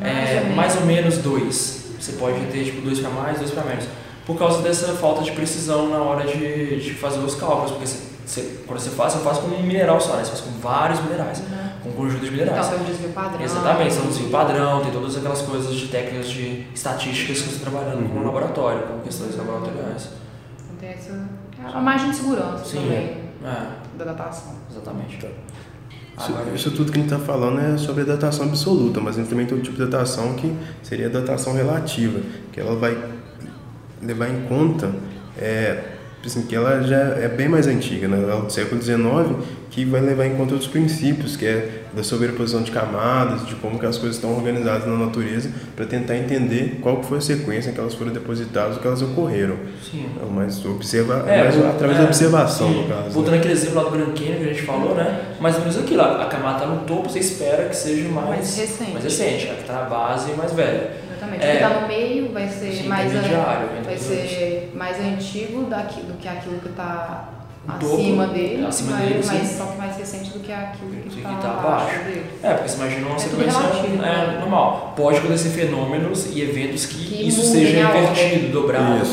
Mais 0.00 0.30
é, 0.30 0.34
ou 0.36 0.40
menos. 0.42 0.56
mais 0.56 0.76
ou 0.76 0.86
menos 0.86 1.18
dois. 1.18 1.86
Você 2.00 2.12
pode 2.12 2.38
ter 2.46 2.64
tipo 2.64 2.80
dois 2.82 3.00
para 3.00 3.10
mais, 3.10 3.38
dois 3.38 3.50
para 3.50 3.64
menos. 3.64 3.84
Por 4.24 4.38
causa 4.38 4.62
dessa 4.62 4.92
falta 4.94 5.22
de 5.22 5.32
precisão 5.32 5.88
na 5.88 5.98
hora 5.98 6.26
de, 6.26 6.80
de 6.80 6.94
fazer 6.94 7.18
os 7.18 7.34
cálculos, 7.34 7.72
porque 7.72 7.86
você, 7.86 7.98
você- 8.26 8.58
quando 8.66 8.80
você 8.80 8.90
faz, 8.90 9.12
você 9.14 9.20
faz 9.24 9.38
com 9.38 9.46
um 9.48 9.62
mineral 9.62 10.00
só, 10.00 10.16
né? 10.16 10.24
Você 10.24 10.30
faz 10.32 10.40
com 10.42 10.50
vários 10.60 11.00
minerais, 11.02 11.42
com 11.82 11.88
um 11.88 11.92
conjunto 11.92 12.20
de 12.20 12.26
Então, 12.26 12.38
minerais. 12.44 12.66
tem 12.68 12.80
um 12.80 12.84
desvio 12.84 13.08
padrão. 13.10 13.40
Exatamente, 13.42 13.94
são 13.94 14.06
desvio 14.06 14.30
padrão, 14.30 14.82
tem 14.82 14.90
todas 14.92 15.16
aquelas 15.16 15.42
coisas 15.42 15.74
de 15.74 15.88
técnicas 15.88 16.28
de 16.28 16.66
estatísticas 16.74 17.38
que 17.38 17.48
você 17.48 17.56
está 17.56 17.70
trabalhando 17.70 18.08
com 18.12 18.18
o 18.18 18.24
laboratório, 18.24 18.82
com 18.82 18.98
questões 19.00 19.36
laboratoriais. 19.36 20.08
Então, 20.64 20.76
tem 20.80 20.88
essa. 20.90 21.36
A 21.74 21.80
margem 21.80 22.10
de 22.10 22.16
segurança 22.16 22.64
Sim, 22.64 22.76
também 22.82 23.16
É, 23.44 23.66
da 23.98 24.04
datação. 24.04 24.54
exatamente. 24.70 25.16
Isso, 26.18 26.32
Agora- 26.32 26.50
isso 26.54 26.70
tudo 26.70 26.90
que 26.92 26.98
a 26.98 27.02
gente 27.02 27.12
está 27.12 27.24
falando 27.24 27.60
é 27.60 27.76
sobre 27.76 28.02
a 28.02 28.06
datação 28.06 28.46
absoluta, 28.46 29.00
mas 29.00 29.16
a 29.16 29.20
gente 29.20 29.28
também 29.28 29.46
tem 29.46 29.56
um 29.58 29.60
tipo 29.60 29.76
de 29.76 29.84
datação 29.86 30.34
que 30.34 30.54
seria 30.82 31.06
a 31.06 31.10
datação 31.10 31.52
relativa, 31.54 32.20
que 32.52 32.58
ela 32.60 32.74
vai 32.76 32.96
levar 34.02 34.28
em 34.28 34.42
conta 34.46 34.92
é, 35.38 35.95
assim, 36.26 36.42
que 36.42 36.54
ela 36.54 36.82
já 36.82 36.96
é 36.96 37.28
bem 37.28 37.48
mais 37.48 37.66
antiga, 37.66 38.08
né? 38.08 38.20
Ela 38.22 38.38
é 38.38 38.42
do 38.42 38.50
século 38.52 38.80
XIX, 38.82 39.44
que 39.70 39.84
vai 39.84 40.00
levar 40.00 40.26
em 40.26 40.34
conta 40.36 40.52
outros 40.54 40.70
princípios, 40.70 41.36
que 41.36 41.44
é 41.46 41.82
da 41.94 42.02
sobreposição 42.02 42.62
de 42.62 42.70
camadas, 42.70 43.46
de 43.46 43.54
como 43.56 43.78
que 43.78 43.86
as 43.86 43.96
coisas 43.98 44.16
estão 44.16 44.34
organizadas 44.34 44.86
na 44.86 44.96
natureza, 44.96 45.50
para 45.74 45.86
tentar 45.86 46.16
entender 46.16 46.78
qual 46.82 46.98
que 46.98 47.06
foi 47.06 47.18
a 47.18 47.20
sequência 47.20 47.70
em 47.70 47.72
que 47.72 47.80
elas 47.80 47.94
foram 47.94 48.12
depositadas, 48.12 48.76
o 48.76 48.80
que 48.80 48.86
elas 48.86 49.02
ocorreram. 49.02 49.56
Sim. 49.90 50.06
É, 50.20 50.24
Mas, 50.30 50.64
observa, 50.64 51.24
É, 51.26 51.44
mais 51.44 51.56
o- 51.56 51.66
através 51.66 51.98
é, 51.98 52.02
da 52.02 52.06
observação, 52.06 52.68
sim. 52.68 52.82
no 52.82 52.88
caso. 52.88 53.10
Voltando 53.10 53.32
né? 53.32 53.38
aquele 53.38 53.54
exemplo 53.54 53.76
lá 53.76 53.82
do 53.84 53.90
Grand 53.90 54.12
Canyon 54.12 54.36
que 54.38 54.44
a 54.44 54.48
gente 54.52 54.62
falou, 54.62 54.94
né? 54.94 55.20
Mais 55.40 55.54
ou 55.56 55.60
menos 55.62 55.78
aquilo, 55.78 56.02
a 56.02 56.22
a 56.22 56.26
camada 56.26 56.64
está 56.64 56.66
no 56.66 56.80
topo, 56.82 57.08
você 57.10 57.18
espera 57.18 57.64
que 57.68 57.76
seja 57.76 58.08
mais, 58.08 58.28
Mais 58.28 58.56
recente. 58.58 58.90
mais 58.92 59.04
recente, 59.04 59.48
a 59.50 59.54
que 59.54 59.60
está 59.62 59.72
na 59.74 59.82
base 59.82 60.32
mais 60.32 60.52
velha. 60.52 60.90
Exatamente. 61.26 61.44
É. 61.44 61.48
O 61.48 61.50
que 61.50 61.64
está 61.64 61.80
no 61.80 61.88
meio 61.88 62.32
vai 62.32 62.48
ser 62.48 62.72
Sim, 62.72 62.88
mais 62.88 63.12
intermediário, 63.12 63.68
vai 63.84 63.98
ser 63.98 64.72
mais 64.74 65.00
antigo 65.00 65.64
daqui, 65.64 66.00
do 66.02 66.14
que 66.14 66.28
aquilo 66.28 66.60
que 66.60 66.68
está 66.68 67.28
acima 67.68 68.28
dele, 68.28 68.64
acima 68.64 68.92
mas, 68.92 69.08
dele, 69.08 69.22
sim. 69.22 69.38
mas 69.38 69.48
só 69.48 69.64
que 69.66 69.78
mais 69.78 69.96
recente 69.96 70.30
do 70.30 70.40
que 70.40 70.52
aquilo 70.52 70.90
que 70.90 71.18
está 71.18 71.28
que 71.28 71.42
tá 71.42 71.50
abaixo 71.50 72.04
dele. 72.04 72.24
É, 72.42 72.54
porque 72.54 72.68
você 72.68 72.76
imagina 72.76 73.06
uma 73.06 73.16
É 73.16 73.18
sequência 73.18 73.60
relativo, 73.60 73.94
é, 73.94 73.98
né? 73.98 74.38
normal. 74.40 74.94
Pode 74.96 75.18
acontecer 75.18 75.48
fenômenos 75.50 76.26
e 76.32 76.42
eventos 76.42 76.86
que, 76.86 77.04
Que 77.04 77.28
isso 77.28 77.42
seja 77.42 77.80
invertido, 77.80 78.52
dobrado, 78.52 79.06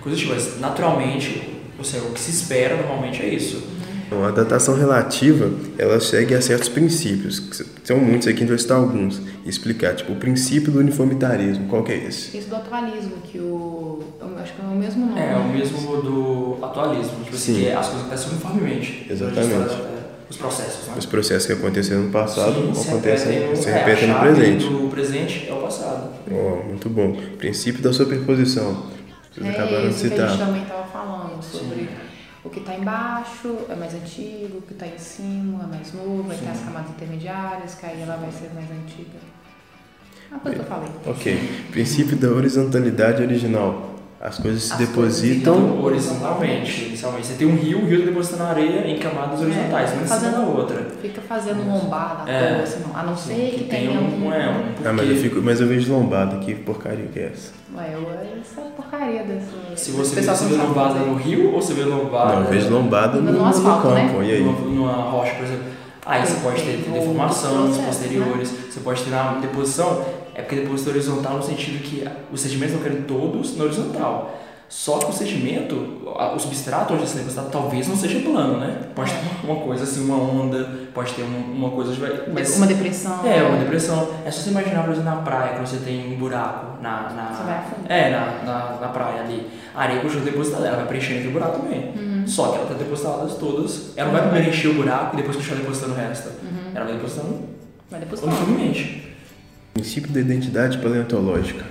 coisas 0.00 0.20
tipo, 0.20 0.34
mas 0.34 0.60
naturalmente, 0.60 1.60
ou 1.78 1.84
seja, 1.84 2.04
o 2.04 2.12
que 2.12 2.20
se 2.20 2.30
espera 2.30 2.76
normalmente 2.76 3.22
é 3.22 3.26
isso. 3.28 3.73
Então, 4.06 4.24
a 4.24 4.30
datação 4.30 4.76
relativa, 4.76 5.50
ela 5.78 5.98
segue 6.00 6.34
a 6.34 6.40
certos 6.40 6.68
princípios. 6.68 7.40
que 7.40 7.64
São 7.86 7.98
muitos 7.98 8.28
aqui, 8.28 8.36
a 8.38 8.40
gente 8.40 8.48
vai 8.50 8.58
citar 8.58 8.76
alguns. 8.78 9.20
E 9.44 9.48
explicar, 9.48 9.94
tipo, 9.94 10.12
o 10.12 10.16
princípio 10.16 10.70
do 10.72 10.78
uniformitarismo. 10.78 11.66
Qual 11.68 11.82
que 11.82 11.92
é 11.92 11.96
esse? 12.06 12.36
Isso 12.36 12.48
do 12.48 12.56
atualismo, 12.56 13.12
que 13.24 13.38
o. 13.38 14.00
eu 14.20 14.38
acho 14.38 14.52
que 14.54 14.60
é 14.60 14.64
o 14.64 14.76
mesmo 14.76 15.06
nome. 15.06 15.20
É, 15.20 15.36
o 15.36 15.48
mesmo 15.48 16.02
do 16.02 16.58
atualismo, 16.64 17.24
tipo 17.24 17.34
assim, 17.36 17.54
Sim. 17.54 17.60
que 17.62 17.70
as 17.72 17.86
coisas 17.88 18.00
acontecem 18.02 18.30
uniformemente. 18.32 19.06
Exatamente. 19.10 19.48
Terra. 19.50 19.94
Os 20.30 20.36
processos, 20.38 20.86
né? 20.88 20.94
Os 20.98 21.06
processos 21.06 21.46
que 21.46 21.52
aconteceram 21.52 22.02
no 22.04 22.10
passado 22.10 22.54
Sim, 22.54 22.74
se 22.74 22.88
acontecem, 22.88 23.32
repetem 23.32 23.56
se 23.56 23.68
é, 23.68 23.72
repetem 23.78 24.10
a 24.10 24.14
no 24.14 24.20
presente. 24.20 24.64
do 24.68 24.88
presente 24.88 25.46
é 25.48 25.52
o 25.52 25.56
passado. 25.58 26.08
Ó, 26.32 26.64
muito 26.66 26.88
bom. 26.88 27.16
Princípio 27.38 27.82
da 27.82 27.92
superposição. 27.92 28.86
Vocês 29.32 29.46
acabaram 29.48 29.76
É 29.84 29.88
de 29.88 29.94
isso 29.94 30.08
que 30.08 30.14
a 30.14 30.26
gente 30.26 30.30
citar. 30.32 30.46
também 30.46 30.62
estava 30.62 30.84
falando 30.86 31.42
sobre 31.42 31.88
o 32.44 32.50
que 32.50 32.60
está 32.60 32.76
embaixo 32.76 33.56
é 33.70 33.74
mais 33.74 33.94
antigo, 33.94 34.58
o 34.58 34.62
que 34.62 34.74
está 34.74 34.86
em 34.86 34.98
cima 34.98 35.64
é 35.64 35.66
mais 35.66 35.92
novo, 35.94 36.30
aí 36.30 36.36
tem 36.36 36.50
as 36.50 36.60
camadas 36.60 36.90
intermediárias, 36.90 37.74
que 37.74 37.86
aí 37.86 38.02
ela 38.02 38.16
vai 38.16 38.30
ser 38.30 38.50
mais 38.54 38.70
antiga. 38.70 39.18
É 40.30 40.34
uma 40.34 40.40
coisa 40.40 40.56
que 40.56 40.62
eu 40.62 40.68
falei. 40.68 40.90
Ok. 41.06 41.66
Princípio 41.70 42.16
da 42.16 42.28
horizontalidade 42.28 43.22
original. 43.22 43.93
As 44.24 44.38
coisas 44.38 44.62
se 44.62 44.72
As 44.72 44.78
coisas 44.78 44.94
depositam. 45.20 45.54
Então, 45.54 45.82
horizontalmente, 45.84 46.84
inicialmente. 46.86 47.26
Você 47.26 47.34
tem 47.34 47.46
um 47.46 47.56
rio, 47.56 47.80
o 47.82 47.84
rio 47.84 47.98
está 47.98 48.06
depositando 48.10 48.42
na 48.44 48.48
areia 48.48 48.86
em 48.88 48.98
camadas 48.98 49.38
horizontais, 49.38 49.90
É, 49.90 49.94
uma 49.96 50.02
em 50.02 50.06
fazendo- 50.06 50.32
cima 50.32 50.44
da 50.46 50.50
outra. 50.50 50.86
Fica 51.02 51.20
fazendo 51.20 51.60
um 51.62 51.74
lombada 51.74 52.30
É. 52.30 52.54
toa, 52.54 52.62
assim, 52.62 52.80
não. 52.88 52.96
A 52.98 53.02
não 53.02 53.14
ser 53.14 53.34
que, 53.50 53.64
tem 53.64 53.86
tenha 53.86 54.00
um, 54.00 54.32
é, 54.32 54.48
um 54.48 54.88
Ah, 54.88 54.92
mas 54.94 55.10
eu, 55.10 55.16
fico, 55.16 55.42
mas 55.42 55.60
eu 55.60 55.66
vejo 55.66 55.92
lombada. 55.92 56.38
Que 56.38 56.54
porcaria 56.54 57.04
que 57.12 57.18
é 57.20 57.26
essa? 57.34 57.52
Ué, 57.76 57.90
eu, 57.92 58.08
essa 58.40 58.60
é 58.62 58.64
porcaria 58.74 59.24
dessa. 59.24 59.76
Se 59.76 59.90
você, 59.90 60.14
pessoal 60.16 60.36
você 60.38 60.44
que 60.46 60.54
vê 60.54 60.62
lombada 60.62 60.98
no 61.00 61.14
rio 61.16 61.52
ou 61.52 61.60
você 61.60 61.74
vê 61.74 61.84
lombada 61.84 62.34
Não, 62.36 62.42
eu 62.44 62.48
vejo 62.50 62.70
lombada 62.70 63.20
no, 63.20 63.30
No 63.30 63.38
no 63.40 63.44
asfalto, 63.44 63.88
né? 63.88 64.08
campo. 64.08 64.22
E 64.22 64.32
aí? 64.32 64.42
numa, 64.42 64.58
numa 64.58 64.92
rocha, 65.10 65.34
por 65.34 65.44
exemplo. 65.44 65.64
Aí 66.06 66.26
você 66.26 66.40
pode 66.40 66.62
ter 66.62 66.76
deformação 66.90 67.66
nos 67.66 67.76
processo, 67.76 67.86
posteriores, 68.02 68.54
você 68.70 68.80
pode 68.80 69.02
ter 69.04 69.10
na 69.10 69.32
deposição, 69.40 70.02
é 70.34 70.42
porque 70.42 70.56
deposição 70.56 70.92
horizontal 70.92 71.36
no 71.36 71.42
sentido 71.42 71.82
que 71.82 72.04
os 72.32 72.40
sedimentos 72.40 72.74
vão 72.74 72.82
cair 72.82 73.04
todos 73.06 73.56
na 73.56 73.64
horizontal. 73.64 74.40
Só 74.68 74.98
que 74.98 75.10
o 75.10 75.12
sedimento, 75.12 75.76
o 76.04 76.38
substrato 76.38 76.94
onde 76.94 77.04
está 77.04 77.18
depositado 77.18 77.50
talvez 77.50 77.86
não 77.86 77.96
seja 77.96 78.18
plano, 78.20 78.58
né? 78.58 78.88
Pode 78.94 79.12
ter 79.12 79.20
uma 79.44 79.56
coisa 79.56 79.84
assim, 79.84 80.04
uma 80.04 80.16
onda, 80.16 80.68
pode 80.92 81.12
ter 81.12 81.22
uma, 81.22 81.38
uma 81.38 81.70
coisa. 81.70 81.92
Mas, 82.32 82.56
Uma 82.56 82.66
depressão. 82.66 83.20
é, 83.24 83.42
uma 83.42 83.58
depressão. 83.58 84.08
É 84.24 84.30
só 84.30 84.40
você 84.40 84.50
imaginar, 84.50 84.82
por 84.82 84.92
exemplo, 84.92 85.10
na 85.10 85.16
praia, 85.18 85.52
quando 85.52 85.66
você 85.66 85.76
tem 85.76 86.12
um 86.12 86.16
buraco 86.18 86.82
na. 86.82 87.10
na 87.10 87.32
Você 87.32 87.42
vai. 87.44 87.64
É, 87.88 88.10
na, 88.10 88.42
na, 88.42 88.80
na 88.80 88.88
praia 88.88 89.20
ali. 89.20 89.46
A 89.74 89.82
areia 89.82 90.00
continua 90.00 90.24
depositada, 90.24 90.66
ela 90.66 90.76
vai 90.78 90.86
preenchendo 90.86 91.18
aquele 91.20 91.32
buraco 91.32 91.60
também. 91.60 91.92
Uhum. 91.96 92.26
Só 92.26 92.48
que 92.48 92.54
ela 92.56 92.62
está 92.64 92.74
depositada 92.74 93.26
todas. 93.26 93.92
Ela 93.96 94.10
não 94.10 94.18
vai 94.18 94.28
primeiro 94.28 94.48
encher 94.50 94.68
o 94.70 94.74
buraco 94.74 95.14
e 95.14 95.16
depois 95.18 95.36
continuar 95.36 95.60
depositando 95.60 95.92
o 95.92 95.96
resto. 95.96 96.28
Uhum. 96.42 96.72
Ela 96.74 96.84
vai 96.84 96.94
depositando 96.94 97.54
Vai 97.90 98.00
uniformemente. 98.00 99.03
Princípio 99.74 100.10
da 100.12 100.20
identidade 100.20 100.78
paleontológica. 100.78 101.64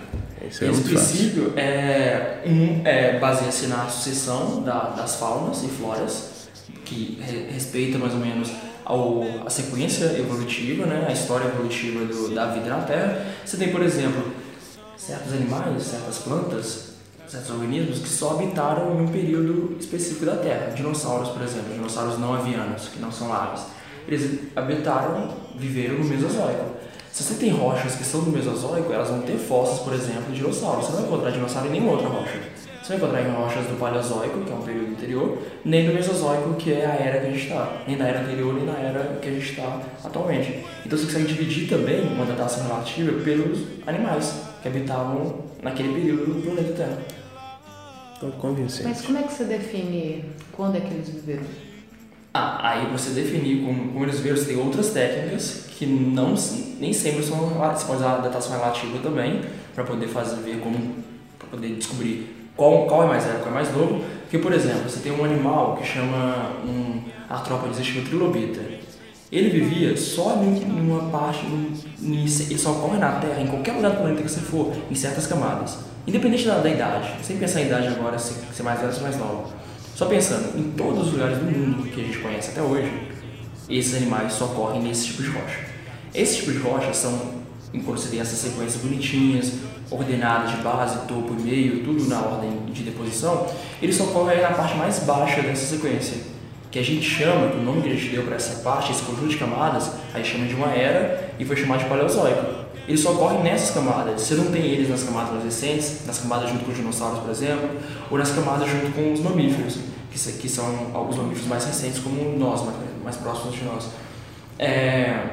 Isso 0.48 0.64
é 0.66 0.68
Esse 0.70 0.82
muito 0.82 0.94
fácil. 0.94 1.18
princípio 1.18 1.54
é, 1.56 2.42
um, 2.46 2.82
é, 2.86 3.18
baseia-se 3.18 3.68
na 3.68 3.88
sucessão 3.88 4.62
da, 4.62 4.90
das 4.90 5.16
faunas 5.16 5.64
e 5.64 5.68
floras, 5.68 6.48
que 6.84 7.18
re, 7.22 7.48
respeita 7.52 7.98
mais 7.98 8.14
ou 8.14 8.20
menos 8.20 8.52
ao, 8.84 9.24
a 9.46 9.50
sequência 9.50 10.06
evolutiva, 10.20 10.86
né, 10.86 11.06
a 11.08 11.14
história 11.14 11.46
evolutiva 11.46 12.04
do, 12.06 12.36
da 12.36 12.48
vida 12.48 12.70
na 12.70 12.82
Terra. 12.84 13.26
Você 13.46 13.56
tem, 13.56 13.70
por 13.70 13.82
exemplo, 13.82 14.32
certos 14.98 15.32
animais, 15.32 15.82
certas 15.82 16.18
plantas, 16.20 16.90
certos 17.26 17.50
organismos 17.52 18.00
que 18.00 18.10
só 18.10 18.32
habitaram 18.32 19.00
em 19.00 19.06
um 19.06 19.08
período 19.08 19.78
específico 19.80 20.26
da 20.26 20.36
Terra. 20.36 20.74
Dinossauros, 20.76 21.30
por 21.30 21.42
exemplo, 21.42 21.74
dinossauros 21.74 22.20
não 22.20 22.34
avianos, 22.34 22.90
que 22.90 23.00
não 23.00 23.12
são 23.12 23.34
aves. 23.34 23.64
Eles 24.06 24.42
habitaram, 24.54 25.34
viveram 25.58 26.00
no 26.00 26.04
Mesozoico. 26.04 26.83
Se 27.14 27.22
você 27.22 27.36
tem 27.36 27.52
rochas 27.52 27.96
que 27.96 28.04
são 28.04 28.24
do 28.24 28.32
Mesozoico, 28.32 28.92
elas 28.92 29.08
vão 29.08 29.22
ter 29.22 29.38
fósseis, 29.38 29.82
por 29.82 29.94
exemplo, 29.94 30.32
de 30.32 30.38
dinossauros. 30.38 30.86
Você 30.86 30.94
não 30.94 31.02
vai 31.02 31.08
encontrar 31.08 31.30
dinossauro 31.30 31.68
em 31.68 31.72
nenhuma 31.74 31.92
outra 31.92 32.08
rocha. 32.08 32.40
Você 32.82 32.94
não 32.94 33.00
vai 33.00 33.22
encontrar 33.22 33.22
em 33.22 33.32
rochas 33.32 33.66
do 33.68 33.80
Paleozoico, 33.80 34.42
que 34.44 34.52
é 34.52 34.56
um 34.56 34.62
período 34.64 34.92
anterior, 34.94 35.38
nem 35.64 35.86
do 35.86 35.94
Mesozoico, 35.94 36.56
que 36.56 36.74
é 36.74 36.88
a 36.88 36.96
era 36.96 37.20
que 37.20 37.28
a 37.28 37.30
gente 37.30 37.44
está. 37.44 37.84
Nem 37.88 37.98
da 37.98 38.08
era 38.08 38.22
anterior, 38.22 38.56
nem 38.56 38.66
na 38.66 38.80
era 38.80 39.20
que 39.22 39.30
a 39.30 39.32
gente 39.32 39.48
está 39.48 39.80
atualmente. 40.04 40.66
Então 40.84 40.98
você 40.98 41.06
consegue 41.06 41.28
dividir 41.28 41.70
também 41.70 42.02
uma 42.02 42.26
datação 42.26 42.66
relativa 42.66 43.22
pelos 43.22 43.60
animais 43.86 44.34
que 44.64 44.68
habitavam 44.68 45.36
naquele 45.62 45.94
período 45.94 46.34
do 46.34 46.42
planeta 46.42 46.74
Terra. 46.74 46.98
Então, 48.18 48.32
convincente. 48.32 48.90
Mas 48.90 49.06
como 49.06 49.20
é 49.20 49.22
que 49.22 49.34
você 49.34 49.44
define 49.44 50.26
quando 50.52 50.78
é 50.78 50.80
que 50.80 50.92
eles 50.92 51.10
viveram? 51.10 51.44
Ah, 52.36 52.72
aí 52.72 52.88
você 52.92 53.12
definir 53.12 53.64
como, 53.64 53.94
como 53.94 54.06
eles 54.06 54.20
viram, 54.20 54.44
tem 54.44 54.58
outras 54.58 54.90
técnicas 54.90 55.68
que 55.70 55.86
não, 55.86 56.34
nem 56.80 56.92
sempre 56.92 57.22
são 57.22 57.38
você 57.38 57.86
pode 57.86 58.00
usar 58.00 58.16
a 58.16 58.18
datação 58.18 58.58
relativa 58.58 58.98
também 59.04 59.42
para 59.76 59.84
poder 59.84 60.08
fazer 60.08 60.38
ver 60.38 60.60
como 60.60 60.96
para 61.38 61.48
poder 61.50 61.76
descobrir 61.76 62.50
qual, 62.56 62.88
qual 62.88 63.04
é 63.04 63.08
mais 63.08 63.24
velho, 63.24 63.38
qual 63.38 63.52
é 63.52 63.54
mais 63.54 63.72
novo. 63.72 64.04
Porque 64.22 64.40
por 64.40 64.52
exemplo, 64.52 64.90
você 64.90 65.00
tem 65.02 65.12
um 65.12 65.24
animal 65.24 65.78
que 65.78 65.86
chama 65.86 66.54
um 66.66 67.02
artrópode 67.30 67.80
estima 67.80 68.04
trilobita. 68.04 68.62
Ele 69.32 69.50
vivia 69.50 69.96
só 69.96 70.36
em 70.44 70.80
uma 70.80 71.12
parte, 71.12 71.46
ele 72.02 72.58
só 72.58 72.72
ocorre 72.72 72.98
na 72.98 73.12
Terra, 73.20 73.42
em 73.42 73.48
qualquer 73.48 73.74
lugar 73.74 73.92
do 73.92 73.98
planeta 73.98 74.24
que 74.24 74.30
você 74.30 74.40
for, 74.40 74.74
em 74.90 74.96
certas 74.96 75.28
camadas. 75.28 75.78
Independente 76.08 76.46
da, 76.46 76.60
da 76.60 76.70
idade, 76.70 77.14
sem 77.22 77.38
pensar 77.38 77.62
em 77.62 77.68
idade 77.68 77.88
agora, 77.88 78.18
se 78.18 78.34
ser 78.52 78.64
mais 78.64 78.80
velho 78.80 78.92
ou 78.92 78.98
se 78.98 79.04
mais 79.04 79.18
novo. 79.18 79.63
Só 79.96 80.08
pensando, 80.08 80.58
em 80.58 80.72
todos 80.72 81.08
os 81.08 81.14
lugares 81.14 81.38
do 81.38 81.46
mundo 81.46 81.88
que 81.88 82.02
a 82.02 82.04
gente 82.04 82.18
conhece 82.18 82.50
até 82.50 82.62
hoje, 82.64 82.92
esses 83.70 83.94
animais 83.96 84.34
só 84.34 84.48
correm 84.48 84.82
nesse 84.82 85.06
tipo 85.06 85.22
de 85.22 85.30
rocha. 85.30 85.60
Esses 86.16 86.38
tipos 86.38 86.54
de 86.54 86.60
rochas 86.60 86.98
são, 86.98 87.14
enquanto 87.72 88.00
você 88.00 88.10
tem 88.10 88.20
essas 88.20 88.40
sequências 88.40 88.82
bonitinhas, 88.82 89.54
ordenadas 89.92 90.50
de 90.50 90.58
base, 90.58 90.98
topo 91.08 91.36
e 91.38 91.44
meio, 91.44 91.84
tudo 91.84 92.08
na 92.10 92.22
ordem 92.22 92.66
de 92.72 92.82
deposição, 92.82 93.46
eles 93.80 93.96
só 93.96 94.06
correm 94.08 94.42
na 94.42 94.50
parte 94.50 94.76
mais 94.76 94.98
baixa 95.00 95.44
dessa 95.44 95.76
sequência, 95.76 96.18
que 96.72 96.80
a 96.80 96.84
gente 96.84 97.08
chama, 97.08 97.54
o 97.54 97.62
nome 97.64 97.84
que 97.84 97.90
a 97.90 97.94
gente 97.94 98.10
deu 98.10 98.24
para 98.24 98.36
essa 98.36 98.64
parte, 98.64 98.92
esse 98.92 99.04
conjunto 99.04 99.28
de 99.28 99.38
camadas, 99.38 99.92
a 100.12 100.18
gente 100.18 100.32
chama 100.32 100.48
de 100.48 100.56
uma 100.56 100.74
era 100.74 101.36
e 101.38 101.46
foi 101.46 101.56
chamado 101.56 101.84
de 101.84 101.86
paleozoico. 101.86 102.63
Eles 102.88 103.02
só 103.02 103.14
ocorrem 103.14 103.44
nessas 103.44 103.72
camadas. 103.72 104.22
Você 104.22 104.36
não 104.36 104.52
tem 104.52 104.62
eles 104.62 104.90
nas 104.90 105.04
camadas 105.04 105.32
mais 105.32 105.44
recentes, 105.46 106.06
nas 106.06 106.20
camadas 106.20 106.50
junto 106.50 106.66
com 106.66 106.72
os 106.72 106.78
dinossauros, 106.78 107.20
por 107.20 107.30
exemplo, 107.30 107.70
ou 108.12 108.18
nas 108.18 108.32
camadas 108.32 108.70
junto 108.70 108.92
com 108.94 109.14
os 109.14 109.22
mamíferos, 109.22 109.80
que, 110.12 110.32
que 110.34 110.50
são 110.50 110.66
alguns 110.94 111.16
mamíferos 111.16 111.48
mais 111.48 111.66
recentes, 111.66 112.00
como 112.00 112.38
nós, 112.38 112.64
mais, 112.66 112.76
mais 113.04 113.16
próximos 113.18 113.56
de 113.56 113.64
nós. 113.64 113.88
É, 114.60 115.28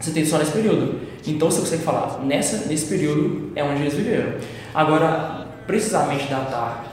você 0.00 0.10
tem 0.10 0.24
só 0.24 0.38
nesse 0.38 0.52
período. 0.52 1.00
Então 1.26 1.50
você 1.50 1.60
consegue 1.60 1.82
falar, 1.82 2.20
nessa, 2.24 2.66
nesse 2.66 2.86
período 2.86 3.52
é 3.54 3.62
onde 3.62 3.82
eles 3.82 3.94
viveram. 3.94 4.34
Agora, 4.74 5.46
precisamente 5.66 6.28
datar 6.28 6.84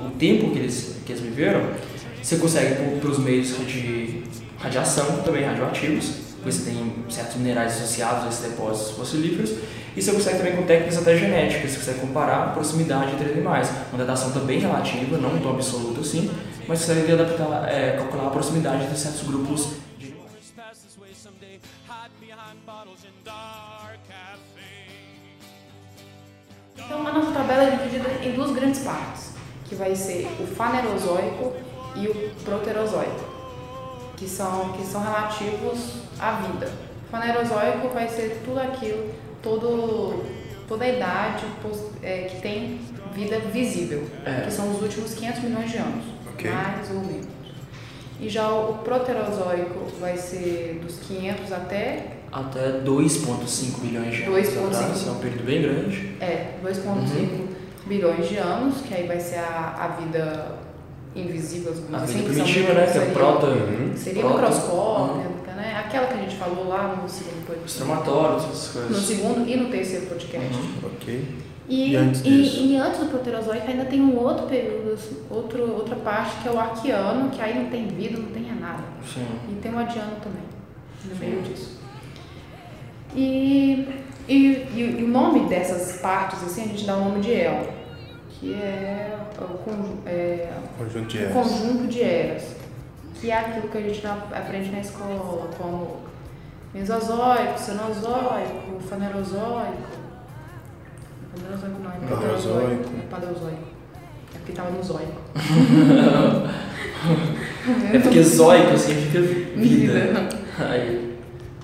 o 0.00 0.10
tempo 0.10 0.50
que 0.50 0.58
eles, 0.58 0.96
que 1.04 1.12
eles 1.12 1.22
viveram, 1.22 1.62
você 2.22 2.36
consegue 2.36 2.76
por, 2.76 3.00
pelos 3.00 3.18
meios 3.18 3.48
de 3.66 4.22
radiação, 4.58 5.22
também 5.24 5.44
radioativos, 5.44 6.27
você 6.44 6.70
tem 6.70 7.04
certos 7.08 7.36
minerais 7.36 7.76
associados 7.76 8.24
a 8.24 8.28
esses 8.28 8.50
depósitos 8.50 8.92
fossilíferos, 8.92 9.50
e 9.96 10.02
você 10.02 10.12
consegue 10.12 10.38
também 10.38 10.56
com 10.56 10.62
técnicas 10.62 10.98
até 10.98 11.16
genéticas, 11.16 11.72
você 11.72 11.78
consegue 11.78 12.00
comparar 12.00 12.44
a 12.44 12.46
proximidade 12.50 13.12
entre 13.14 13.32
animais. 13.32 13.68
Uma 13.92 14.04
datação 14.04 14.30
também 14.30 14.60
relativa, 14.60 15.18
não 15.18 15.38
tão 15.40 15.50
absoluta 15.50 16.00
assim, 16.00 16.30
mas 16.68 16.78
você 16.78 16.94
consegue 16.94 17.12
adaptar, 17.12 17.68
é, 17.68 17.96
calcular 17.96 18.28
a 18.28 18.30
proximidade 18.30 18.84
entre 18.84 18.96
certos 18.96 19.22
grupos 19.22 19.70
de 19.98 20.14
Então 26.76 27.06
a 27.06 27.12
nossa 27.12 27.32
tabela 27.32 27.64
é 27.64 27.70
dividida 27.76 28.08
em 28.24 28.32
duas 28.32 28.52
grandes 28.52 28.80
partes, 28.80 29.32
que 29.64 29.74
vai 29.74 29.94
ser 29.96 30.28
o 30.40 30.46
fanerozoico 30.46 31.54
e 31.96 32.06
o 32.06 32.30
proterozoico, 32.44 33.24
que 34.16 34.28
são, 34.28 34.72
que 34.72 34.86
são 34.86 35.02
relativos 35.02 36.07
à 36.20 36.32
vida. 36.32 36.68
Fanerozoico 37.10 37.88
vai 37.94 38.08
ser 38.08 38.42
tudo 38.44 38.60
aquilo, 38.60 39.10
todo, 39.42 40.24
toda 40.68 40.84
a 40.84 40.88
idade 40.88 41.44
é, 42.02 42.22
que 42.22 42.40
tem 42.40 42.80
vida 43.14 43.38
visível, 43.52 44.04
É. 44.24 44.42
que 44.42 44.50
são 44.52 44.70
os 44.70 44.82
últimos 44.82 45.14
500 45.14 45.42
milhões 45.42 45.70
de 45.70 45.78
anos, 45.78 46.04
Ok. 46.34 46.50
mais 46.50 46.90
ou 46.90 47.00
menos. 47.00 47.26
E 48.20 48.28
já 48.28 48.48
o 48.50 48.74
proterozoico 48.84 49.86
vai 50.00 50.16
ser 50.16 50.80
dos 50.84 50.96
500 51.06 51.52
até 51.52 52.06
até 52.30 52.72
2,5 52.84 53.80
bilhões 53.80 54.14
de 54.14 54.22
anos 54.24 54.34
2,5. 54.48 54.66
atrás, 54.66 55.06
é 55.06 55.10
um 55.10 55.14
período 55.14 55.44
bem 55.46 55.62
grande. 55.62 56.14
É, 56.20 56.50
2,5 56.62 57.48
bilhões 57.86 58.28
de 58.28 58.36
anos, 58.36 58.82
que 58.82 58.92
aí 58.92 59.06
vai 59.06 59.18
ser 59.18 59.38
a, 59.38 59.76
a 59.78 59.88
vida 60.00 60.56
invisível, 61.16 61.72
A 61.92 61.96
assim, 61.98 62.18
vida 62.18 62.28
primitiva, 62.28 62.74
né? 62.74 62.82
Que 62.84 62.90
é 62.90 62.92
seria- 62.92 63.08
o 63.08 63.12
prota... 63.14 63.46
Uhum. 63.46 63.92
Seria 63.96 64.22
prota- 64.22 64.40
microscópica, 64.40 65.14
né? 65.28 65.34
Aquela 65.88 66.06
que 66.06 66.14
a 66.14 66.16
gente 66.18 66.36
falou 66.36 66.68
lá 66.68 66.96
no 67.02 67.08
segundo 67.08 67.38
Os 67.40 67.46
podcast. 67.46 67.78
traumatórios, 67.78 68.44
essas 68.44 68.74
No 68.74 68.82
coisas. 68.88 69.04
segundo 69.06 69.48
e 69.48 69.56
no 69.56 69.70
terceiro 69.70 70.06
podcast. 70.06 70.54
Uhum. 70.54 70.74
Ok. 70.84 71.28
E, 71.66 71.90
E 71.92 71.96
antes 71.96 72.22
e- 72.24 72.66
e 72.72 72.76
antes 72.76 73.00
do 73.00 73.06
Proterozoico 73.06 73.66
ainda 73.70 73.84
tem 73.86 74.00
um 74.00 74.16
outro 74.18 74.46
período, 74.46 74.92
assim, 74.92 75.16
outro, 75.30 75.62
outra 75.74 75.96
parte 75.96 76.36
que 76.42 76.48
é 76.48 76.50
o 76.50 76.58
Arqueano, 76.58 77.30
que 77.30 77.40
aí 77.40 77.58
não 77.58 77.70
tem 77.70 77.86
vida, 77.88 78.18
não 78.18 78.28
tem 78.30 78.42
nada. 78.58 78.82
Sim. 79.02 79.26
E 79.50 79.54
tem 79.62 79.72
o 79.74 79.78
Adiano 79.78 80.12
também, 80.22 80.42
no 81.06 81.14
Sim. 81.14 81.20
meio 81.20 81.42
disso. 81.42 81.78
E, 83.14 83.88
e, 84.28 84.34
e- 84.34 84.96
e 85.00 85.04
o 85.04 85.08
nome 85.08 85.48
dessas 85.48 86.00
partes, 86.00 86.42
assim, 86.42 86.62
a 86.64 86.66
gente 86.68 86.84
dá 86.84 86.96
o 86.96 87.04
nome 87.04 87.20
de 87.20 87.32
El, 87.32 87.66
que 88.30 88.52
é 88.54 89.16
o 89.38 89.58
conju- 89.58 89.98
é, 90.06 90.50
Conjunto 90.76 91.06
de 91.08 91.18
o 91.18 91.20
eras. 91.22 91.32
conjunto 91.34 91.86
de 91.88 92.02
eras, 92.02 92.42
que 93.20 93.30
é 93.30 93.38
aquilo 93.38 93.68
que 93.68 93.78
a 93.78 93.80
gente 93.80 94.06
aprende 94.06 94.70
na 94.70 94.80
escola, 94.80 95.48
como 95.56 95.96
Mesozoico, 96.74 97.58
Cenozoico, 97.58 98.80
Fanerozoico. 98.88 99.98
Fanerozoico 101.34 101.82
não, 101.82 101.90
é 101.90 101.96
Paleozoico. 102.08 102.90
É 102.96 103.06
Paleozoico. 103.10 103.68
É 104.34 104.38
porque 104.38 104.52
tava 104.52 104.70
no 104.70 104.82
zoico. 104.82 105.20
É 107.92 107.98
porque 107.98 108.22
zoico 108.22 108.76
significa 108.76 109.20
vida. 109.20 109.56
Vida. 109.56 110.28
Aí, 110.58 111.16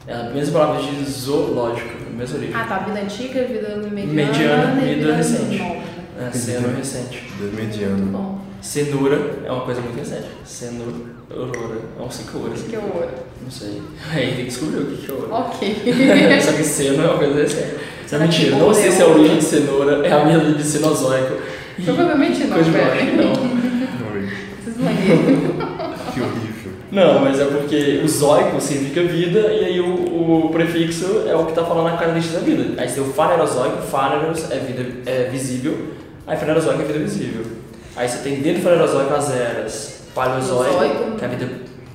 é 0.07 0.15
a 0.15 0.25
mesma 0.25 0.61
palavra 0.61 0.83
de 0.83 1.05
zoológico, 1.11 1.91
a 2.07 2.17
mesma 2.17 2.37
origem. 2.39 2.55
Ah, 2.55 2.65
tá. 2.65 2.79
Vida 2.81 3.01
antiga, 3.01 3.43
vida 3.45 3.77
mediana, 3.91 4.75
Mediana, 4.75 4.83
e 4.83 4.95
vida 4.97 5.17
recente. 5.17 5.59
nova, 5.59 5.75
né? 5.75 5.85
É, 6.29 6.31
cenoura 6.31 6.77
recente. 6.77 7.33
Do 7.39 7.45
Muito 7.45 7.57
mediano. 7.57 8.07
bom. 8.07 8.44
Cenoura 8.65 9.21
é 9.45 9.53
uma 9.53 9.61
coisa 9.61 9.83
muito 9.83 9.99
recente. 9.99 10.25
Cenoura, 10.43 10.95
aurora, 11.31 11.81
é 12.01 12.03
um 12.03 12.11
cinco 12.11 12.43
horas. 12.43 12.63
O 12.63 12.65
que 12.65 12.75
é 12.75 12.79
o 12.79 12.83
ouro? 12.83 13.11
Não 13.43 13.51
sei. 13.51 13.83
Aí 14.11 14.29
tem 14.29 14.37
que 14.37 14.45
descobrir 14.45 14.79
o 14.79 14.87
que 14.87 14.97
que 15.05 15.11
é 15.11 15.15
ouro. 15.15 15.29
Ok. 15.31 15.77
Só 16.41 16.53
que 16.53 16.65
seno 16.65 17.03
é 17.05 17.07
uma 17.07 17.19
coisa 17.19 17.35
recente. 17.35 17.75
Isso 18.07 18.15
é 18.15 18.19
mentira. 18.19 18.57
Não 18.57 18.73
sei 18.73 18.89
é 18.89 18.91
se 18.91 19.03
a 19.03 19.07
ouro? 19.07 19.21
origem 19.21 19.37
de 19.37 19.45
cenoura 19.45 20.07
é 20.07 20.11
a 20.11 20.25
mesma 20.25 20.55
de 20.55 20.65
cenozoico. 20.65 21.35
Provavelmente 21.85 22.45
não, 22.45 22.57
velho. 22.57 23.17
não. 23.17 23.33
Maneiram. 24.83 25.75
Que 26.15 26.21
horrível. 26.21 26.73
Não, 26.91 27.21
mas 27.21 27.41
é 27.41 27.45
porque 27.45 28.01
o 28.03 28.09
zoico 28.09 28.61
significa 28.61 29.03
vida 29.03 29.41
e 29.53 29.65
aí 29.65 29.81
o, 29.81 30.47
o 30.47 30.49
prefixo 30.51 31.25
é 31.27 31.35
o 31.35 31.45
que 31.45 31.51
está 31.51 31.65
falando 31.65 31.91
na 31.91 31.97
característica 31.97 32.39
da 32.39 32.45
vida. 32.45 32.81
Aí 32.81 32.89
você 32.89 33.01
tem 33.01 33.05
o 33.05 33.13
fanerozoico, 33.13 33.83
faneros 33.83 34.51
é 34.51 34.59
vida 34.59 34.87
é 35.05 35.25
visível, 35.25 35.77
aí 36.25 36.37
fanerozoico 36.37 36.83
é 36.83 36.85
vida 36.85 37.01
visível. 37.01 37.54
Aí 37.97 38.09
você 38.09 38.19
tem 38.19 38.41
dentro 38.41 38.61
do 38.61 38.65
fanerozoico 38.65 39.15
as 39.15 39.31
eras 39.31 39.95
paleozoico, 40.15 40.81
Mesozoico. 40.81 41.17
que 41.19 41.25
é 41.25 41.27
a 41.27 41.31
vida 41.31 41.51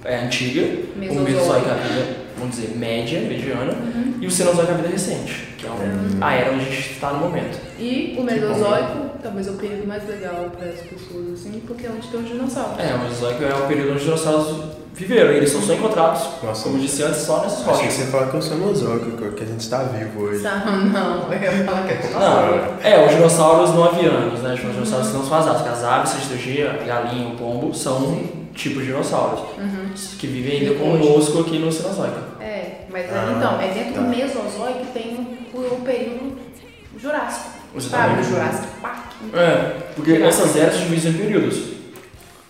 é, 0.05 0.15
antiga, 0.19 0.61
o 0.95 0.99
Mesozoico. 0.99 1.31
mesozoico 1.31 1.67
é 1.67 1.71
a 1.71 1.75
vida, 1.75 2.05
vamos 2.37 2.55
dizer, 2.55 2.77
média, 2.77 3.19
mediana, 3.21 3.73
e 4.21 4.25
o 4.27 4.31
cenozoico 4.31 4.71
é 4.71 4.73
a 4.73 4.77
vida 4.77 4.89
recente, 4.89 5.47
que 5.57 5.65
é 5.65 5.69
o- 5.69 6.23
a 6.23 6.33
era 6.33 6.51
onde 6.53 6.61
a 6.61 6.65
gente 6.69 6.91
está 6.93 7.11
no 7.11 7.19
momento. 7.19 7.57
E 7.77 8.15
o 8.17 8.23
Mesozoico, 8.23 9.09
talvez 9.21 9.47
é 9.47 9.51
o 9.51 9.53
período 9.55 9.87
mais 9.87 10.07
legal 10.07 10.49
para 10.57 10.69
as 10.69 10.79
pessoas, 10.79 11.33
assim, 11.33 11.61
porque 11.67 11.85
é 11.85 11.89
onde 11.89 12.07
tem 12.07 12.19
os 12.21 12.27
dinossauros. 12.29 12.79
É, 12.79 12.93
o 12.93 12.99
mesozoico 12.99 13.43
é 13.43 13.53
o 13.53 13.67
período 13.67 13.89
onde 13.89 13.97
os 13.97 14.03
dinossauros 14.03 14.55
viveram, 14.93 15.31
eles 15.31 15.49
são 15.51 15.61
só 15.61 15.73
encontrados, 15.73 16.21
Nossa, 16.43 16.63
como 16.63 16.77
eu 16.77 16.81
disse 16.81 17.03
antes, 17.03 17.21
só 17.21 17.41
nessas 17.41 17.59
Achei 17.61 17.65
que 17.65 17.71
rochas. 17.79 17.93
você 17.93 18.01
ia 18.01 18.07
falar 18.07 18.27
que 18.29 18.35
eu 18.35 18.41
sou 18.41 18.57
nosóquico, 18.57 19.31
que 19.31 19.43
a 19.43 19.47
gente 19.47 19.59
está 19.61 19.83
vivo 19.83 20.21
hoje. 20.23 20.43
Não, 20.43 20.85
não, 20.85 21.33
eu 21.33 21.41
ia 21.41 21.63
falar 21.65 21.83
que 21.87 21.93
é 21.93 21.95
dinossauro. 21.97 22.55
Não, 22.57 22.89
é, 22.89 23.05
os 23.05 23.11
dinossauros 23.15 23.69
não 23.71 23.83
avianos, 23.85 24.39
né? 24.41 24.55
Tipo, 24.55 24.67
os 24.67 24.73
dinossauros 24.73 25.13
não 25.13 25.23
são 25.25 25.37
asados, 25.37 25.61
que 25.61 25.69
as 25.69 25.83
aves, 25.83 26.13
a 26.13 26.71
a 26.71 26.83
galinha, 26.85 27.29
o 27.29 27.35
pombo, 27.37 27.73
são 27.73 28.19
tipos 28.53 28.81
de 28.81 28.87
dinossauros 28.87 29.39
Uhum. 29.57 29.89
que 30.17 30.27
vivem 30.27 30.61
ainda 30.61 30.75
conosco 30.79 31.39
aqui 31.41 31.59
no 31.59 31.71
Cenozoico. 31.71 32.17
É, 32.41 32.81
mas 32.91 33.05
é- 33.05 33.09
Ah, 33.13 33.33
então, 33.37 33.61
é 33.61 33.67
dentro 33.73 33.93
tá. 33.93 34.01
do 34.01 34.07
Mesozoico 34.09 34.79
que 34.85 34.91
tem 34.99 35.37
o, 35.53 35.57
o 35.59 35.81
período 35.85 36.37
Jurássico. 36.99 37.49
Exatamente. 37.75 38.15
Sabe, 38.15 38.21
o 38.21 38.23
Jurassic 38.35 38.67
Park. 38.81 39.11
É, 39.33 39.75
porque 39.95 40.11
essas 40.13 40.55
eras 40.57 40.73
se 40.73 40.81
dividem 40.81 41.11
em 41.11 41.13
períodos. 41.13 41.57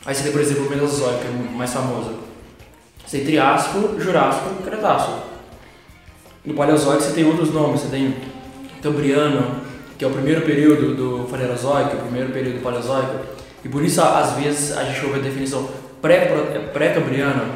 Aí 0.05 0.15
você 0.15 0.23
tem, 0.23 0.31
por 0.31 0.41
exemplo, 0.41 0.65
o 0.65 0.69
Mesozoico, 0.69 1.19
que 1.19 1.27
é 1.27 1.57
mais 1.57 1.71
famoso. 1.73 2.11
Você 3.09 3.17
tem 3.17 3.25
Triássico, 3.25 3.99
Jurássico 3.99 4.49
e 4.59 4.63
Cretácico. 4.63 5.13
No 6.45 6.53
Paleozoico 6.53 7.01
você 7.01 7.11
tem 7.13 7.25
outros 7.25 7.51
nomes, 7.51 7.81
você 7.81 7.87
tem 7.87 8.13
Cambriano, 8.83 9.61
que 9.97 10.05
é 10.05 10.07
o 10.07 10.11
primeiro 10.11 10.41
período 10.41 10.93
do 10.93 11.27
Paleozoico, 11.27 11.95
o 11.95 11.99
primeiro 12.01 12.31
período 12.31 12.57
do 12.57 12.63
Paleozoico. 12.63 13.15
E 13.65 13.67
por 13.67 13.83
isso, 13.83 13.99
às 13.99 14.33
vezes, 14.33 14.77
a 14.77 14.83
gente 14.83 15.03
ouve 15.03 15.17
a 15.21 15.23
definição 15.23 15.67
pré- 15.99 16.27
pré-cambriano, 16.71 17.55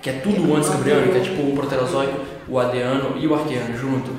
que 0.00 0.08
é 0.08 0.12
tudo 0.12 0.54
antes 0.54 0.68
cambriano, 0.68 1.10
que 1.10 1.18
é 1.18 1.20
tipo 1.20 1.42
o 1.42 1.52
Proterozoico, 1.56 2.20
o 2.48 2.56
Adeano 2.56 3.16
e 3.18 3.26
o 3.26 3.34
Arqueano 3.34 3.76
junto. 3.76 4.12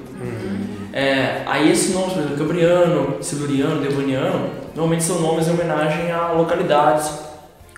É, 0.92 1.44
aí 1.46 1.72
esses 1.72 1.94
nomes, 1.96 2.12
por 2.12 2.20
exemplo, 2.24 2.38
Cambriano, 2.40 3.24
Siluriano, 3.24 3.80
Devoniano, 3.80 4.50
normalmente 4.76 5.06
são 5.06 5.22
nomes 5.22 5.48
em 5.48 5.52
homenagem 5.52 6.12
a 6.12 6.34
localidades 6.34 7.10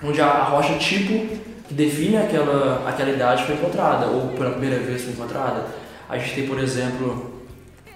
onde 0.04 0.20
a 0.20 0.44
rocha 0.46 0.74
tipo 0.80 1.38
que 1.70 1.76
define 1.76 2.18
aquela, 2.18 2.84
aquela 2.90 3.12
idade 3.12 3.46
foi 3.46 3.54
encontrada, 3.54 4.08
ou 4.08 4.30
pela 4.30 4.50
primeira 4.50 4.80
vez 4.80 5.04
foi 5.04 5.14
encontrada. 5.14 5.68
A 6.10 6.18
gente 6.18 6.34
tem, 6.34 6.48
por 6.48 6.60
exemplo, 6.60 7.44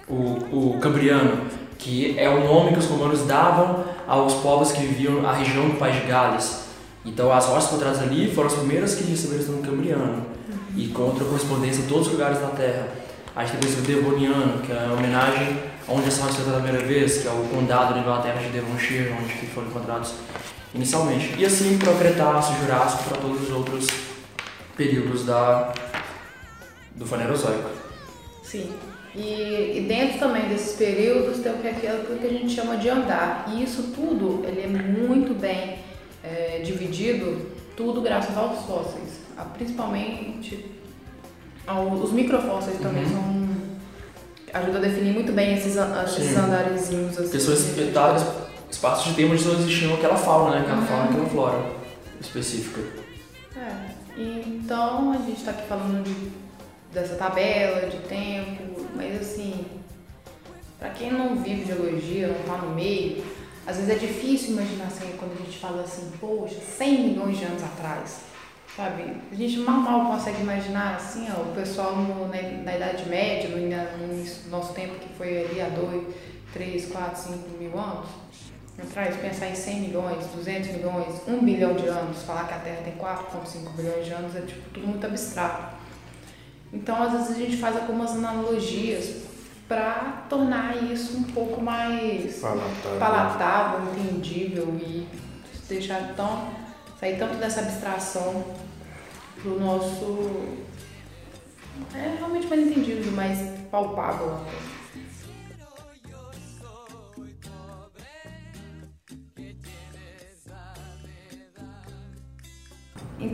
o, 0.08 0.74
o 0.74 0.78
Cambriano, 0.80 1.48
que 1.76 2.16
é 2.16 2.28
o 2.28 2.44
nome 2.44 2.72
que 2.72 2.78
os 2.78 2.86
romanos 2.86 3.26
davam 3.26 3.84
aos 4.06 4.34
povos 4.34 4.70
que 4.70 4.80
viviam 4.80 5.20
na 5.20 5.32
região 5.32 5.68
do 5.68 5.76
País 5.76 5.96
de 5.96 6.06
Gales. 6.06 6.66
Então 7.04 7.32
as 7.32 7.46
rochas 7.46 7.66
encontradas 7.66 8.00
ali 8.00 8.32
foram 8.32 8.46
as 8.46 8.54
primeiras 8.54 8.94
que 8.94 9.02
receberam 9.10 9.40
esse 9.42 9.50
nome 9.50 9.66
Cambriano, 9.66 10.24
e 10.76 10.84
encontram 10.84 11.26
correspondência 11.26 11.82
em 11.82 11.86
todos 11.86 12.06
os 12.06 12.12
lugares 12.12 12.38
da 12.38 12.48
Terra. 12.48 12.86
A 13.34 13.44
gente 13.44 13.56
tem 13.56 13.72
o 13.72 13.82
Devoniano, 13.82 14.62
que 14.62 14.70
é 14.70 14.86
a 14.88 14.92
homenagem 14.92 15.58
onde 15.88 16.06
essa 16.06 16.22
rocha 16.22 16.34
foi 16.34 16.42
encontrada 16.42 16.58
a 16.58 16.62
primeira 16.62 16.86
vez, 16.86 17.18
que 17.18 17.26
é 17.26 17.30
o 17.32 17.48
condado 17.52 17.94
da 17.94 18.00
Inglaterra 18.00 18.40
de 18.40 18.50
Devonshire, 18.50 19.12
onde 19.20 19.32
foram 19.48 19.66
encontrados 19.66 20.14
inicialmente. 20.74 21.34
E 21.38 21.46
assim 21.46 21.78
para 21.78 21.92
o 21.92 21.98
Cretáceo, 21.98 22.56
Jurássico, 22.60 23.04
para 23.04 23.18
todos 23.18 23.42
os 23.42 23.50
outros 23.50 23.86
períodos 24.76 25.24
da, 25.24 25.72
do 26.94 27.06
Fanerozoico. 27.06 27.70
Sim. 28.42 28.72
E, 29.14 29.78
e, 29.78 29.86
dentro 29.88 30.18
também 30.18 30.48
desses 30.48 30.76
períodos 30.76 31.38
tem 31.38 31.52
o 31.52 31.58
que, 31.58 31.68
aquilo 31.68 32.18
que 32.18 32.26
a 32.26 32.30
gente 32.30 32.52
chama 32.52 32.76
de 32.76 32.88
andar. 32.88 33.48
E 33.48 33.62
isso 33.62 33.92
tudo 33.94 34.44
ele 34.44 34.62
é 34.62 34.66
muito 34.66 35.34
bem 35.34 35.78
é, 36.22 36.60
dividido, 36.64 37.52
tudo 37.76 38.02
graças 38.02 38.36
aos 38.36 38.64
fósseis. 38.66 39.20
Principalmente 39.56 40.74
os 42.02 42.12
microfósseis 42.12 42.78
também 42.78 43.04
uhum. 43.04 43.10
são. 44.52 44.60
ajuda 44.60 44.78
a 44.78 44.80
definir 44.80 45.14
muito 45.14 45.32
bem 45.32 45.54
esses, 45.54 45.76
esses 45.76 46.36
andarezinhos. 46.36 47.18
Assim, 47.18 47.30
Pessoas 47.30 47.60
espetadas, 47.60 48.22
espaços 48.74 49.10
de 49.10 49.14
tempo 49.14 49.32
onde 49.32 49.48
existiam 49.48 49.94
aquela 49.94 50.16
fauna, 50.16 50.56
né? 50.56 50.60
Aquela 50.62 50.78
uhum. 50.78 50.86
fauna, 50.86 51.04
aquela 51.04 51.26
flora 51.26 51.70
específica. 52.20 52.80
É. 53.56 53.94
Então 54.16 55.12
a 55.12 55.16
gente 55.18 55.38
está 55.38 55.52
aqui 55.52 55.66
falando 55.68 56.02
de, 56.04 56.32
dessa 56.92 57.14
tabela 57.14 57.88
de 57.88 57.98
tempo, 58.08 58.86
mas 58.94 59.20
assim, 59.20 59.64
para 60.78 60.90
quem 60.90 61.12
não 61.12 61.36
vive 61.36 61.64
geologia, 61.64 62.28
não 62.28 62.40
está 62.40 62.56
no 62.58 62.74
meio, 62.74 63.24
às 63.66 63.76
vezes 63.76 63.90
é 63.90 63.94
difícil 63.94 64.50
imaginar 64.50 64.86
assim, 64.86 65.14
quando 65.18 65.32
a 65.32 65.44
gente 65.44 65.58
fala 65.58 65.82
assim, 65.82 66.10
poxa, 66.20 66.56
100 66.60 67.08
milhões 67.08 67.38
de 67.38 67.44
anos 67.44 67.62
atrás, 67.62 68.20
sabe? 68.76 69.04
A 69.30 69.34
gente 69.34 69.58
mal 69.58 69.80
mal 69.80 70.16
consegue 70.16 70.42
imaginar 70.42 70.96
assim, 70.96 71.28
ó, 71.30 71.42
o 71.42 71.54
pessoal 71.54 71.96
no, 71.96 72.28
na, 72.28 72.42
na, 72.42 72.76
Idade 72.76 73.08
Média, 73.08 73.48
no, 73.48 73.58
no, 73.58 74.50
nosso 74.50 74.74
tempo 74.74 74.94
que 74.96 75.08
foi 75.16 75.44
ali 75.44 75.60
há 75.60 75.68
2, 75.68 76.14
3, 76.52 76.86
4, 76.92 77.22
5 77.22 77.38
mil 77.58 77.78
anos 77.78 78.23
atrás, 78.82 79.16
pensar 79.16 79.48
em 79.48 79.54
100 79.54 79.80
milhões, 79.80 80.26
200 80.26 80.70
milhões, 80.72 81.20
1 81.26 81.44
bilhão 81.44 81.74
de 81.74 81.86
anos, 81.86 82.22
falar 82.22 82.48
que 82.48 82.54
a 82.54 82.58
Terra 82.58 82.82
tem 82.84 82.94
4,5 82.94 83.70
bilhões 83.76 84.06
de 84.06 84.12
anos 84.12 84.34
é 84.36 84.40
tipo 84.40 84.68
tudo 84.70 84.86
muito 84.86 85.06
abstrato. 85.06 85.74
Então, 86.72 87.02
às 87.02 87.12
vezes 87.12 87.30
a 87.30 87.34
gente 87.34 87.56
faz 87.56 87.76
algumas 87.76 88.10
analogias 88.10 89.22
para 89.68 90.24
tornar 90.28 90.76
isso 90.82 91.16
um 91.16 91.22
pouco 91.22 91.60
mais 91.60 92.36
palatável, 92.40 92.98
palatável 92.98 93.80
entendível 93.94 94.76
e 94.80 95.06
deixar 95.68 96.14
tão 96.14 96.52
sair 96.98 97.18
tanto 97.18 97.36
dessa 97.36 97.60
abstração 97.60 98.44
pro 99.40 99.58
nosso 99.58 100.56
é 101.94 102.16
realmente 102.18 102.46
mais 102.46 102.60
entendível, 102.60 103.12
mais 103.12 103.38
palpável. 103.70 104.40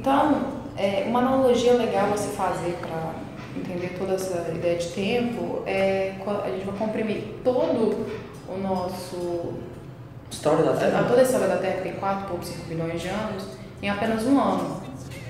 Então, 0.00 0.44
é, 0.78 1.04
uma 1.06 1.18
analogia 1.18 1.74
legal 1.74 2.10
a 2.14 2.16
se 2.16 2.28
fazer 2.28 2.74
para 2.80 3.12
entender 3.54 3.98
toda 3.98 4.14
essa 4.14 4.50
ideia 4.50 4.78
de 4.78 4.88
tempo 4.92 5.62
é 5.66 6.14
a 6.26 6.48
gente 6.48 6.64
vai 6.64 6.74
comprimir 6.78 7.34
todo 7.44 8.06
o 8.48 8.58
nosso. 8.58 9.52
História 10.30 10.64
da 10.64 10.72
Terra? 10.72 11.04
Toda 11.06 11.20
a 11.20 11.22
história 11.22 11.48
da 11.48 11.56
Terra, 11.58 11.76
que 11.76 11.82
tem 11.82 11.96
4,5 11.96 12.66
bilhões 12.66 13.02
de 13.02 13.08
anos, 13.08 13.44
em 13.82 13.90
apenas 13.90 14.24
um 14.24 14.40
ano. 14.40 14.80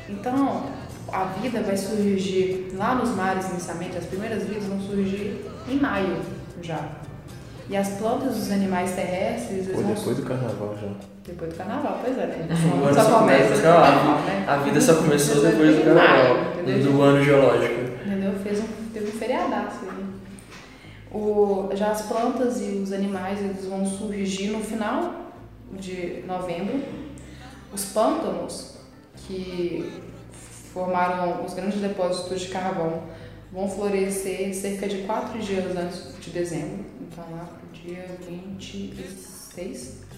Então, 0.09 0.63
a 1.13 1.25
vida 1.25 1.63
vai 1.63 1.77
surgir 1.77 2.73
lá 2.77 2.95
nos 2.95 3.11
mares 3.17 3.51
inicialmente, 3.51 3.99
as 3.99 4.05
primeiras 4.05 4.45
vidas 4.45 4.67
vão 4.67 4.81
surgir 4.81 5.51
em 5.69 5.81
maio 5.81 6.17
já. 6.63 6.79
E 7.71 7.77
as 7.77 7.91
plantas 7.91 8.35
dos 8.35 8.51
animais 8.51 8.91
terrestres. 8.97 9.69
Ou 9.73 9.85
depois 9.85 10.17
do 10.17 10.23
carnaval 10.25 10.77
já. 10.81 10.89
Depois 11.25 11.53
do 11.53 11.57
carnaval, 11.57 12.01
pois 12.05 12.19
é, 12.19 12.27
né? 12.27 12.49
O 12.51 12.83
ano 12.85 12.95
só 12.95 13.19
começa 13.21 13.55
no 13.55 13.63
carnaval, 13.63 14.21
né? 14.23 14.45
A 14.49 14.57
vida 14.57 14.81
só 14.81 14.95
começou 14.97 15.41
depois 15.41 15.77
do 15.77 15.85
carnaval, 15.85 16.37
do 16.65 17.03
ano 17.03 17.23
geológico. 17.23 17.81
Entendeu? 18.05 18.33
Fez 18.43 18.59
um, 18.59 18.67
teve 18.93 19.07
um 19.07 19.13
feriadaço 19.13 19.79
ali. 19.89 20.05
O, 21.13 21.71
já 21.75 21.93
as 21.93 22.03
plantas 22.03 22.61
e 22.61 22.81
os 22.83 22.93
animais 22.93 23.39
eles 23.39 23.65
vão 23.65 23.87
surgir 23.87 24.49
no 24.49 24.65
final 24.65 25.31
de 25.73 26.25
novembro. 26.27 26.83
Os 27.73 27.85
pântanos, 27.85 28.79
que 29.15 30.03
formaram 30.75 31.45
os 31.45 31.55
grandes 31.55 31.81
depósitos 31.81 32.41
de 32.41 32.49
carvão, 32.49 33.05
vão 33.53 33.69
florescer 33.69 34.53
cerca 34.57 34.89
de 34.89 35.03
quatro 35.03 35.39
dias 35.39 35.77
antes 35.77 36.17
de 36.21 36.31
dezembro. 36.31 36.85
Então, 37.01 37.25
lá 37.31 37.60
dia 37.85 38.07
26 38.21 40.11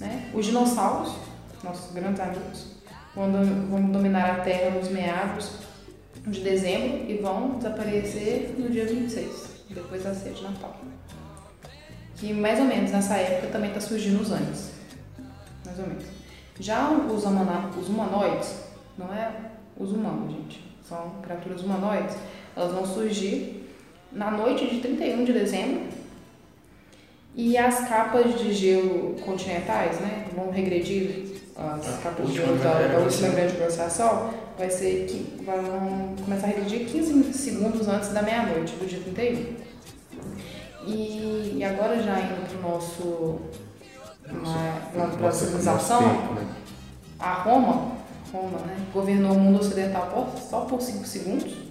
né? 0.00 0.30
Os 0.34 0.46
dinossauros, 0.46 1.14
nossos 1.62 1.92
grandes 1.92 2.20
amigos, 2.20 2.66
vão, 3.14 3.32
vão 3.70 3.90
dominar 3.90 4.30
a 4.30 4.40
Terra 4.42 4.70
nos 4.70 4.88
meados 4.88 5.50
de 6.26 6.40
dezembro 6.40 7.10
e 7.10 7.18
vão 7.18 7.58
desaparecer 7.58 8.54
no 8.58 8.68
dia 8.68 8.86
26, 8.86 9.64
depois 9.70 10.04
da 10.04 10.14
ceia 10.14 10.34
de 10.34 10.42
Natal. 10.42 10.76
Que 12.16 12.32
mais 12.32 12.58
ou 12.58 12.66
menos 12.66 12.90
nessa 12.90 13.14
época 13.16 13.48
também 13.52 13.70
está 13.70 13.80
surgindo 13.80 14.20
os 14.20 14.30
anos. 14.32 14.70
Mais 15.64 15.78
ou 15.78 15.86
menos. 15.86 16.04
Já 16.58 16.90
os, 16.90 17.24
os 17.76 17.88
humanoides, 17.88 18.64
não 18.96 19.14
é 19.14 19.32
os 19.76 19.92
humanos, 19.92 20.32
gente, 20.32 20.76
são 20.82 21.20
criaturas 21.22 21.62
humanoides, 21.62 22.16
elas 22.56 22.72
vão 22.72 22.84
surgir 22.84 23.64
na 24.10 24.30
noite 24.30 24.66
de 24.66 24.80
31 24.80 25.24
de 25.24 25.32
dezembro 25.32 25.87
e 27.38 27.56
as 27.56 27.88
capas 27.88 28.36
de 28.36 28.52
gelo 28.52 29.14
continentais, 29.24 30.00
né, 30.00 30.26
vão 30.34 30.50
regredir 30.50 31.36
as 31.56 31.88
ah, 31.88 31.98
capas 32.02 32.26
de 32.26 32.34
gelo 32.34 32.58
da, 32.58 32.88
da 32.88 32.98
última 32.98 33.28
grande 33.28 33.56
glaciação, 33.56 34.34
vai 34.58 34.68
ser 34.68 35.06
que 35.06 35.44
vão 35.44 36.16
começar 36.24 36.48
a 36.48 36.50
regredir 36.50 36.88
15 36.88 37.32
segundos 37.32 37.86
antes 37.86 38.08
da 38.08 38.22
meia-noite 38.22 38.74
do 38.74 38.84
dia 38.84 38.98
31. 38.98 39.54
E, 40.88 41.58
e 41.58 41.64
agora 41.64 42.02
já 42.02 42.18
indo 42.18 42.48
para 42.48 42.58
o 42.58 42.72
nosso 42.72 43.40
para 45.16 45.28
a 45.28 45.32
civilização, 45.32 46.02
né? 46.34 46.46
a 47.20 47.34
Roma, 47.34 47.92
Roma, 48.32 48.58
né, 48.66 48.84
governou 48.92 49.32
o 49.32 49.38
mundo 49.38 49.60
ocidental 49.60 50.34
só 50.50 50.62
por 50.62 50.82
5 50.82 51.06
segundos 51.06 51.67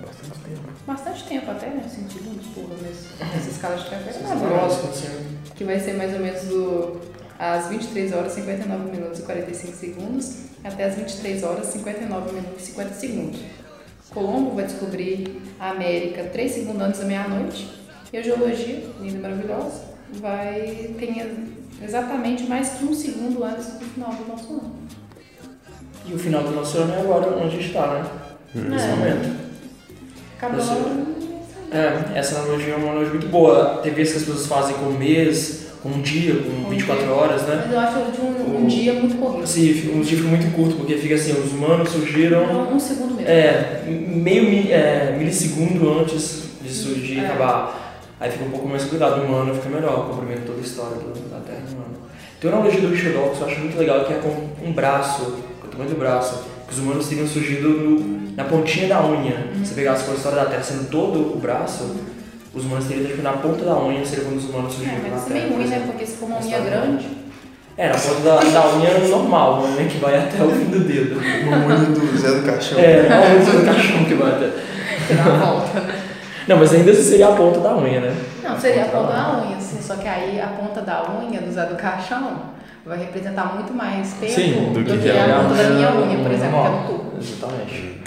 Bastante 0.00 0.38
tempo. 0.40 0.62
Bastante 0.86 1.24
tempo 1.24 1.50
até, 1.50 1.66
né? 1.68 1.88
5 1.88 2.10
segundos, 2.10 2.46
porra, 2.48 2.76
mas 2.82 3.36
essa 3.36 3.50
escala 3.50 3.76
de 3.76 3.84
tempo 3.88 4.02
é 4.08 4.22
maravilhosa. 4.22 5.12
Que 5.54 5.64
vai 5.64 5.80
ser 5.80 5.94
mais 5.94 6.12
ou 6.12 6.20
menos 6.20 6.42
do, 6.44 7.00
às 7.38 7.68
23 7.68 8.12
horas 8.12 8.32
59 8.32 8.90
minutos 8.90 9.20
e 9.20 9.22
45 9.22 9.76
segundos 9.76 10.46
até 10.64 10.84
as 10.84 10.94
23 10.96 11.42
horas 11.44 11.66
59 11.66 12.32
minutos 12.32 12.62
e 12.62 12.66
50 12.66 12.94
segundos. 12.94 13.40
Colombo 14.10 14.54
vai 14.54 14.64
descobrir 14.64 15.42
a 15.58 15.70
América 15.70 16.24
3 16.24 16.52
segundos 16.52 16.82
antes 16.82 17.00
da 17.00 17.06
meia-noite 17.06 17.68
e 18.12 18.16
a 18.16 18.22
geologia, 18.22 18.84
linda 19.00 19.18
e 19.18 19.20
maravilhosa, 19.20 19.82
vai 20.14 20.94
ter 20.98 21.34
exatamente 21.82 22.44
mais 22.44 22.70
que 22.70 22.84
um 22.84 22.94
segundo 22.94 23.44
antes 23.44 23.66
do 23.74 23.84
final 23.84 24.12
do 24.12 24.26
nosso 24.26 24.52
ano. 24.52 24.74
E 26.06 26.14
o 26.14 26.18
final 26.18 26.42
do 26.44 26.52
nosso 26.52 26.78
ano 26.78 26.94
é 26.94 27.00
agora 27.00 27.28
onde 27.34 27.46
a 27.46 27.48
gente 27.48 27.66
está, 27.66 27.94
né? 27.94 28.10
Nesse 28.54 28.86
é. 28.86 28.90
momento. 28.90 29.45
Acabou. 30.36 31.16
É, 31.72 32.18
essa 32.18 32.38
analogia 32.38 32.74
é 32.74 32.76
uma 32.76 32.90
analogia 32.90 33.12
muito 33.12 33.28
boa. 33.28 33.80
Vezes 33.82 34.12
que 34.12 34.18
as 34.18 34.24
pessoas 34.24 34.46
fazem 34.46 34.76
com 34.76 34.86
um 34.86 34.98
mês, 34.98 35.66
com 35.82 35.88
um 35.88 36.00
dia, 36.00 36.34
com 36.34 36.68
24 36.68 37.12
horas, 37.12 37.42
né? 37.42 37.64
Mas 37.66 37.72
eu 37.72 37.80
acho 37.80 38.12
de 38.12 38.20
um, 38.20 38.58
um 38.58 38.66
dia 38.66 38.92
muito 38.94 39.16
corrido. 39.18 39.46
Sim, 39.46 39.92
um 39.94 40.00
dia 40.00 40.16
fica 40.16 40.28
muito 40.28 40.54
curto, 40.54 40.76
porque 40.76 40.96
fica 40.96 41.14
assim, 41.14 41.32
os 41.32 41.52
humanos 41.52 41.88
surgiram... 41.90 42.72
Um 42.72 42.78
segundo 42.78 43.14
mesmo. 43.14 43.30
É, 43.30 43.82
meio 43.86 44.72
é, 44.72 45.16
milissegundo 45.18 46.00
antes 46.00 46.44
de 46.60 46.72
surgir 46.72 47.14
e 47.14 47.20
é. 47.20 47.26
acabar. 47.26 48.02
Aí 48.18 48.30
fica 48.30 48.44
um 48.44 48.50
pouco 48.50 48.68
mais 48.68 48.84
cuidado, 48.84 49.22
um 49.22 49.34
ano 49.34 49.54
fica 49.54 49.68
melhor, 49.68 50.08
cumprimento 50.08 50.46
toda 50.46 50.58
a 50.58 50.62
história 50.62 50.96
da 50.96 51.40
Terra 51.40 51.62
no 51.70 51.78
ano. 51.78 51.96
Tem 52.40 52.50
uma 52.50 52.60
analogia 52.60 52.80
do 52.80 52.88
Richard 52.88 53.14
Dawkins 53.14 53.38
que 53.38 53.42
eu 53.42 53.48
acho 53.48 53.60
muito 53.60 53.78
legal, 53.78 54.04
que 54.04 54.12
é 54.12 54.16
com 54.16 54.66
um 54.66 54.72
braço, 54.72 55.22
o 55.62 55.68
tamanho 55.68 55.90
do 55.90 55.98
braço, 55.98 56.44
que 56.66 56.74
os 56.74 56.78
humanos 56.78 57.08
teriam 57.08 57.26
surgido 57.26 57.68
no 57.68 58.26
na 58.36 58.44
pontinha 58.44 58.88
da 58.88 59.02
unha. 59.02 59.48
Uhum. 59.54 59.64
Se 59.64 59.74
pegasse 59.74 60.10
a 60.10 60.14
história 60.14 60.44
da 60.44 60.44
Terra 60.46 60.62
sendo 60.62 60.90
todo 60.90 61.34
o 61.34 61.38
braço, 61.38 61.96
os 62.54 62.64
humanos 62.64 62.86
teriam 62.86 63.06
tipo, 63.06 63.22
na 63.22 63.32
ponta 63.32 63.64
da 63.64 63.78
unha 63.82 64.04
seria 64.04 64.24
quando 64.24 64.36
os 64.36 64.44
humanos 64.44 64.74
surgiram 64.74 65.06
é, 65.06 65.10
na 65.10 65.16
Terra. 65.16 65.38
É, 65.38 65.48
ruim, 65.48 65.66
né? 65.66 65.82
Porque 65.86 66.06
se 66.06 66.16
for 66.16 66.26
uma 66.26 66.38
unha 66.38 66.60
grande... 66.60 67.06
É, 67.78 67.88
na 67.88 67.94
ponta 67.94 68.20
da, 68.20 68.36
da 68.36 68.76
unha 68.76 69.08
normal, 69.08 69.60
uma 69.60 69.76
unha 69.76 69.88
que 69.88 69.98
vai 69.98 70.16
até 70.18 70.42
o 70.42 70.50
fim 70.50 70.64
do 70.66 70.80
dedo. 70.80 71.20
Uma 71.46 71.66
unha 71.66 71.76
do 71.76 72.18
Zé 72.18 72.30
do 72.30 72.46
Caixão. 72.46 72.78
É, 72.78 73.08
a 73.10 73.20
unha 73.20 73.38
do 73.38 73.44
Zé 73.44 73.58
do 73.58 73.64
Caixão 73.64 74.04
que 74.04 74.14
vai 74.14 74.32
até... 74.32 74.50
Na 75.14 75.44
volta, 75.44 75.80
né? 75.80 76.02
Não, 76.48 76.58
mas 76.58 76.72
ainda 76.72 76.90
assim 76.92 77.02
seria 77.02 77.28
a 77.28 77.32
ponta 77.32 77.60
da 77.60 77.76
unha, 77.76 78.00
né? 78.00 78.16
Não, 78.42 78.58
seria 78.58 78.84
a 78.84 78.88
ponta 78.88 79.12
da 79.12 79.42
unha, 79.42 79.60
sim. 79.60 79.78
Só 79.80 79.96
que 79.96 80.06
aí 80.06 80.40
a 80.40 80.48
ponta 80.48 80.80
da 80.80 81.02
unha 81.20 81.40
do 81.40 81.52
Zé 81.52 81.66
do 81.66 81.76
Caixão 81.76 82.55
vai 82.86 82.98
representar 82.98 83.54
muito 83.54 83.74
mais 83.74 84.12
tempo 84.12 84.32
sim, 84.32 84.52
do, 84.72 84.84
do 84.84 84.84
que, 84.84 84.98
que, 84.98 85.10
a 85.10 85.42
ponta 85.42 85.54
da 85.54 85.70
minha 85.70 85.92
unha, 85.96 86.18
por 86.22 86.30
exemplo, 86.30 86.62
que 86.62 86.68
é 86.68 86.86
tubo. 86.86 87.12
Exatamente. 87.18 88.00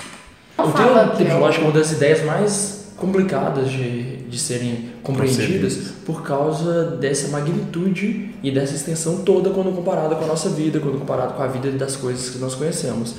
O 0.58 0.72
teu, 0.72 1.18
tipo, 1.18 1.32
eu 1.32 1.46
acho 1.46 1.60
que 1.60 1.66
uma 1.66 1.74
das 1.74 1.92
ideias 1.92 2.24
mais 2.24 2.94
complicadas 2.96 3.70
de, 3.70 4.18
de 4.18 4.38
serem 4.38 4.92
compreendidas 5.04 5.94
por 6.06 6.24
causa 6.24 6.92
dessa 6.98 7.30
magnitude 7.30 8.36
e 8.42 8.52
dessa 8.52 8.76
extensão 8.76 9.24
toda 9.24 9.50
quando 9.50 9.74
comparada 9.74 10.16
com 10.16 10.24
a 10.24 10.28
nossa 10.28 10.50
vida, 10.50 10.80
quando 10.80 11.00
comparado 11.00 11.34
com 11.34 11.44
a 11.44 11.48
vida 11.48 11.72
das 11.72 11.96
coisas 11.96 12.30
que 12.30 12.38
nós 12.40 12.56
conhecemos. 12.56 13.16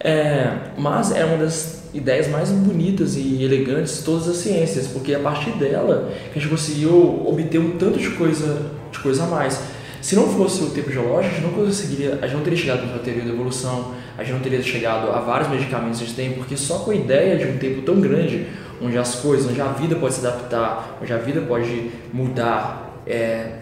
É, 0.00 0.50
mas 0.76 1.12
é 1.12 1.24
uma 1.24 1.38
das 1.38 1.84
ideias 1.94 2.28
mais 2.28 2.50
bonitas 2.50 3.16
e 3.16 3.42
elegantes 3.42 3.98
de 3.98 4.02
todas 4.02 4.28
as 4.28 4.36
ciências, 4.36 4.88
porque 4.88 5.12
é 5.12 5.16
a 5.16 5.20
partir 5.20 5.52
dela 5.52 6.12
que 6.32 6.38
a 6.38 6.42
gente 6.42 6.50
conseguiu 6.50 7.24
obter 7.26 7.58
um 7.58 7.78
tanto 7.78 7.98
de 7.98 8.10
coisa, 8.10 8.70
de 8.90 8.98
coisa 8.98 9.24
a 9.24 9.26
mais. 9.26 9.73
Se 10.04 10.14
não 10.14 10.28
fosse 10.28 10.62
o 10.62 10.68
tempo 10.68 10.92
geológico, 10.92 11.34
a 11.34 11.38
gente 11.38 11.40
não 11.40 11.64
conseguiria, 11.64 12.18
a 12.20 12.26
gente 12.26 12.36
não 12.36 12.42
teria 12.42 12.58
chegado 12.58 12.86
na 12.92 12.98
teoria 12.98 13.22
da 13.22 13.30
evolução, 13.30 13.94
a 14.18 14.22
gente 14.22 14.34
não 14.34 14.40
teria 14.40 14.62
chegado 14.62 15.10
a 15.10 15.18
vários 15.20 15.48
medicamentos 15.48 15.98
que 15.98 16.04
a 16.04 16.06
gente 16.06 16.16
tem, 16.16 16.32
porque 16.32 16.58
só 16.58 16.80
com 16.80 16.90
a 16.90 16.94
ideia 16.94 17.38
de 17.38 17.46
um 17.46 17.56
tempo 17.56 17.80
tão 17.80 18.02
grande, 18.02 18.46
onde 18.82 18.98
as 18.98 19.14
coisas, 19.14 19.50
onde 19.50 19.62
a 19.62 19.68
vida 19.68 19.96
pode 19.96 20.12
se 20.12 20.26
adaptar, 20.26 20.98
onde 21.00 21.10
a 21.10 21.16
vida 21.16 21.40
pode 21.40 21.90
mudar, 22.12 23.00
é, 23.06 23.60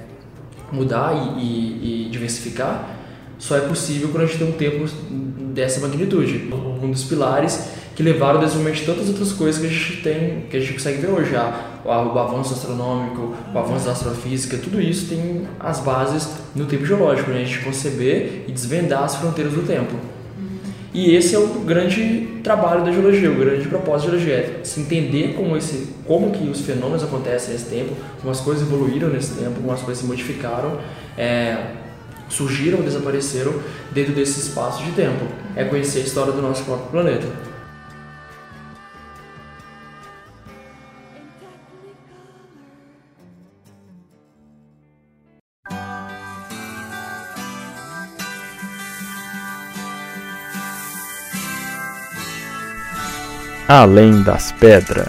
mudar 0.72 1.14
e, 1.14 1.38
e, 1.38 2.06
e 2.06 2.10
diversificar, 2.10 2.90
só 3.38 3.56
é 3.56 3.60
possível 3.60 4.08
quando 4.08 4.24
a 4.24 4.26
gente 4.26 4.38
tem 4.38 4.48
um 4.48 4.52
tempo 4.52 4.84
dessa 5.54 5.78
magnitude. 5.78 6.52
Um 6.52 6.90
dos 6.90 7.04
pilares 7.04 7.68
que 7.94 8.02
levaram 8.02 8.40
ao 8.40 8.44
desenvolvimento 8.44 8.80
de 8.80 8.86
tantas 8.86 9.08
outras 9.08 9.32
coisas 9.32 9.60
que 9.60 9.68
a 9.68 9.70
gente 9.70 10.02
tem, 10.02 10.46
que 10.50 10.56
a 10.56 10.60
gente 10.60 10.72
consegue 10.72 11.02
ver 11.02 11.10
hoje. 11.10 11.36
A, 11.36 11.71
o, 11.84 11.90
avanço 11.90 12.54
astronômico, 12.54 13.34
o 13.52 13.58
avanço 13.58 13.86
da 13.86 13.92
astrofísica, 13.92 14.56
tudo 14.58 14.80
isso 14.80 15.08
tem 15.08 15.46
as 15.58 15.80
bases 15.80 16.28
no 16.54 16.66
tempo 16.66 16.86
geológico, 16.86 17.30
né? 17.30 17.42
a 17.42 17.44
gente 17.44 17.60
conceber 17.60 18.44
e 18.46 18.52
desvendar 18.52 19.04
as 19.04 19.16
fronteiras 19.16 19.52
do 19.52 19.62
tempo. 19.62 19.94
E 20.94 21.14
esse 21.14 21.34
é 21.34 21.38
o 21.38 21.46
grande 21.60 22.40
trabalho 22.44 22.84
da 22.84 22.92
geologia, 22.92 23.30
o 23.30 23.34
grande 23.34 23.66
propósito 23.66 24.12
da 24.12 24.18
geologia, 24.18 24.60
é 24.60 24.64
se 24.64 24.80
entender 24.80 25.34
como, 25.34 25.56
esse, 25.56 25.88
como 26.06 26.30
que 26.30 26.46
os 26.48 26.60
fenômenos 26.60 27.02
acontecem 27.02 27.54
nesse 27.54 27.64
tempo, 27.64 27.94
como 28.20 28.30
as 28.30 28.40
coisas 28.40 28.66
evoluíram 28.66 29.08
nesse 29.08 29.34
tempo, 29.34 29.54
como 29.54 29.72
as 29.72 29.80
coisas 29.80 30.02
se 30.02 30.06
modificaram, 30.06 30.78
é, 31.16 31.56
surgiram 32.28 32.82
desapareceram 32.82 33.54
dentro 33.90 34.12
desse 34.12 34.40
espaço 34.40 34.82
de 34.84 34.92
tempo. 34.92 35.24
É 35.56 35.64
conhecer 35.64 36.00
a 36.00 36.02
história 36.02 36.32
do 36.32 36.42
nosso 36.42 36.62
próprio 36.64 36.90
planeta. 36.90 37.51
Além 53.74 54.22
das 54.22 54.52
pedras. 54.52 55.08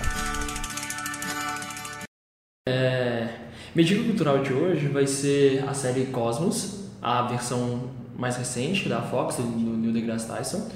É, 2.65 3.27
dica 3.75 4.01
cultural 4.05 4.41
de 4.41 4.53
hoje 4.53 4.87
vai 4.87 5.05
ser 5.05 5.67
a 5.67 5.73
série 5.73 6.05
Cosmos, 6.05 6.85
a 7.01 7.23
versão 7.23 7.89
mais 8.15 8.37
recente 8.37 8.87
da 8.87 9.01
Fox, 9.01 9.35
do 9.35 9.43
Neil 9.43 9.91
deGrasse 9.91 10.29
Tyson. 10.29 10.69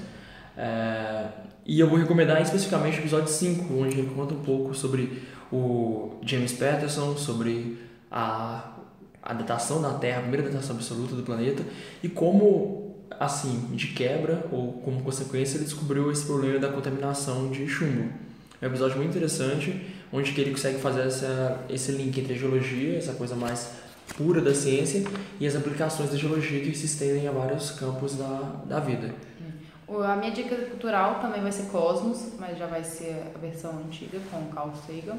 É, 0.58 1.28
e 1.66 1.80
eu 1.80 1.88
vou 1.88 1.98
recomendar 1.98 2.42
especificamente 2.42 2.98
o 2.98 3.00
episódio 3.00 3.30
5, 3.30 3.74
onde 3.74 3.98
ele 3.98 4.12
conta 4.14 4.34
um 4.34 4.44
pouco 4.44 4.76
sobre 4.76 5.24
o 5.50 6.18
James 6.24 6.52
Patterson, 6.52 7.16
sobre 7.16 7.78
a, 8.12 8.70
a 9.24 9.34
datação 9.34 9.82
da 9.82 9.94
Terra, 9.94 10.18
a 10.18 10.22
primeira 10.24 10.50
datação 10.50 10.76
absoluta 10.76 11.16
do 11.16 11.24
planeta, 11.24 11.64
e 12.04 12.10
como 12.10 12.87
assim, 13.20 13.70
de 13.74 13.88
quebra 13.88 14.46
ou 14.52 14.74
como 14.74 15.02
consequência, 15.04 15.58
ele 15.58 15.66
descobriu 15.66 16.12
esse 16.12 16.26
problema 16.26 16.60
da 16.60 16.70
contaminação 16.70 17.50
de 17.50 17.68
chumbo. 17.68 18.10
É 18.62 18.66
um 18.66 18.70
episódio 18.70 18.98
muito 18.98 19.10
interessante, 19.12 19.94
onde 20.12 20.40
ele 20.40 20.52
consegue 20.52 20.80
fazer 20.80 21.02
essa, 21.02 21.60
esse 21.70 21.92
link 21.92 22.20
entre 22.20 22.34
a 22.34 22.38
geologia, 22.38 22.98
essa 22.98 23.14
coisa 23.14 23.36
mais 23.36 23.72
pura 24.16 24.42
da 24.42 24.54
ciência, 24.54 25.04
e 25.40 25.46
as 25.46 25.56
aplicações 25.56 26.10
da 26.10 26.18
geologia 26.18 26.62
que 26.62 26.76
se 26.76 26.86
estendem 26.86 27.28
a 27.28 27.32
vários 27.32 27.72
campos 27.72 28.16
da, 28.16 28.62
da 28.66 28.80
vida. 28.80 29.14
A 29.90 30.16
minha 30.16 30.32
dica 30.32 30.56
cultural 30.56 31.20
também 31.22 31.42
vai 31.42 31.52
ser 31.52 31.64
Cosmos, 31.70 32.34
mas 32.38 32.58
já 32.58 32.66
vai 32.66 32.84
ser 32.84 33.24
a 33.34 33.38
versão 33.38 33.80
antiga 33.80 34.20
com 34.32 34.38
o 34.38 34.48
Carl 34.48 34.74
Sagan, 34.86 35.18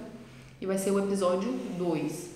e 0.61 0.66
vai 0.66 0.76
ser 0.76 0.91
o 0.91 0.99
episódio 0.99 1.53
2, 1.78 2.30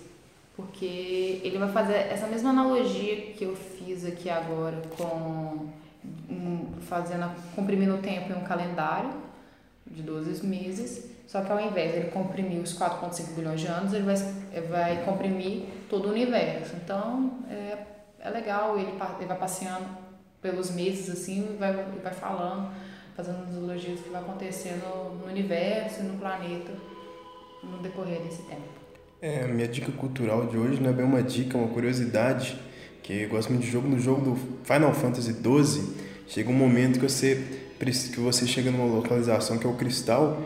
porque 0.56 1.40
ele 1.42 1.58
vai 1.58 1.70
fazer 1.70 1.94
essa 1.94 2.26
mesma 2.26 2.50
analogia 2.50 3.32
que 3.32 3.44
eu 3.44 3.56
fiz 3.84 4.04
aqui 4.04 4.30
agora 4.30 4.80
com 4.96 5.68
um, 6.30 6.66
fazendo 6.82 7.30
comprimindo 7.54 7.94
o 7.94 7.98
tempo 7.98 8.32
em 8.32 8.36
um 8.36 8.44
calendário 8.44 9.10
de 9.86 10.02
12 10.02 10.46
meses, 10.46 11.10
só 11.26 11.42
que 11.42 11.50
ao 11.50 11.60
invés 11.60 11.92
de 11.92 11.98
ele 11.98 12.10
comprimir 12.10 12.60
os 12.60 12.78
4,5 12.78 13.34
bilhões 13.34 13.60
de 13.60 13.66
anos, 13.66 13.92
ele 13.92 14.04
vai, 14.04 14.16
vai 14.62 15.04
comprimir 15.04 15.64
todo 15.88 16.08
o 16.08 16.10
universo. 16.10 16.74
Então 16.76 17.38
é, 17.50 17.78
é 18.20 18.30
legal, 18.30 18.78
ele, 18.78 18.92
ele 19.18 19.26
vai 19.26 19.38
passeando 19.38 19.86
pelos 20.40 20.70
meses 20.70 21.08
assim 21.10 21.56
vai, 21.58 21.72
vai 22.02 22.12
falando, 22.12 22.72
fazendo 23.16 23.44
as 23.44 23.56
analogias 23.56 24.00
que 24.00 24.08
vai 24.08 24.20
acontecendo 24.20 25.18
no 25.20 25.26
universo 25.26 26.00
e 26.00 26.02
no 26.04 26.18
planeta 26.18 26.72
no 27.62 27.78
decorrer 27.78 28.20
desse 28.22 28.42
tempo. 28.42 28.82
É, 29.20 29.44
a 29.44 29.48
minha 29.48 29.68
dica 29.68 29.92
cultural 29.92 30.46
de 30.46 30.56
hoje 30.56 30.82
não 30.82 30.90
é 30.90 30.92
bem 30.92 31.04
uma 31.04 31.22
dica, 31.22 31.56
é 31.56 31.60
uma 31.60 31.72
curiosidade, 31.72 32.58
que 33.02 33.22
eu 33.22 33.28
gosto 33.28 33.50
muito 33.50 33.64
de 33.64 33.70
jogo. 33.70 33.88
No 33.88 33.98
jogo 33.98 34.22
do 34.22 34.38
Final 34.64 34.94
Fantasy 34.94 35.32
XII, 35.32 35.82
chega 36.28 36.50
um 36.50 36.54
momento 36.54 37.00
que 37.00 37.08
você, 37.08 37.40
que 37.78 38.20
você 38.20 38.46
chega 38.46 38.70
numa 38.70 38.84
localização 38.84 39.58
que 39.58 39.66
é 39.66 39.70
o 39.70 39.74
cristal, 39.74 40.42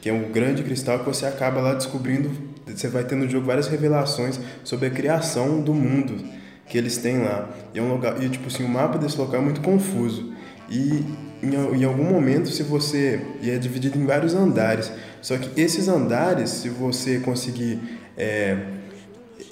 que 0.00 0.08
é 0.08 0.12
um 0.12 0.30
grande 0.32 0.62
cristal 0.62 1.00
que 1.00 1.06
você 1.06 1.26
acaba 1.26 1.60
lá 1.60 1.74
descobrindo, 1.74 2.30
você 2.66 2.88
vai 2.88 3.04
ter 3.04 3.16
no 3.16 3.28
jogo 3.28 3.46
várias 3.46 3.66
revelações 3.68 4.38
sobre 4.62 4.86
a 4.86 4.90
criação 4.90 5.60
do 5.60 5.74
mundo 5.74 6.24
que 6.66 6.76
eles 6.76 6.98
têm 6.98 7.18
lá. 7.18 7.48
E 7.74 7.78
é 7.78 7.82
um 7.82 7.92
lugar, 7.92 8.22
e 8.22 8.28
tipo 8.28 8.48
assim, 8.48 8.64
o 8.64 8.68
mapa 8.68 8.98
desse 8.98 9.16
local 9.16 9.40
é 9.40 9.44
muito 9.44 9.60
confuso. 9.60 10.32
E 10.70 11.04
em, 11.42 11.54
em 11.80 11.84
algum 11.84 12.04
momento, 12.04 12.48
se 12.50 12.62
você. 12.62 13.20
E 13.42 13.50
é 13.50 13.58
dividido 13.58 13.98
em 13.98 14.04
vários 14.04 14.34
andares. 14.34 14.92
Só 15.22 15.36
que 15.36 15.60
esses 15.60 15.88
andares, 15.88 16.50
se 16.50 16.68
você 16.68 17.18
conseguir 17.20 17.78
é, 18.16 18.56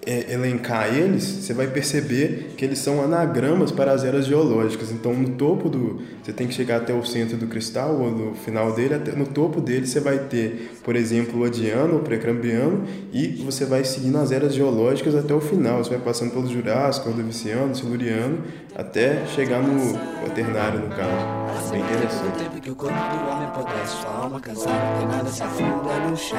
elencar 0.07 0.95
eles, 0.95 1.25
você 1.25 1.53
vai 1.53 1.67
perceber 1.67 2.55
que 2.57 2.65
eles 2.65 2.79
são 2.79 3.03
anagramas 3.03 3.73
para 3.73 3.91
as 3.93 4.05
eras 4.05 4.27
geológicas. 4.27 4.93
Então, 4.93 5.13
no 5.13 5.31
topo 5.31 5.69
do. 5.69 6.01
Você 6.23 6.33
tem 6.33 6.47
que 6.47 6.55
chegar 6.55 6.77
até 6.77 6.95
o 6.95 7.05
centro 7.05 7.37
do 7.37 7.47
cristal, 7.47 8.01
ou 8.01 8.11
no 8.11 8.35
final 8.35 8.73
dele, 8.73 8.95
até, 8.95 9.13
no 9.13 9.27
topo 9.27 9.61
dele 9.61 9.87
você 9.87 9.99
vai 10.01 10.19
ter, 10.19 10.71
por 10.85 10.95
exemplo, 10.95 11.41
o 11.41 11.45
Adiano, 11.45 11.97
o 11.97 12.01
Precambriano, 12.01 12.85
e 13.13 13.43
você 13.45 13.65
vai 13.65 13.85
seguindo 13.85 14.17
as 14.19 14.31
eras 14.31 14.55
geológicas 14.55 15.15
até 15.15 15.35
o 15.35 15.41
final. 15.41 15.83
Você 15.83 15.91
vai 15.91 15.99
passando 15.99 16.31
pelo 16.31 16.47
Jurássico, 16.47 17.09
Ordoviciano, 17.09 17.75
Siluriano, 17.75 18.39
até 18.75 19.27
chegar 19.35 19.61
no 19.61 19.99
Quaternário, 20.23 20.81
no 20.81 20.89
caso. 20.89 21.71
Bem 21.71 21.81
interessante. 21.81 22.39
tempo 22.39 22.61
que 22.61 22.71
o 22.71 22.77
corpo 22.77 22.95
do 22.95 23.31
homem 23.31 23.49
apodrece, 23.49 23.97
sua 24.01 24.11
alma 24.11 24.41
cansada, 24.41 25.07
nada 25.07 25.29
se 25.29 25.43
afunda 25.43 25.99
no 26.09 26.17
chão 26.17 26.37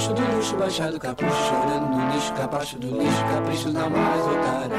bruxo 0.00 0.14
do 0.14 0.36
luxo, 0.36 0.56
baixado 0.56 0.98
capucho, 0.98 1.32
chorando 1.48 1.90
no 1.90 2.12
lixo, 2.12 2.32
capacho 2.32 2.78
do 2.78 2.98
lixo, 2.98 3.24
capricho 3.26 3.70
da 3.70 3.90
mais 3.90 4.24
otária. 4.24 4.76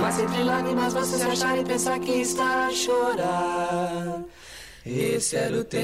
Mas 0.00 0.18
entre 0.18 0.42
lágrimas 0.42 0.94
você 0.94 1.18
se 1.18 1.22
achar 1.22 1.58
e 1.58 1.64
pensar 1.64 1.98
que 2.00 2.12
está 2.12 2.66
a 2.66 2.70
chorar. 2.70 4.22
Esse 4.86 5.36
era 5.36 5.58
o 5.58 5.64
tempo. 5.64 5.80